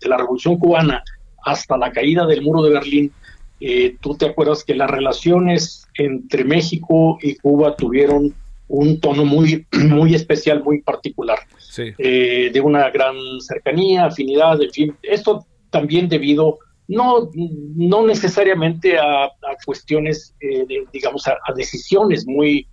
de 0.00 0.08
la 0.08 0.16
Revolución 0.16 0.58
cubana 0.58 1.02
hasta 1.44 1.76
la 1.76 1.90
caída 1.90 2.26
del 2.26 2.42
muro 2.42 2.62
de 2.62 2.70
Berlín, 2.70 3.12
eh, 3.60 3.96
tú 4.00 4.16
te 4.16 4.26
acuerdas 4.26 4.64
que 4.64 4.74
las 4.74 4.90
relaciones 4.90 5.86
entre 5.94 6.44
México 6.44 7.18
y 7.20 7.36
Cuba 7.36 7.74
tuvieron 7.76 8.34
un 8.68 9.00
tono 9.00 9.24
muy, 9.24 9.66
muy 9.72 10.14
especial, 10.14 10.62
muy 10.62 10.82
particular, 10.82 11.38
eh, 11.76 12.50
de 12.52 12.60
una 12.60 12.90
gran 12.90 13.16
cercanía, 13.40 14.06
afinidad, 14.06 14.60
en 14.62 14.70
fin. 14.70 14.96
Esto 15.02 15.46
también 15.70 16.08
debido 16.08 16.58
no, 16.88 17.30
no 17.34 18.06
necesariamente 18.06 18.98
a, 18.98 19.30
cuestiones, 19.64 20.34
eh, 20.40 20.66
digamos, 20.92 21.26
a, 21.28 21.36
decisiones 21.54 22.26
muy 22.26 22.66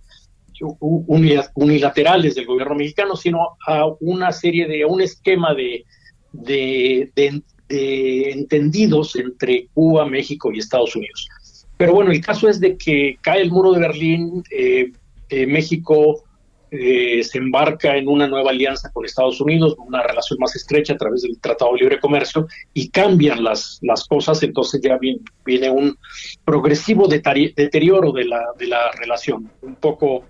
unilaterales 0.78 2.34
del 2.34 2.46
gobierno 2.46 2.76
mexicano, 2.76 3.14
sino 3.14 3.56
a 3.66 3.86
una 4.00 4.32
serie 4.32 4.66
de, 4.66 4.84
a 4.84 4.86
un 4.86 5.02
esquema 5.02 5.52
de, 5.52 5.84
de, 6.32 7.12
de, 7.14 7.42
de 7.68 8.30
entendidos 8.30 9.16
entre 9.16 9.68
Cuba, 9.74 10.06
México 10.06 10.52
y 10.52 10.58
Estados 10.58 10.94
Unidos. 10.96 11.28
Pero 11.76 11.92
bueno, 11.92 12.10
el 12.10 12.20
caso 12.20 12.48
es 12.48 12.60
de 12.60 12.76
que 12.76 13.18
cae 13.20 13.42
el 13.42 13.50
muro 13.50 13.72
de 13.72 13.80
Berlín, 13.80 14.42
eh, 14.50 14.92
eh, 15.28 15.46
México 15.46 16.24
eh, 16.70 17.22
se 17.22 17.38
embarca 17.38 17.96
en 17.96 18.08
una 18.08 18.26
nueva 18.26 18.50
alianza 18.50 18.90
con 18.92 19.04
Estados 19.04 19.40
Unidos, 19.40 19.76
una 19.78 20.02
relación 20.02 20.38
más 20.40 20.56
estrecha 20.56 20.94
a 20.94 20.96
través 20.96 21.22
del 21.22 21.38
Tratado 21.40 21.72
de 21.72 21.80
Libre 21.80 22.00
Comercio, 22.00 22.48
y 22.74 22.88
cambian 22.88 23.44
las, 23.44 23.78
las 23.82 24.04
cosas, 24.04 24.42
entonces 24.42 24.80
ya 24.82 24.96
viene, 24.98 25.20
viene 25.44 25.70
un 25.70 25.96
progresivo 26.44 27.06
deterioro 27.08 28.12
de 28.12 28.24
la, 28.24 28.40
de 28.58 28.66
la 28.66 28.90
relación, 28.92 29.50
un 29.62 29.76
poco, 29.76 30.24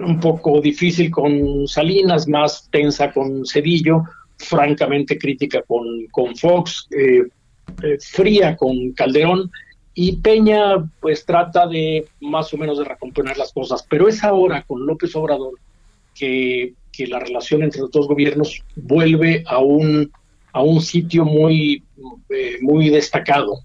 un 0.00 0.20
poco 0.20 0.60
difícil 0.60 1.10
con 1.10 1.66
Salinas, 1.66 2.28
más 2.28 2.68
tensa 2.70 3.12
con 3.12 3.46
Cedillo, 3.46 4.04
francamente 4.40 5.18
crítica 5.18 5.62
con, 5.62 5.84
con 6.10 6.34
Fox, 6.34 6.88
eh, 6.90 7.24
eh, 7.82 7.98
fría 8.00 8.56
con 8.56 8.92
Calderón, 8.92 9.50
y 9.94 10.16
Peña 10.16 10.76
pues 11.00 11.26
trata 11.26 11.66
de 11.66 12.06
más 12.20 12.52
o 12.54 12.56
menos 12.56 12.78
de 12.78 12.84
recomponer 12.84 13.36
las 13.36 13.52
cosas, 13.52 13.84
pero 13.88 14.08
es 14.08 14.24
ahora 14.24 14.62
con 14.62 14.86
López 14.86 15.14
Obrador 15.14 15.54
que, 16.14 16.72
que 16.92 17.06
la 17.06 17.18
relación 17.18 17.62
entre 17.62 17.80
los 17.80 17.90
dos 17.90 18.08
gobiernos 18.08 18.62
vuelve 18.76 19.44
a 19.46 19.58
un, 19.58 20.10
a 20.52 20.62
un 20.62 20.80
sitio 20.80 21.24
muy, 21.24 21.82
eh, 22.30 22.56
muy 22.62 22.88
destacado. 22.88 23.60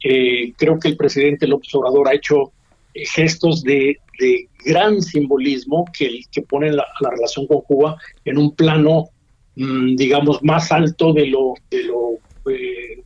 creo 0.00 0.78
que 0.78 0.88
el 0.88 0.96
presidente 0.96 1.46
López 1.46 1.74
Obrador 1.74 2.08
ha 2.08 2.14
hecho 2.14 2.52
gestos 2.94 3.62
de, 3.62 3.98
de 4.18 4.48
gran 4.64 5.02
simbolismo 5.02 5.84
que, 5.96 6.20
que 6.30 6.42
pone 6.42 6.72
la, 6.72 6.86
la, 7.00 7.10
relación 7.10 7.46
con 7.46 7.60
Cuba 7.62 7.96
en 8.24 8.38
un 8.38 8.54
plano 8.54 9.10
digamos, 9.56 10.42
más 10.42 10.72
alto 10.72 11.12
de 11.12 11.26
lo, 11.26 11.54
de, 11.70 11.84
lo, 11.84 12.18
eh, 12.50 13.02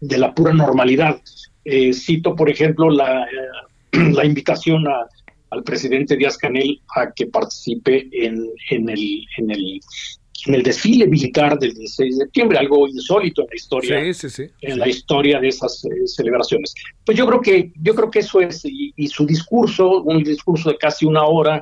de 0.00 0.18
la 0.18 0.34
pura 0.34 0.52
normalidad. 0.52 1.20
Eh, 1.64 1.92
cito, 1.92 2.34
por 2.34 2.48
ejemplo, 2.48 2.90
la, 2.90 3.24
eh, 3.24 3.98
la 4.12 4.24
invitación 4.24 4.86
a, 4.88 5.06
al 5.50 5.62
presidente 5.62 6.16
Díaz 6.16 6.38
Canel 6.38 6.80
a 6.96 7.12
que 7.12 7.26
participe 7.26 8.08
en, 8.12 8.48
en, 8.70 8.88
el, 8.88 9.26
en, 9.36 9.50
el, 9.50 9.80
en 10.46 10.54
el 10.54 10.62
desfile 10.62 11.06
militar 11.06 11.58
del 11.58 11.74
16 11.74 12.18
de 12.18 12.24
septiembre, 12.24 12.58
algo 12.58 12.88
insólito 12.88 13.42
en 13.42 13.48
la 13.48 13.56
historia, 13.56 13.98
en 14.62 14.78
la 14.78 14.88
historia 14.88 15.40
de 15.40 15.48
esas 15.48 15.82
celebraciones. 16.06 16.72
Pues 17.04 17.18
yo 17.18 17.26
creo 17.26 17.40
que 17.40 17.72
yo 17.82 17.94
creo 17.94 18.10
que 18.10 18.20
eso 18.20 18.40
es 18.40 18.62
y, 18.64 19.08
su 19.08 19.26
discurso, 19.26 20.02
un 20.02 20.22
discurso 20.22 20.70
de 20.70 20.78
casi 20.78 21.04
una 21.04 21.24
hora, 21.24 21.60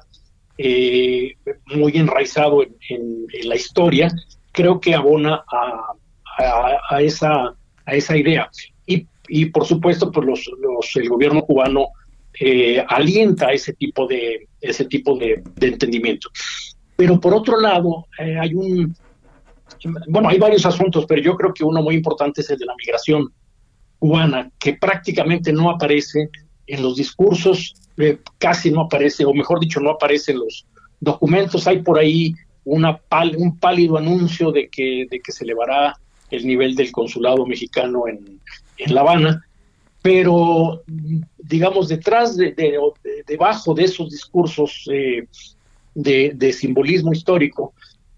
eh, 0.59 1.34
muy 1.66 1.96
enraizado 1.96 2.62
en, 2.62 3.26
la 3.44 3.54
historia, 3.54 4.11
creo 4.52 4.80
que 4.80 4.94
abona 4.94 5.44
a, 6.90 7.00
esa, 7.00 7.54
a 7.86 7.94
esa 7.94 8.16
idea. 8.16 8.50
Y, 8.86 9.06
y 9.28 9.46
por 9.46 9.64
supuesto, 9.64 10.11
pues 10.11 10.26
los, 10.26 10.50
los, 10.61 10.96
el 10.96 11.09
gobierno 11.09 11.42
cubano 11.42 11.88
eh, 12.40 12.84
alienta 12.88 13.52
ese 13.52 13.72
tipo 13.72 14.06
de, 14.06 14.48
ese 14.61 14.84
tipo 14.84 15.16
de, 15.16 15.42
entendimiento. 15.61 16.30
Pero 16.96 17.20
por 17.20 17.34
otro 17.34 17.61
lado, 17.61 18.06
eh, 18.18 18.36
hay 18.38 18.54
un, 18.54 18.94
bueno, 20.09 20.28
hay 20.28 20.38
varios 20.38 20.66
asuntos, 20.66 21.06
pero 21.06 21.20
yo 21.20 21.36
creo 21.36 21.52
que 21.54 21.64
uno 21.64 21.82
muy 21.82 21.94
importante 21.94 22.40
es 22.40 22.50
el 22.50 22.59
de 22.59 22.66
la 22.66 22.74
migración 22.76 23.32
cubana, 23.98 24.50
que 24.59 24.74
prácticamente 24.74 25.52
no 25.52 25.70
aparece 25.70 26.30
en 26.66 26.82
los 26.82 26.96
discursos 26.96 27.74
eh, 27.99 28.18
casi 28.38 28.70
no 28.70 28.82
aparece, 28.82 29.24
o 29.24 29.34
mejor 29.34 29.61
dicho, 29.61 29.80
no 29.80 29.90
aparece 29.90 30.32
en 30.32 30.38
los 30.38 30.66
documentos. 31.01 31.66
Hay 31.66 31.82
por 31.82 31.99
ahí 31.99 32.34
una 32.64 33.01
un 33.36 33.59
pálido 33.59 33.96
anuncio 33.96 34.53
de 34.53 34.68
que, 34.68 35.07
de 35.11 35.20
que 35.20 35.32
se 35.32 35.44
elevará 35.44 35.99
el 36.30 36.46
nivel 36.46 36.74
del 36.74 36.92
consulado 36.92 37.46
mexicano 37.46 38.07
en, 38.07 38.40
en 38.76 38.94
La 38.94 39.01
Habana, 39.01 39.44
pero 40.03 40.82
digamos 41.38 41.88
detrás 41.88 42.36
de, 42.36 42.55
debajo 43.26 43.74
de 43.74 43.84
esos 43.84 44.11
discursos 44.11 44.88
eh, 44.92 45.26
de, 45.94 46.53
simbolismo 46.53 47.12
histórico, 47.12 47.72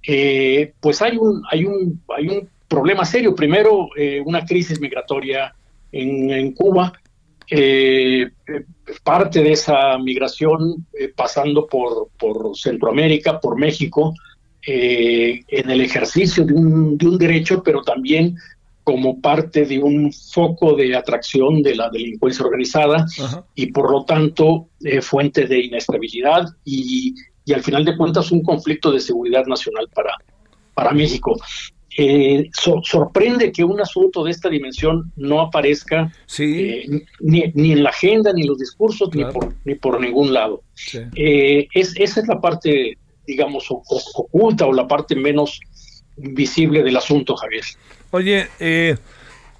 eh, 0.06 0.72
pues 0.80 1.00
hay 1.00 1.16
un, 1.16 1.42
hay 1.50 1.64
un, 1.64 2.02
hay 2.16 2.28
un 2.28 2.48
problema 2.68 3.04
serio. 3.04 3.34
Primero, 3.34 3.88
una 4.24 4.44
crisis 4.44 4.80
migratoria 4.80 5.54
en, 5.92 6.30
en 6.30 6.52
Cuba, 6.52 6.92
eh, 7.50 8.30
parte 9.02 9.42
de 9.42 9.52
esa 9.52 9.98
migración 9.98 10.86
eh, 10.98 11.12
pasando 11.14 11.66
por, 11.66 12.08
por, 12.18 12.56
Centroamérica, 12.56 13.40
por 13.40 13.58
México, 13.58 14.14
eh, 14.66 15.40
en 15.48 15.70
el 15.70 15.80
ejercicio 15.80 16.44
de 16.44 16.54
un, 16.54 16.98
de 16.98 17.06
un 17.06 17.18
derecho, 17.18 17.62
pero 17.62 17.82
también 17.82 18.36
como 18.84 19.20
parte 19.20 19.64
de 19.66 19.78
un 19.78 20.12
foco 20.12 20.74
de 20.74 20.96
atracción 20.96 21.62
de 21.62 21.76
la 21.76 21.88
delincuencia 21.90 22.44
organizada 22.44 23.06
y 23.54 23.66
por 23.66 23.90
lo 23.90 24.04
tanto 24.04 24.68
eh, 24.82 25.00
fuente 25.00 25.46
de 25.46 25.60
inestabilidad 25.60 26.46
y, 26.64 27.14
y, 27.44 27.52
al 27.52 27.62
final 27.62 27.84
de 27.84 27.96
cuentas 27.96 28.32
un 28.32 28.42
conflicto 28.42 28.90
de 28.90 29.00
seguridad 29.00 29.44
nacional 29.46 29.88
para, 29.94 30.12
para 30.74 30.92
México. 30.92 31.36
Eh, 31.96 32.50
sorprende 32.82 33.50
que 33.52 33.64
un 33.64 33.80
asunto 33.80 34.24
de 34.24 34.30
esta 34.30 34.48
dimensión 34.48 35.12
no 35.16 35.40
aparezca 35.40 36.12
eh, 36.38 36.86
ni, 37.20 37.44
ni, 37.54 37.72
en 37.72 37.82
la 37.82 37.90
agenda, 37.90 38.32
ni 38.32 38.42
en 38.42 38.48
los 38.48 38.58
discursos, 38.58 39.10
ni, 39.14 39.24
por, 39.24 39.54
ni 39.64 39.74
por 39.74 40.00
ningún 40.00 40.32
lado. 40.32 40.62
Eh, 41.16 41.66
es, 41.74 41.94
esa 41.96 42.20
es 42.20 42.28
la 42.28 42.40
parte, 42.40 42.96
digamos, 43.26 43.66
oculta 43.70 44.66
o 44.66 44.72
la 44.72 44.86
parte 44.86 45.14
menos 45.16 45.60
visible 46.16 46.82
del 46.82 46.96
asunto, 46.96 47.34
Javier. 47.36 47.64
Oye, 48.12 48.48
eh, 48.58 48.96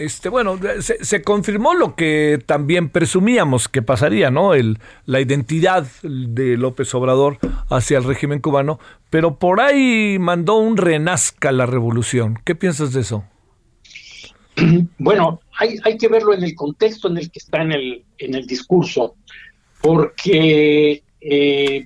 este, 0.00 0.30
bueno, 0.30 0.58
se, 0.80 1.22
confirmó 1.22 1.74
lo 1.74 1.94
que 1.94 2.42
también 2.46 2.88
presumíamos 2.88 3.68
que 3.68 3.82
pasaría, 3.82 4.30
¿no? 4.30 4.54
El, 4.54 4.78
la 5.04 5.20
identidad 5.20 5.86
de 6.02 6.56
López 6.56 6.94
Obrador 6.94 7.36
hacia 7.68 7.98
el 7.98 8.04
régimen 8.04 8.40
cubano, 8.40 8.80
pero 9.10 9.38
por 9.38 9.60
ahí 9.60 10.16
mandó 10.18 10.56
un 10.56 10.78
renazca 10.78 11.52
la 11.52 11.66
revolución. 11.66 12.38
¿Qué 12.46 12.54
piensas 12.54 12.94
de 12.94 13.02
eso? 13.02 13.24
Bueno, 14.98 15.40
hay, 15.58 15.76
hay 15.84 15.98
que 15.98 16.08
verlo 16.08 16.32
en 16.32 16.44
el 16.44 16.54
contexto 16.54 17.08
en 17.08 17.18
el 17.18 17.30
que 17.30 17.38
está 17.38 17.60
en 17.60 17.72
el, 17.72 18.04
en 18.16 18.34
el 18.34 18.46
discurso, 18.46 19.16
porque 19.82 21.02
eh, 21.20 21.84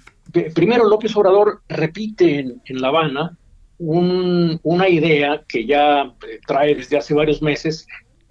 primero 0.55 0.89
López 0.89 1.17
Obrador 1.17 1.63
repite 1.69 2.39
en, 2.39 2.63
en 2.65 2.81
La 2.81 2.89
Habana 2.89 3.37
una 3.79 4.89
idea 4.89 5.43
que 5.49 5.67
ya 5.67 6.13
trae 6.47 6.75
desde 6.75 6.97
hace 6.97 7.13
varios 7.13 7.43
meses 7.43 7.87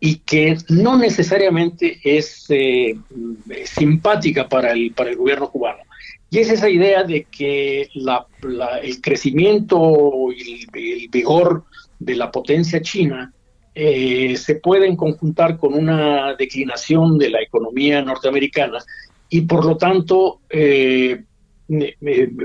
y 0.05 0.17
que 0.17 0.57
no 0.67 0.97
necesariamente 0.97 1.97
es 2.03 2.47
eh, 2.49 2.93
simpática 3.63 4.49
para 4.49 4.73
el, 4.73 4.91
para 4.91 5.11
el 5.11 5.15
gobierno 5.15 5.49
cubano. 5.49 5.79
Y 6.29 6.39
es 6.39 6.49
esa 6.49 6.69
idea 6.69 7.05
de 7.05 7.23
que 7.31 7.89
el 7.93 9.01
crecimiento 9.01 10.27
y 10.35 10.67
el, 10.73 11.07
vigor 11.07 11.63
de 11.99 12.17
la 12.17 12.29
potencia 12.29 12.81
china 12.81 13.31
eh, 13.73 14.35
se 14.35 14.55
pueden 14.55 14.97
conjuntar 14.97 15.57
con 15.57 15.73
una 15.73 16.35
declinación 16.35 17.17
de 17.17 17.29
la 17.29 17.41
economía 17.41 18.01
norteamericana 18.01 18.79
y 19.29 19.43
por 19.43 19.63
lo 19.63 19.77
tanto 19.77 20.41
eh, 20.49 21.23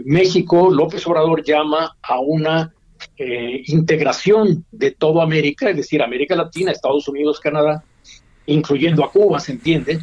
México, 0.05 0.71
López 0.71 1.05
Obrador 1.09 1.43
llama 1.43 1.97
a 2.03 2.21
una 2.21 2.73
eh, 3.19 3.63
integración 3.67 4.65
de 4.71 4.93
toda 4.93 5.25
América, 5.25 5.69
es 5.69 5.77
decir, 5.77 6.01
América 6.03 6.37
Latina, 6.37 6.71
Estados 6.71 7.09
Unidos, 7.09 7.41
Canadá, 7.41 7.83
incluyendo 8.47 9.05
a 9.05 9.11
Cuba, 9.11 9.41
se 9.41 9.53
entiende, 9.53 9.99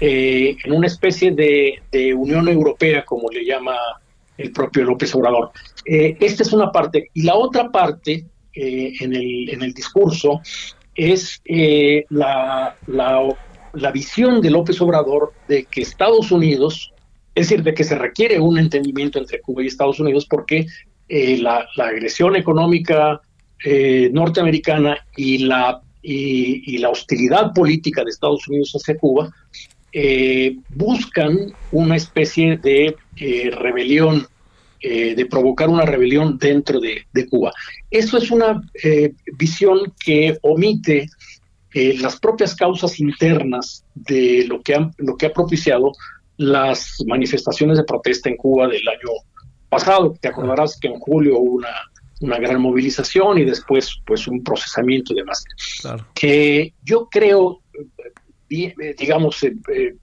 eh, 0.00 0.56
en 0.64 0.72
una 0.72 0.88
especie 0.88 1.30
de, 1.30 2.14
Unión 2.14 2.48
Europea, 2.48 3.04
como 3.04 3.30
le 3.30 3.44
llama 3.44 3.76
el 4.36 4.50
propio 4.50 4.84
López 4.84 5.14
Obrador. 5.14 5.52
Eh, 5.84 6.16
esta 6.18 6.42
es 6.42 6.52
una 6.52 6.72
parte. 6.72 7.10
Y 7.14 7.22
la 7.22 7.36
otra 7.36 7.70
parte 7.70 8.24
en, 8.52 9.14
el, 9.14 9.50
en 9.50 9.62
el 9.62 9.72
discurso 9.72 10.40
es 10.96 11.40
la, 12.08 12.76
la, 12.88 13.36
la 13.72 13.92
visión 13.92 14.40
de 14.40 14.50
López 14.50 14.80
Obrador 14.80 15.32
de 15.46 15.64
que 15.64 15.82
Estados 15.82 16.32
Unidos, 16.32 16.92
es 17.34 17.48
decir, 17.48 17.62
de 17.62 17.74
que 17.74 17.84
se 17.84 17.96
requiere 17.96 18.40
un 18.40 18.58
entendimiento 18.58 19.18
entre 19.18 19.40
Cuba 19.40 19.62
y 19.62 19.66
Estados 19.66 20.00
Unidos 20.00 20.26
porque 20.28 20.66
eh, 21.08 21.38
la, 21.38 21.66
agresión 21.78 22.36
económica 22.36 23.20
eh, 23.64 24.10
norteamericana 24.12 24.98
y 25.16 25.38
la, 25.38 25.80
y, 26.02 26.76
la 26.78 26.90
hostilidad 26.90 27.52
política 27.54 28.04
de 28.04 28.10
Estados 28.10 28.46
Unidos 28.46 28.72
hacia 28.74 28.98
Cuba 28.98 29.30
eh, 29.92 30.56
buscan 30.74 31.52
una 31.72 31.96
especie 31.96 32.58
de 32.58 32.94
rebelión, 33.50 34.26
de 34.80 35.26
provocar 35.28 35.68
una 35.68 35.84
rebelión 35.84 36.38
dentro 36.38 36.78
de, 36.78 37.26
Cuba. 37.28 37.52
Eso 37.90 38.18
es 38.18 38.30
una 38.30 38.62
visión 39.36 39.92
que 40.04 40.38
omite 40.42 41.08
las 41.74 42.20
propias 42.20 42.54
causas 42.54 43.00
internas 43.00 43.84
de 43.94 44.44
lo 44.46 44.62
que, 44.62 44.74
lo 44.98 45.16
que 45.16 45.26
ha 45.26 45.32
propiciado 45.32 45.92
las 46.36 47.02
manifestaciones 47.06 47.76
de 47.76 47.84
protesta 47.84 48.28
en 48.28 48.36
Cuba 48.36 48.68
del 48.68 48.86
año 48.86 49.10
pasado. 49.68 50.14
Te 50.20 50.28
acordarás 50.28 50.78
que 50.78 50.88
en 50.88 50.98
julio 50.98 51.38
hubo 51.38 51.56
una, 51.56 51.74
una 52.20 52.38
gran 52.38 52.60
movilización 52.60 53.38
y 53.38 53.44
después 53.44 54.00
pues 54.06 54.26
un 54.26 54.42
procesamiento 54.42 55.12
y 55.12 55.16
demás. 55.16 55.44
Que 56.14 56.74
yo 56.84 57.08
creo, 57.10 57.60
digamos, 58.48 59.42
eh, 59.44 59.54
eh, 59.74 59.94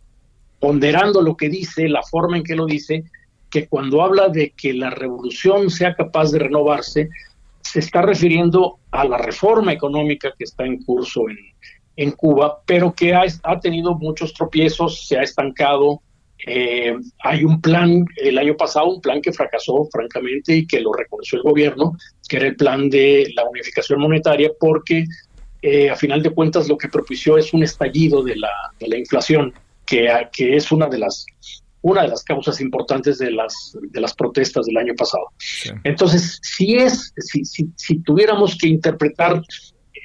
ponderando 0.60 1.22
lo 1.22 1.36
que 1.36 1.50
dice, 1.50 1.88
la 1.90 2.04
forma 2.04 2.38
en 2.38 2.44
que 2.44 2.56
lo 2.56 2.66
dice, 2.66 3.04
que 3.50 3.68
cuando 3.68 4.02
habla 4.02 4.30
de 4.30 4.52
que 4.52 4.74
la 4.74 4.90
revolución 4.90 5.70
sea 5.70 5.96
capaz 5.96 6.32
de 6.32 6.40
renovarse, 6.40 7.10
se 7.62 7.80
está 7.80 8.02
refiriendo 8.02 8.80
a 8.92 9.06
la 9.06 9.18
reforma 9.18 9.74
económica 9.74 10.34
que 10.38 10.44
está 10.44 10.66
en 10.66 10.84
curso 10.84 11.30
en, 11.30 11.38
en 11.96 12.12
Cuba, 12.12 12.62
pero 12.66 12.94
que 12.94 13.14
ha, 13.14 13.24
ha 13.44 13.60
tenido 13.60 13.96
muchos 13.96 14.34
tropiezos, 14.34 15.08
se 15.08 15.18
ha 15.18 15.24
estancado, 15.24 16.02
eh, 16.48 16.96
hay 17.24 17.44
un 17.44 17.60
plan, 17.60 18.06
el 18.18 18.38
año 18.38 18.56
pasado, 18.56 18.88
un 18.88 19.02
plan 19.02 19.22
que 19.22 19.34
fracasó, 19.34 19.88
francamente, 19.92 20.58
y 20.58 20.68
que 20.68 20.80
lo 20.80 20.94
reconoció 20.94 21.38
el 21.38 21.44
gobierno, 21.44 21.94
que 22.30 22.38
era 22.38 22.48
el 22.48 22.56
plan 22.56 22.90
de 22.90 23.32
la 23.36 23.46
unificación 23.50 24.00
monetaria, 24.00 24.52
porque 24.60 25.06
eh, 25.62 25.90
a 25.90 25.96
final 25.96 26.22
de 26.22 26.30
cuentas 26.30 26.68
lo 26.68 26.78
que 26.78 26.88
propició 26.88 27.38
es 27.38 27.54
un 27.54 27.64
estallido 27.64 28.24
de 28.24 28.36
la, 28.36 28.52
de 28.80 28.88
la 28.88 28.98
inflación, 28.98 29.54
que, 29.86 30.08
que 30.32 30.56
es 30.56 30.72
una 30.72 30.88
de 30.88 31.00
las 31.00 31.26
una 31.82 32.02
de 32.02 32.08
las 32.08 32.24
causas 32.24 32.60
importantes 32.62 33.20
de 33.20 33.30
las 33.30 33.78
de 33.92 34.02
las 34.02 34.16
protestas 34.16 34.66
del 34.66 34.78
año 34.78 34.96
pasado. 34.96 35.26
Entonces, 35.84 36.40
si 36.42 36.78
es 36.78 37.14
si, 37.18 37.46
si, 37.46 37.68
si 37.76 38.00
tuviéramos 38.00 38.58
que 38.58 38.68
interpretar 38.68 39.40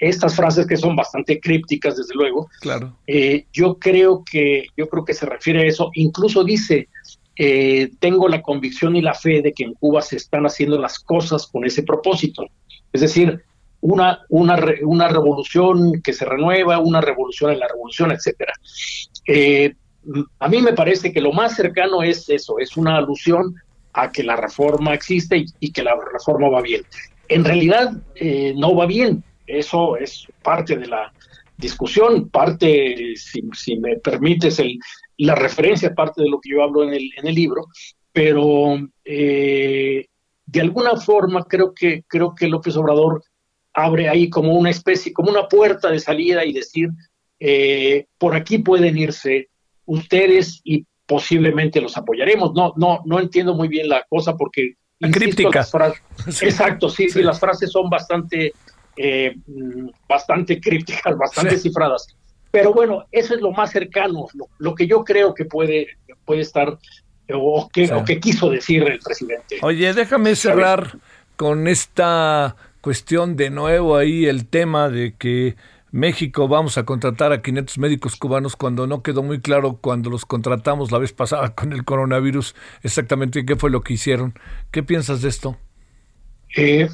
estas 0.01 0.35
frases 0.35 0.67
que 0.67 0.79
son 0.79 0.97
bastante 0.97 1.39
crípticas, 1.39 1.97
desde 1.97 2.15
luego. 2.15 2.49
Claro. 2.61 2.97
Eh, 3.07 3.45
yo 3.53 3.79
creo 3.79 4.25
que 4.25 4.65
yo 4.77 4.89
creo 4.89 5.05
que 5.05 5.15
se 5.15 5.27
refiere 5.27 5.61
a 5.61 5.67
eso. 5.67 5.91
Incluso 5.95 6.43
dice, 6.43 6.89
eh, 7.37 7.91
tengo 8.01 8.27
la 8.27 8.41
convicción 8.41 8.97
y 8.97 9.03
la 9.03 9.15
fe 9.15 9.43
de 9.43 9.53
que 9.53 9.65
en 9.65 9.75
Cuba 9.75 10.01
se 10.01 10.17
están 10.17 10.47
haciendo 10.47 10.79
las 10.79 10.99
cosas 10.99 11.47
con 11.47 11.67
ese 11.67 11.83
propósito. 11.83 12.47
Es 12.93 13.03
decir, 13.03 13.45
una, 13.83 14.21
una, 14.31 14.59
una 14.83 15.09
revolución 15.09 16.01
que 16.03 16.15
se 16.15 16.25
renueva, 16.25 16.79
una 16.79 17.03
revolución 17.03 17.53
en 17.53 17.61
la 17.61 17.69
revolución, 17.69 18.11
etcétera. 18.11 18.55
Eh, 19.27 19.75
a 20.39 20.49
mí 20.49 20.63
me 20.63 20.73
parece 20.73 21.13
que 21.13 21.21
lo 21.21 21.33
más 21.33 21.57
cercano 21.57 22.03
es 22.03 22.29
eso, 22.31 22.59
es 22.59 22.77
una 22.79 22.97
alusión 22.97 23.55
a 23.93 24.11
que 24.11 24.23
la 24.23 24.37
reforma 24.37 24.95
existe 24.95 25.45
y, 25.61 25.73
que 25.73 25.83
la 25.83 25.95
reforma 26.11 26.49
va 26.49 26.63
bien. 26.63 26.83
En 27.29 27.45
realidad 27.45 27.93
no 28.57 28.75
va 28.75 28.87
bien, 28.87 29.23
eso 29.59 29.97
es 29.97 30.27
parte 30.43 30.77
de 30.77 30.87
la 30.87 31.13
discusión, 31.57 32.29
parte, 32.31 33.15
si, 33.17 33.77
me 33.77 33.97
permites, 33.97 34.59
el, 34.59 34.79
la 35.19 35.35
referencia, 35.35 35.95
parte 35.95 36.23
de 36.23 36.31
lo 36.31 36.41
que 36.41 36.51
yo 36.51 36.63
hablo 36.63 36.85
en 36.85 36.95
el, 36.95 37.11
en 37.17 37.27
el 37.27 37.35
libro, 37.35 37.67
pero 38.13 38.79
eh, 39.05 40.07
de 40.47 40.61
alguna 40.61 40.97
forma 40.97 41.45
creo 41.45 41.73
que, 41.75 42.05
creo 42.09 42.35
que 42.35 42.49
López 42.49 42.77
Obrador 42.77 43.23
abre 43.73 44.09
ahí 44.09 44.29
como 44.29 44.55
una 44.55 44.71
especie, 44.71 45.13
como 45.13 45.31
una 45.31 45.47
puerta 45.47 45.91
de 45.91 46.01
salida 46.01 46.45
y 46.45 46.53
decir, 46.53 46.89
eh, 47.39 48.07
por 48.19 48.35
aquí 48.35 48.59
pueden 48.59 48.99
irse 48.99 49.49
ustedes 49.87 50.61
y 50.65 50.87
posiblemente 51.07 51.81
los 51.81 51.97
apoyaremos. 51.97 52.53
No, 52.55 52.73
no, 52.77 53.01
no 53.05 53.21
entiendo 53.21 53.55
muy 53.55 53.69
bien 53.69 53.89
la 53.89 54.05
cosa 54.09 54.37
porque... 54.37 54.75
Críptica. 55.13 55.67
Exacto, 56.43 56.89
sí, 56.89 57.09
sí, 57.09 57.23
las 57.23 57.41
frases 57.41 57.71
son 57.73 57.89
bastante 57.89 58.53
eh, 58.97 59.35
bastante 60.09 60.61
crípticas, 60.61 61.17
bastante 61.17 61.59
cifradas. 61.59 62.07
Pero 62.51 62.73
bueno, 62.73 63.05
eso 63.13 63.35
es 63.35 63.41
lo 63.41 63.53
más 63.53 63.71
cercano, 63.71 64.27
lo, 64.59 64.75
que 64.75 64.87
yo 64.87 65.05
creo 65.05 65.35
que 65.35 65.45
puede, 65.45 65.89
puede 66.25 66.41
estar 66.41 66.79
o 67.33 67.69
que, 67.73 67.89
que 68.05 68.19
quiso 68.19 68.51
decir 68.51 68.83
el 68.83 68.99
presidente. 68.99 69.59
Oye, 69.63 69.95
déjame 69.95 70.35
cerrar 70.35 70.99
con 71.37 71.69
esta 71.69 72.57
cuestión 72.81 73.37
de 73.37 73.51
nuevo 73.51 73.97
ahí, 73.97 74.27
el 74.27 74.47
tema 74.47 74.89
de 74.89 75.15
que 75.15 75.55
México 75.93 76.49
vamos 76.49 76.79
a 76.79 76.85
contratar 76.85 77.33
a 77.33 77.43
500 77.43 77.79
médicos 77.79 78.17
cubanos 78.17 78.57
cuando 78.57 78.87
no 78.87 79.03
quedó 79.03 79.23
muy 79.23 79.41
claro 79.41 79.79
cuando 79.81 80.09
los 80.09 80.25
contratamos 80.25 80.93
la 80.93 80.99
vez 80.99 81.13
pasada 81.13 81.55
con 81.55 81.73
el 81.73 81.85
coronavirus 81.85 82.55
exactamente 82.83 83.45
qué 83.45 83.57
fue 83.57 83.71
lo 83.71 83.83
que 83.83 83.95
hicieron. 83.95 84.35
¿Qué 84.71 84.83
piensas 84.83 85.23
de 85.23 85.29
esto? 85.29 85.57
Eh, 86.57 86.89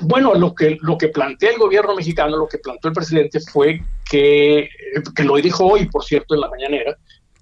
bueno, 0.00 0.34
lo 0.34 0.54
que, 0.54 0.76
lo 0.82 0.98
que 0.98 1.08
plantea 1.08 1.50
el 1.50 1.58
gobierno 1.58 1.94
mexicano, 1.94 2.36
lo 2.36 2.48
que 2.48 2.58
planteó 2.58 2.88
el 2.90 2.94
presidente 2.94 3.40
fue 3.40 3.80
que, 4.08 4.68
que 5.14 5.24
lo 5.24 5.36
dijo 5.36 5.64
hoy, 5.66 5.86
por 5.86 6.04
cierto, 6.04 6.34
en 6.34 6.40
la 6.40 6.50
mañanera, 6.50 6.96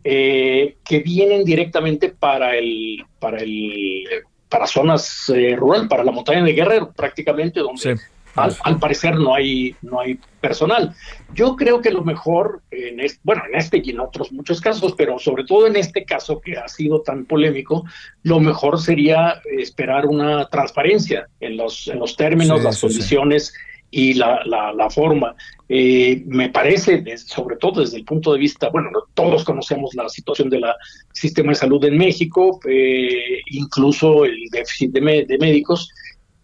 eh, 0.05 0.77
que 0.85 1.01
vienen 1.01 1.45
directamente 1.45 2.11
para 2.11 2.57
el, 2.57 3.05
para 3.19 3.39
el, 3.39 4.05
para 4.49 4.67
zonas 4.67 5.29
eh, 5.35 5.57
rurales, 5.57 5.89
para 5.89 6.05
la 6.05 6.13
montaña 6.13 6.45
de 6.45 6.53
Guerrero, 6.53 6.93
prácticamente, 6.93 7.61
donde 7.61 7.99
al, 8.37 8.79
parecer 8.79 9.17
no 9.17 9.35
hay, 9.35 9.75
no 9.83 10.01
hay 10.01 10.19
personal. 10.41 10.95
Yo 11.35 11.57
creo 11.57 11.81
que 11.81 11.91
lo 11.91 12.05
mejor, 12.05 12.63
en 12.71 13.01
bueno, 13.23 13.43
en 13.49 13.59
este 13.59 13.81
y 13.83 13.91
en 13.91 14.01
otros 14.01 14.33
muchos 14.33 14.61
casos, 14.61 14.95
pero 14.97 15.19
sobre 15.19 15.45
todo 15.45 15.67
en 15.67 15.77
este 15.77 16.05
caso 16.05 16.41
que 16.41 16.57
ha 16.57 16.69
sido 16.69 17.03
tan 17.03 17.25
polémico, 17.25 17.85
lo 18.23 18.41
mejor 18.41 18.81
sería 18.81 19.41
esperar 19.59 20.07
una 20.07 20.49
transparencia 20.49 21.29
en 21.41 21.57
los, 21.57 21.89
en 21.89 21.99
los 21.99 22.17
términos, 22.17 22.63
las 22.63 22.81
condiciones 22.81 23.53
y 23.91 24.15
la, 24.15 24.43
la, 24.45 24.91
forma. 24.91 25.35
Eh, 25.69 26.23
me 26.27 26.51
parece, 26.51 27.03
sobre 27.19 27.57
todo 27.57 27.81
desde 27.81 27.97
el 27.97 28.05
punto 28.05 28.33
de 28.33 28.39
vista, 28.39 28.69
bueno, 28.69 28.91
todos 29.15 29.45
conocemos 29.45 29.95
la 29.95 30.09
situación 30.09 30.51
del 30.51 30.65
sistema 31.13 31.51
de 31.51 31.57
salud 31.57 31.85
en 31.85 31.97
México, 31.97 32.61
eh, 32.69 33.41
incluso 33.51 34.25
el 34.25 34.37
déficit 34.51 34.93
de, 34.93 35.01
médicos, 35.39 35.91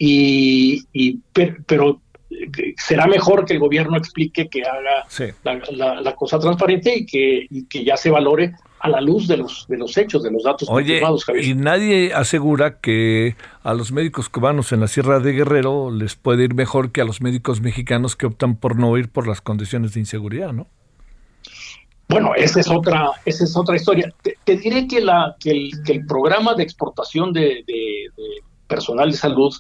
y, 0.05 1.21
pero, 1.33 2.01
eh, 2.31 2.75
será 2.77 3.07
mejor 3.07 3.45
que 3.45 3.53
el 3.55 3.61
gobierno 3.61 3.97
explique 3.97 4.49
que 4.49 4.63
haga 4.65 5.07
la, 5.45 6.15
cosa 6.17 6.41
transparente 6.41 6.97
y 6.97 7.07
que, 7.07 7.47
y 7.49 7.67
que 7.67 7.85
ya 7.85 7.97
se 7.97 8.11
valore 8.11 8.53
a 8.81 8.89
la 8.89 9.01
luz 9.01 9.29
de 9.29 9.37
los, 9.37 9.67
de 9.69 9.79
los 9.79 9.97
hechos, 9.97 10.25
de 10.25 10.33
los 10.33 10.43
datos 10.43 10.69
Oye, 10.69 11.01
Y 11.41 11.55
nadie 11.55 12.13
asegura 12.13 12.81
que 12.81 13.37
a 13.63 13.75
los 13.75 13.93
médicos 13.93 14.29
cubanos 14.29 14.73
en 14.73 14.81
la 14.81 14.89
Sierra 14.89 15.21
de 15.21 15.33
Guerrero 15.33 15.93
les 15.93 16.17
puede 16.17 16.45
ir 16.45 16.55
mejor 16.55 16.91
que 16.91 17.01
a 17.01 17.05
los 17.05 17.21
médicos 17.21 17.61
mexicanos 17.61 18.17
que 18.17 18.27
optan 18.27 18.57
por 18.57 18.77
no 18.77 18.99
ir 18.99 19.09
por 19.09 19.29
las 19.29 19.41
condiciones 19.41 19.95
de 19.95 20.01
inseguridad, 20.01 20.53
¿no? 20.53 20.67
Bueno, 22.09 22.35
esa 22.35 22.59
es 22.59 22.69
otra, 22.69 23.11
esa 23.25 23.45
es 23.45 23.57
otra 23.57 23.77
historia. 23.77 24.13
Te, 24.23 24.57
diré 24.57 24.89
que, 24.89 25.01
la, 25.01 25.37
que, 25.39 25.71
el, 25.87 26.07
programa 26.07 26.55
de 26.55 26.65
exportación 26.65 27.33
de, 27.33 27.65
personal 28.67 29.13
de 29.13 29.17
salud 29.17 29.55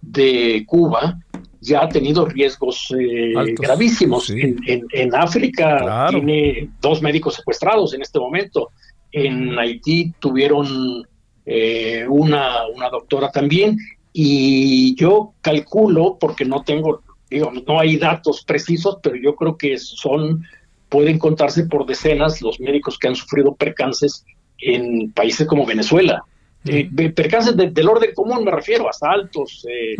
de 0.00 0.64
Cuba 0.66 1.18
ya 1.60 1.82
ha 1.82 1.88
tenido 1.88 2.26
riesgos 2.26 2.94
eh, 2.98 3.32
gravísimos. 3.58 4.30
En, 4.30 5.14
África 5.14 6.08
tiene 6.10 6.70
dos 6.80 7.02
médicos 7.02 7.34
secuestrados 7.34 7.94
en 7.94 8.02
este 8.02 8.18
momento. 8.18 8.70
En 9.10 9.58
Haití 9.58 10.12
tuvieron 10.18 11.06
eh, 11.44 12.06
una, 12.08 12.66
una 12.66 12.88
doctora 12.90 13.30
también. 13.30 13.76
Y 14.12 14.94
yo 14.96 15.34
calculo, 15.40 16.16
porque 16.18 16.44
no 16.44 16.62
tengo, 16.62 17.02
digo, 17.30 17.52
no 17.66 17.80
hay 17.80 17.96
datos 17.96 18.44
precisos, 18.44 18.98
pero 19.02 19.16
yo 19.16 19.34
creo 19.34 19.56
que 19.56 19.78
son, 19.78 20.44
pueden 20.88 21.18
contarse 21.18 21.66
por 21.66 21.86
decenas 21.86 22.40
los 22.40 22.60
médicos 22.60 22.98
que 22.98 23.08
han 23.08 23.14
sufrido 23.14 23.54
percances 23.54 24.24
en 24.58 25.12
países 25.12 25.46
como 25.46 25.66
Venezuela. 25.66 26.22
Eh, 26.68 27.10
percances 27.10 27.56
del 27.56 27.88
orden 27.88 28.12
común, 28.14 28.44
me 28.44 28.50
refiero, 28.50 28.88
asaltos, 28.88 29.66
eh, 29.68 29.96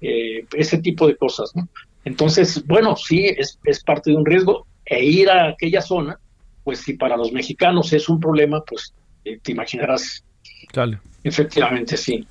eh, 0.00 0.44
ese 0.52 0.78
tipo 0.78 1.06
de 1.06 1.16
cosas. 1.16 1.52
¿no? 1.54 1.68
Entonces, 2.04 2.64
bueno, 2.66 2.96
sí, 2.96 3.26
es, 3.26 3.58
es 3.64 3.82
parte 3.82 4.10
de 4.10 4.16
un 4.16 4.24
riesgo 4.24 4.66
e 4.86 5.04
ir 5.04 5.30
a 5.30 5.48
aquella 5.48 5.82
zona, 5.82 6.18
pues 6.64 6.80
si 6.80 6.94
para 6.94 7.16
los 7.16 7.32
mexicanos 7.32 7.92
es 7.92 8.08
un 8.08 8.20
problema, 8.20 8.62
pues 8.64 8.94
eh, 9.24 9.38
te 9.42 9.52
imaginarás. 9.52 10.24
Dale. 10.72 10.98
Efectivamente, 11.24 11.96
sí. 11.96 12.26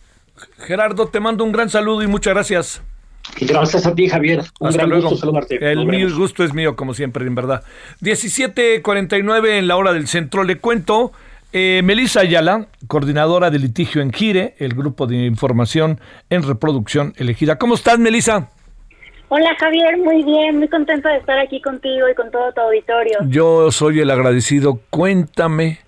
Gerardo, 0.57 1.07
te 1.07 1.19
mando 1.19 1.43
un 1.43 1.51
gran 1.51 1.69
saludo 1.69 2.03
y 2.03 2.07
muchas 2.07 2.33
gracias. 2.33 2.81
Gracias 3.39 3.85
a 3.85 3.93
ti, 3.93 4.07
Javier. 4.07 4.43
Un 4.59 4.71
gran 4.71 4.89
gusto 4.89 5.17
saludarte. 5.17 5.57
El 5.71 6.13
gusto 6.13 6.43
es 6.43 6.53
mío, 6.53 6.75
como 6.75 6.93
siempre, 6.93 7.25
en 7.25 7.35
verdad. 7.35 7.63
17.49 8.01 9.59
en 9.59 9.67
la 9.67 9.75
hora 9.75 9.93
del 9.93 10.07
centro. 10.07 10.43
Le 10.43 10.57
cuento 10.57 11.11
eh, 11.53 11.81
Melissa 11.83 12.21
Ayala, 12.21 12.67
coordinadora 12.87 13.49
de 13.49 13.59
litigio 13.59 14.01
en 14.01 14.11
Gire, 14.11 14.55
el 14.59 14.73
grupo 14.73 15.07
de 15.07 15.25
información 15.25 15.99
en 16.29 16.43
reproducción 16.43 17.13
elegida. 17.17 17.57
¿Cómo 17.57 17.75
estás, 17.75 17.99
Melissa? 17.99 18.49
Hola 19.29 19.55
Javier, 19.59 19.97
muy 19.97 20.23
bien, 20.23 20.57
muy 20.57 20.69
contenta 20.69 21.09
de 21.09 21.17
estar 21.17 21.37
aquí 21.37 21.61
contigo 21.61 22.07
y 22.09 22.15
con 22.15 22.31
todo 22.31 22.51
tu 22.53 22.61
auditorio. 22.61 23.19
Yo 23.27 23.71
soy 23.71 23.99
el 23.99 24.09
agradecido. 24.09 24.79
Cuéntame, 24.89 25.79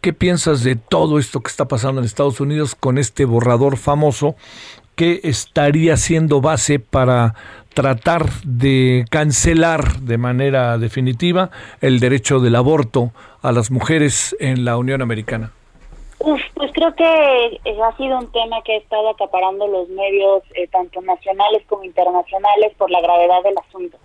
¿qué 0.00 0.12
piensas 0.12 0.64
de 0.64 0.74
todo 0.74 1.20
esto 1.20 1.40
que 1.40 1.50
está 1.50 1.66
pasando 1.66 2.00
en 2.00 2.04
Estados 2.04 2.40
Unidos 2.40 2.74
con 2.74 2.98
este 2.98 3.24
borrador 3.24 3.76
famoso 3.76 4.34
que 4.96 5.20
estaría 5.22 5.96
siendo 5.96 6.40
base 6.40 6.80
para 6.80 7.34
tratar 7.74 8.26
de 8.44 9.04
cancelar 9.10 10.00
de 10.00 10.18
manera 10.18 10.78
definitiva 10.78 11.50
el 11.80 12.00
derecho 12.00 12.40
del 12.40 12.56
aborto 12.56 13.12
a 13.42 13.52
las 13.52 13.70
mujeres 13.70 14.36
en 14.40 14.64
la 14.64 14.76
Unión 14.76 15.02
Americana? 15.02 15.52
Uf, 16.18 16.40
pues 16.54 16.70
creo 16.74 16.94
que 16.94 17.04
eh, 17.64 17.78
ha 17.82 17.96
sido 17.96 18.18
un 18.18 18.30
tema 18.30 18.62
que 18.62 18.74
ha 18.74 18.78
estado 18.78 19.08
acaparando 19.08 19.66
los 19.66 19.88
medios, 19.88 20.42
eh, 20.54 20.68
tanto 20.68 21.00
nacionales 21.00 21.62
como 21.66 21.84
internacionales, 21.84 22.72
por 22.76 22.90
la 22.90 23.00
gravedad 23.00 23.42
del 23.42 23.56
asunto. 23.56 23.98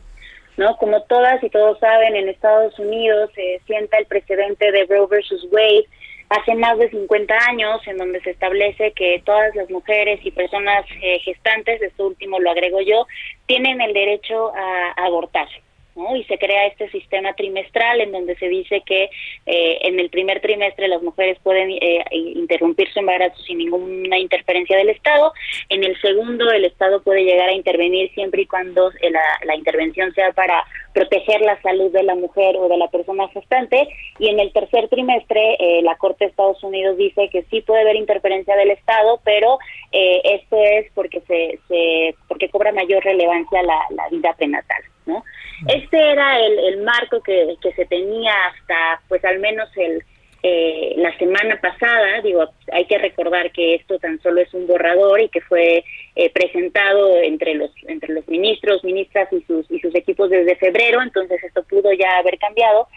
¿no? 0.56 0.78
Como 0.78 1.02
todas 1.04 1.44
y 1.44 1.50
todos 1.50 1.78
saben, 1.80 2.16
en 2.16 2.30
Estados 2.30 2.80
Unidos 2.80 3.30
se 3.36 3.60
sienta 3.68 3.98
el 3.98 4.06
precedente 4.06 4.72
de 4.72 4.86
Roe 4.86 5.08
versus 5.08 5.46
Wade, 5.52 5.86
hace 6.30 6.56
más 6.56 6.78
de 6.78 6.90
50 6.90 7.36
años, 7.50 7.82
en 7.88 7.98
donde 7.98 8.22
se 8.22 8.32
establece 8.32 8.92
que 8.94 9.22
todas 9.26 9.54
las 9.56 9.70
mujeres 9.70 10.20
y 10.24 10.32
personas 10.32 10.86
eh, 11.02 11.20
gestantes, 11.20 11.82
esto 11.82 12.08
último 12.08 12.40
lo 12.40 12.52
agrego 12.52 12.82
yo, 12.82 13.06
tienen 13.46 13.82
el 13.82 13.94
derecho 13.94 14.52
a, 14.56 14.92
abortar. 15.06 15.48
Y 15.96 16.24
se 16.26 16.38
crea 16.38 16.68
este 16.68 16.90
sistema 16.90 17.34
trimestral 17.36 18.02
en 18.02 18.12
donde 18.12 18.36
se 18.36 18.50
dice 18.50 18.84
que 18.86 19.10
eh, 19.46 19.80
en 19.82 19.98
el 19.98 20.10
primer 20.10 20.42
trimestre 20.42 20.90
las 20.90 21.02
mujeres 21.02 21.38
pueden 21.42 21.72
eh, 21.72 22.04
interrumpir 22.12 22.92
su 22.92 23.00
embarazo 23.00 23.42
sin 23.44 23.60
ninguna 23.60 24.20
interferencia 24.20 24.78
del 24.78 24.90
Estado. 24.90 25.32
En 25.70 25.86
el 25.86 26.00
segundo, 26.02 26.52
el 26.52 26.66
Estado 26.66 27.02
puede 27.02 27.24
llegar 27.24 27.48
a 27.48 27.54
intervenir 27.54 28.12
siempre 28.14 28.42
y 28.42 28.46
cuando 28.46 28.92
eh, 28.92 29.10
la, 29.10 29.56
intervención 29.56 30.14
sea 30.14 30.34
para 30.34 30.66
proteger 30.94 31.40
la 31.40 31.62
salud 31.62 31.90
de 31.92 32.04
la 32.04 32.16
mujer 32.16 32.58
o 32.58 32.68
de 32.68 32.78
la 32.78 32.90
persona 32.90 33.30
gestante. 33.30 33.88
Y 34.20 34.28
en 34.28 34.42
el 34.42 34.52
tercer 34.52 34.90
trimestre, 34.90 35.58
la 35.82 35.96
Corte 35.96 36.26
de 36.26 36.30
Estados 36.32 36.62
Unidos 36.62 36.98
dice 36.98 37.30
que 37.30 37.44
sí 37.44 37.62
puede 37.62 37.82
haber 37.82 37.96
interferencia 37.96 38.56
del 38.58 38.72
Estado, 38.72 39.22
pero 39.24 39.58
esto 39.92 40.58
es 40.62 40.92
porque 40.94 41.22
se, 41.22 41.60
se 41.70 42.16
porque 42.28 42.50
cobra 42.50 42.74
mayor 42.74 43.04
relevancia 43.04 43.64
la, 43.64 43.80
la 43.92 44.10
vida 44.10 44.34
prenatal. 44.34 44.84
¿No? 45.06 45.24
Este 45.68 45.98
era 45.98 46.40
el, 46.40 46.82
marco 46.84 47.22
que, 47.22 47.56
que, 47.62 47.72
se 47.74 47.86
tenía 47.86 48.34
hasta, 48.48 49.02
pues 49.08 49.24
al 49.26 49.40
menos 49.40 49.70
el 49.78 50.04
eh, 50.48 50.94
la 50.98 51.18
semana 51.18 51.60
pasada. 51.60 52.22
Digo, 52.22 52.48
hay 52.72 52.86
que 52.86 53.00
recordar 53.00 53.52
que 53.52 53.76
esto 53.76 53.98
tan 53.98 54.22
solo 54.22 54.42
es 54.42 54.54
un 54.54 54.68
borrador 54.68 55.20
y 55.20 55.30
que 55.30 55.42
fue 55.42 55.84
eh, 56.16 56.30
presentado 56.30 57.18
entre 57.18 57.56
los 57.56 57.72
entre 57.88 58.14
los 58.14 58.28
ministros, 58.28 58.84
ministras 58.84 59.28
y 59.34 59.42
sus 59.42 59.66
y 59.72 59.80
sus 59.80 59.96
equipos 59.96 60.30
desde 60.30 60.56
febrero. 60.56 61.02
Entonces 61.02 61.44
esto 61.44 61.64
pudo 61.64 61.92
ya 61.94 62.20
haber 62.20 62.38
cambiado. 62.38 62.88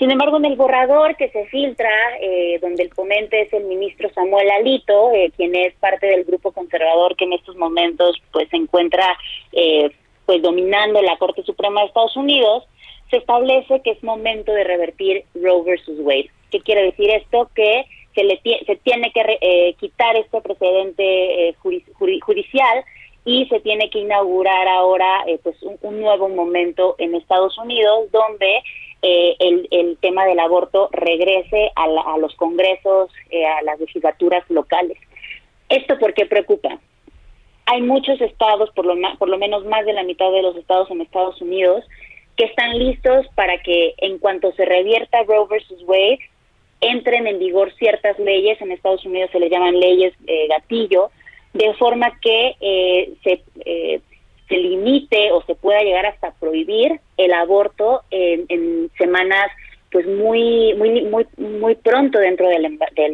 Sin 0.00 0.10
embargo, 0.10 0.38
en 0.38 0.46
el 0.46 0.56
borrador 0.56 1.14
que 1.16 1.28
se 1.28 1.44
filtra, 1.48 1.90
eh, 2.22 2.58
donde 2.62 2.84
el 2.84 2.88
ponente 2.88 3.42
es 3.42 3.52
el 3.52 3.64
ministro 3.64 4.10
Samuel 4.14 4.50
Alito, 4.50 5.12
eh, 5.12 5.30
quien 5.36 5.54
es 5.54 5.74
parte 5.74 6.06
del 6.06 6.24
grupo 6.24 6.52
conservador 6.52 7.14
que 7.16 7.26
en 7.26 7.34
estos 7.34 7.54
momentos 7.54 8.16
pues 8.32 8.48
se 8.48 8.56
encuentra 8.56 9.06
eh, 9.52 9.90
pues 10.26 10.42
dominando 10.42 11.02
la 11.02 11.16
Corte 11.16 11.42
Suprema 11.42 11.80
de 11.80 11.88
Estados 11.88 12.16
Unidos, 12.16 12.64
se 13.10 13.16
establece 13.16 13.80
que 13.82 13.90
es 13.90 14.02
momento 14.02 14.52
de 14.52 14.64
revertir 14.64 15.24
Roe 15.34 15.62
versus 15.64 15.98
Wade. 16.00 16.30
¿Qué 16.50 16.60
quiere 16.60 16.84
decir 16.84 17.10
esto? 17.10 17.50
Que 17.54 17.84
se, 18.14 18.24
le 18.24 18.40
se 18.66 18.76
tiene 18.76 19.12
que 19.12 19.38
eh, 19.40 19.74
quitar 19.78 20.16
este 20.16 20.40
precedente 20.40 21.48
eh, 21.48 21.54
judicial 21.54 22.84
y 23.24 23.46
se 23.46 23.60
tiene 23.60 23.90
que 23.90 23.98
inaugurar 23.98 24.66
ahora 24.68 25.24
eh, 25.26 25.38
pues 25.42 25.56
un, 25.62 26.00
nuevo 26.00 26.28
momento 26.28 26.94
en 26.98 27.14
Estados 27.14 27.56
Unidos 27.58 28.10
donde 28.12 28.62
el, 29.02 29.66
el, 29.70 29.96
tema 29.98 30.26
del 30.26 30.38
aborto 30.38 30.90
regrese 30.92 31.72
a, 31.74 31.84
a 31.84 32.18
los 32.18 32.34
congresos, 32.34 33.10
a 33.32 33.62
las 33.62 33.80
legislaturas 33.80 34.44
locales. 34.50 34.98
¿Esto 35.70 35.98
por 35.98 36.12
qué 36.12 36.26
preocupa? 36.26 36.78
Hay 37.70 37.82
muchos 37.82 38.20
estados, 38.20 38.70
por 38.70 38.84
lo, 38.84 38.96
por 39.16 39.28
lo 39.28 39.38
menos 39.38 39.64
más 39.64 39.86
de 39.86 39.92
la 39.92 40.02
mitad 40.02 40.32
de 40.32 40.42
los 40.42 40.56
estados 40.56 40.90
en 40.90 41.00
Estados 41.00 41.40
Unidos, 41.40 41.84
que 42.36 42.44
están 42.46 42.76
listos 42.76 43.26
para 43.36 43.58
que 43.62 43.94
en 43.98 44.18
cuanto 44.18 44.50
se 44.52 44.64
revierta 44.64 45.22
Roe 45.22 45.46
versus 45.48 45.80
Wade, 45.86 46.18
entren 46.80 47.28
en 47.28 47.38
vigor 47.38 47.72
ciertas 47.74 48.18
leyes, 48.18 48.60
en 48.60 48.72
Estados 48.72 49.04
Unidos 49.04 49.30
se 49.30 49.38
le 49.38 49.50
llaman 49.50 49.78
leyes 49.78 50.12
eh, 50.26 50.48
gatillo, 50.48 51.10
de 51.52 51.72
forma 51.74 52.18
que 52.20 52.56
eh, 52.60 53.12
se, 53.22 53.42
eh, 53.64 54.00
se 54.48 54.56
limite 54.56 55.30
o 55.30 55.42
se 55.42 55.54
pueda 55.54 55.82
llegar 55.82 56.06
hasta 56.06 56.32
prohibir 56.40 56.98
el 57.18 57.32
aborto 57.32 58.02
en, 58.10 58.46
en 58.48 58.90
semanas 58.98 59.50
pues 59.90 60.06
muy 60.06 60.74
muy 60.74 61.02
muy 61.02 61.26
muy 61.36 61.74
pronto 61.74 62.18
dentro 62.18 62.48
del, 62.48 62.64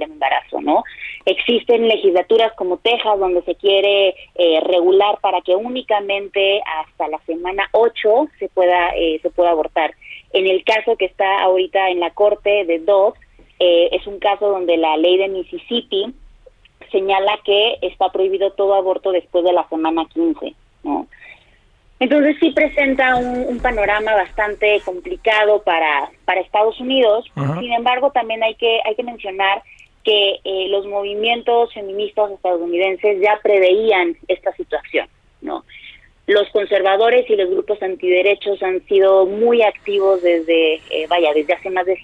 embarazo, 0.02 0.60
¿no? 0.60 0.84
Existen 1.24 1.88
legislaturas 1.88 2.52
como 2.54 2.76
Texas 2.78 3.18
donde 3.18 3.42
se 3.42 3.54
quiere 3.54 4.14
eh, 4.34 4.60
regular 4.60 5.18
para 5.20 5.40
que 5.40 5.56
únicamente 5.56 6.60
hasta 6.66 7.08
la 7.08 7.18
semana 7.26 7.68
8 7.72 8.28
se 8.38 8.48
pueda 8.48 8.90
eh, 8.96 9.18
se 9.22 9.30
pueda 9.30 9.50
abortar. 9.50 9.94
En 10.32 10.46
el 10.46 10.64
caso 10.64 10.96
que 10.96 11.06
está 11.06 11.42
ahorita 11.42 11.88
en 11.90 12.00
la 12.00 12.10
corte 12.10 12.64
de 12.64 12.78
Dobbs 12.80 13.18
eh, 13.58 13.88
es 13.92 14.06
un 14.06 14.18
caso 14.18 14.48
donde 14.50 14.76
la 14.76 14.96
ley 14.96 15.16
de 15.16 15.28
Mississippi 15.28 16.14
señala 16.92 17.38
que 17.44 17.78
está 17.82 18.10
prohibido 18.12 18.52
todo 18.52 18.74
aborto 18.74 19.12
después 19.12 19.44
de 19.44 19.52
la 19.52 19.68
semana 19.68 20.06
15, 20.12 20.54
¿no? 20.84 21.06
Entonces 21.98 22.36
sí 22.40 22.50
presenta 22.50 23.16
un, 23.16 23.58
panorama 23.60 24.14
bastante 24.14 24.80
complicado 24.84 25.62
para, 25.62 26.10
para 26.24 26.40
Estados 26.40 26.78
Unidos. 26.78 27.24
Sin 27.58 27.72
embargo, 27.72 28.10
también 28.10 28.42
hay 28.42 28.54
que, 28.54 28.80
hay 28.84 28.94
que 28.94 29.02
mencionar 29.02 29.62
que 30.04 30.38
eh, 30.44 30.68
los 30.68 30.86
movimientos 30.86 31.72
feministas 31.72 32.30
estadounidenses 32.30 33.20
ya 33.20 33.40
preveían 33.42 34.16
esta 34.28 34.54
situación, 34.54 35.08
¿no? 35.40 35.64
los 36.26 36.48
conservadores 36.50 37.28
y 37.30 37.36
los 37.36 37.50
grupos 37.50 37.80
antiderechos 37.82 38.60
han 38.62 38.84
sido 38.86 39.26
muy 39.26 39.62
activos 39.62 40.22
desde, 40.22 40.74
eh, 40.90 41.06
vaya, 41.08 41.32
desde 41.32 41.54
hace 41.54 41.70
más 41.70 41.86
de, 41.86 41.96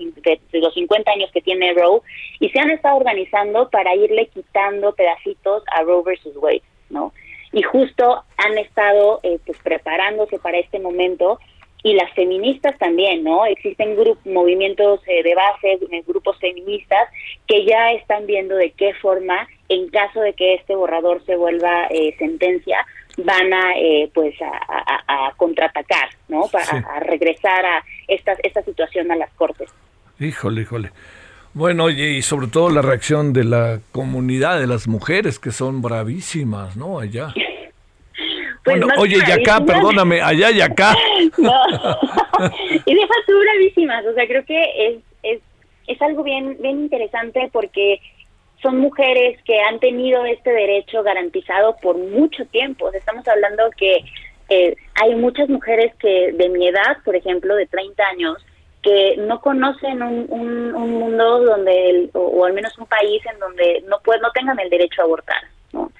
los 0.53 0.75
50 0.75 1.11
años 1.11 1.31
que 1.33 1.43
tiene 1.43 1.75
Roe 1.75 2.01
y 2.39 2.49
se 2.51 2.61
han 2.61 2.71
estado 2.71 2.97
organizando 2.97 3.69
para 3.69 3.97
irle 3.97 4.29
quitando 4.29 4.95
pedacitos 4.95 5.65
a 5.67 5.83
Roe 5.83 6.05
versus 6.05 6.37
Wade, 6.37 6.63
¿no? 6.89 7.13
Y 7.53 7.63
justo 7.63 8.25
han 8.39 8.59
estado 8.59 9.21
eh, 9.23 9.39
pues 9.45 9.59
preparándose 9.63 10.39
para 10.39 10.59
este 10.59 10.79
momento 10.79 11.39
y 11.85 11.95
las 11.95 12.13
feministas 12.15 12.79
también, 12.79 13.25
¿no? 13.25 13.45
Existen 13.45 13.97
movimientos 14.25 15.01
eh, 15.07 15.23
de 15.23 15.35
base, 15.35 15.79
grupos 16.07 16.39
feministas 16.39 17.09
que 17.47 17.65
ya 17.67 17.93
están 17.93 18.27
viendo 18.27 18.55
de 18.55 18.71
qué 18.71 18.95
forma, 18.95 19.49
en 19.69 19.89
caso 19.89 20.21
de 20.21 20.33
que 20.35 20.55
este 20.55 20.77
borrador 20.77 21.25
se 21.25 21.35
vuelva 21.35 21.89
sentencia, 22.19 22.87
van 23.19 23.53
a 23.53 23.73
eh, 23.77 24.11
pues 24.15 24.35
a, 24.41 25.33
contraatacar, 25.37 26.09
¿no? 26.29 26.43
Para 26.51 26.65
a 26.65 27.01
regresar 27.01 27.65
a 27.65 27.85
esta, 28.09 28.37
esta 28.43 28.63
situación 28.63 29.11
a 29.11 29.17
las 29.17 29.33
cortes. 29.35 29.69
Híjole, 30.19 30.63
híjole. 30.63 30.91
Bueno, 31.55 31.85
oye, 31.85 32.13
y 32.13 32.23
sobre 32.23 32.47
todo 32.47 32.71
la 32.71 32.81
reacción 32.81 33.33
de 33.33 33.45
la 33.45 33.81
comunidad 33.93 34.59
de 34.59 34.67
las 34.67 34.89
mujeres 34.89 35.39
que 35.39 35.51
son 35.51 35.83
bravísimas, 35.83 36.77
¿no? 36.77 36.99
Allá. 36.99 37.35
Pues 38.65 38.79
bueno, 38.79 38.95
oye, 38.97 39.17
y 39.27 39.31
acá, 39.33 39.61
perdóname, 39.67 40.21
allá 40.23 40.53
y 40.53 40.61
acá. 40.61 40.95
no. 41.39 41.51
y 42.87 42.95
deja 42.95 43.15
tú 43.27 43.33
bravísimas, 43.37 44.07
o 44.07 44.15
sea, 44.15 44.25
creo 44.29 44.45
que 44.45 44.63
es, 44.87 44.99
es, 45.25 45.41
es 45.89 46.01
algo 46.01 46.23
bien, 46.23 46.57
bien 46.61 46.79
interesante 46.83 47.51
porque 47.53 48.01
son 48.63 48.79
mujeres 48.79 49.41
que 49.45 49.61
han 49.61 49.81
tenido 49.81 50.25
este 50.25 50.51
derecho 50.53 51.03
garantizado 51.03 51.77
por 51.83 51.99
mucho 51.99 52.47
tiempo. 52.47 52.93
Estamos 52.93 53.27
hablando 53.27 53.65
que 53.77 54.05
eh, 54.49 54.77
hay 55.03 55.15
muchas 55.17 55.49
mujeres 55.49 55.93
que 55.97 56.31
de 56.33 56.49
mi 56.49 56.69
edad, 56.69 56.99
por 57.05 57.17
ejemplo, 57.17 57.57
de 57.57 57.67
30 57.67 58.03
años, 58.13 58.37
que 58.83 59.17
no 59.17 59.41
conocen 59.41 60.03
un, 60.03 60.27
un, 60.29 60.91
mundo 60.91 61.45
donde, 61.45 62.11
o, 62.15 62.45
al 62.45 62.53
menos 62.53 62.77
un 62.79 62.87
país 62.87 63.23
en 63.33 63.39
donde 63.39 63.85
no, 63.89 63.99
pues, 64.05 64.21
no 64.21 64.31
tengan 64.33 64.59
el 64.59 64.69
derecho 64.71 65.03
a 65.03 65.05
abortar. 65.05 65.43
¿no? 65.73 65.91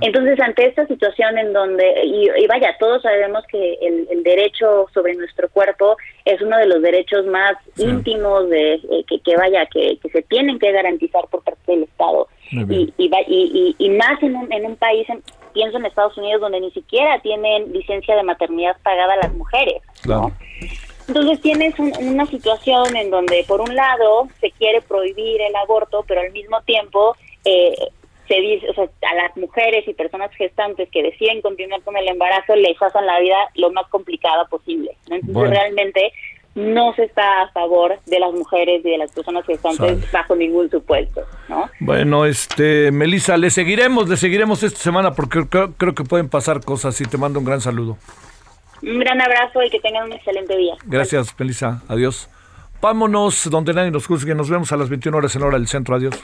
Entonces, 0.00 0.40
ante 0.40 0.66
esta 0.66 0.86
situación 0.86 1.36
en 1.36 1.52
donde, 1.52 2.04
y, 2.04 2.46
vaya, 2.46 2.76
todos 2.78 3.02
sabemos 3.02 3.44
que 3.50 3.78
el, 3.82 4.22
derecho 4.22 4.86
sobre 4.92 5.14
nuestro 5.14 5.48
cuerpo 5.48 5.96
es 6.24 6.40
uno 6.42 6.56
de 6.58 6.66
los 6.66 6.82
derechos 6.82 7.26
más 7.26 7.52
íntimos 7.76 8.48
de 8.50 8.74
eh, 8.74 9.04
que, 9.24 9.36
vaya, 9.36 9.66
que, 9.66 9.98
se 10.12 10.22
tienen 10.22 10.58
que 10.58 10.72
garantizar 10.72 11.26
por 11.30 11.42
parte 11.42 11.60
del 11.66 11.84
Estado. 11.84 12.28
Y, 12.50 12.92
y, 12.96 13.76
y, 13.78 13.90
más 13.90 14.22
en 14.22 14.36
un, 14.36 14.52
en 14.52 14.66
un 14.66 14.76
país, 14.76 15.06
pienso 15.52 15.78
en 15.78 15.86
Estados 15.86 16.16
Unidos, 16.16 16.40
donde 16.40 16.60
ni 16.60 16.70
siquiera 16.70 17.20
tienen 17.20 17.72
licencia 17.72 18.16
de 18.16 18.22
maternidad 18.22 18.76
pagada 18.82 19.16
las 19.16 19.32
mujeres. 19.34 19.82
Entonces 21.08 21.40
tienes 21.40 21.74
una 21.78 22.26
situación 22.26 22.94
en 22.96 23.10
donde, 23.10 23.44
por 23.48 23.62
un 23.62 23.74
lado, 23.74 24.28
se 24.40 24.50
quiere 24.52 24.82
prohibir 24.82 25.40
el 25.40 25.56
aborto, 25.56 26.04
pero 26.06 26.20
al 26.20 26.32
mismo 26.32 26.60
tiempo 26.62 27.16
eh, 27.44 27.74
se 28.28 28.34
dice, 28.40 28.68
o 28.68 28.74
sea, 28.74 28.84
a 29.10 29.14
las 29.14 29.36
mujeres 29.36 29.88
y 29.88 29.94
personas 29.94 30.30
gestantes 30.34 30.88
que 30.90 31.02
deciden 31.02 31.40
continuar 31.40 31.80
con 31.82 31.96
el 31.96 32.06
embarazo 32.06 32.54
les 32.56 32.80
hacen 32.80 33.06
la 33.06 33.18
vida 33.20 33.36
lo 33.54 33.70
más 33.72 33.88
complicada 33.88 34.44
posible. 34.44 34.90
Entonces 35.08 35.50
realmente 35.50 36.12
no 36.54 36.92
se 36.94 37.04
está 37.04 37.42
a 37.42 37.52
favor 37.52 37.98
de 38.04 38.20
las 38.20 38.32
mujeres 38.32 38.84
y 38.84 38.90
de 38.90 38.98
las 38.98 39.12
personas 39.12 39.46
gestantes 39.46 40.10
bajo 40.12 40.36
ningún 40.36 40.68
supuesto, 40.70 41.22
¿no? 41.48 41.70
Bueno, 41.80 42.26
este, 42.26 42.90
Melissa, 42.90 43.36
le 43.36 43.50
seguiremos, 43.50 44.08
le 44.08 44.16
seguiremos 44.16 44.62
esta 44.62 44.78
semana 44.78 45.14
porque 45.14 45.46
creo, 45.48 45.72
creo 45.72 45.94
que 45.94 46.04
pueden 46.04 46.28
pasar 46.28 46.62
cosas 46.62 47.00
y 47.00 47.04
te 47.04 47.16
mando 47.16 47.38
un 47.38 47.44
gran 47.46 47.60
saludo. 47.60 47.96
Un 48.82 48.98
gran 48.98 49.20
abrazo 49.20 49.62
y 49.62 49.70
que 49.70 49.80
tengan 49.80 50.04
un 50.04 50.12
excelente 50.12 50.56
día. 50.56 50.74
Gracias, 50.84 51.34
Melissa. 51.38 51.82
Adiós. 51.88 52.28
Vámonos 52.80 53.50
donde 53.50 53.74
nadie 53.74 53.90
nos 53.90 54.06
juzgue. 54.06 54.34
Nos 54.34 54.48
vemos 54.48 54.70
a 54.72 54.76
las 54.76 54.88
21 54.88 55.16
horas 55.16 55.34
en 55.34 55.42
hora 55.42 55.58
del 55.58 55.66
centro. 55.66 55.96
Adiós. 55.96 56.14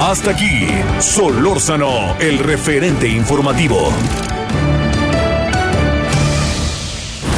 Hasta 0.00 0.32
aquí, 0.32 0.66
Solórzano, 0.98 2.16
el 2.18 2.38
referente 2.38 3.06
informativo. 3.06 3.92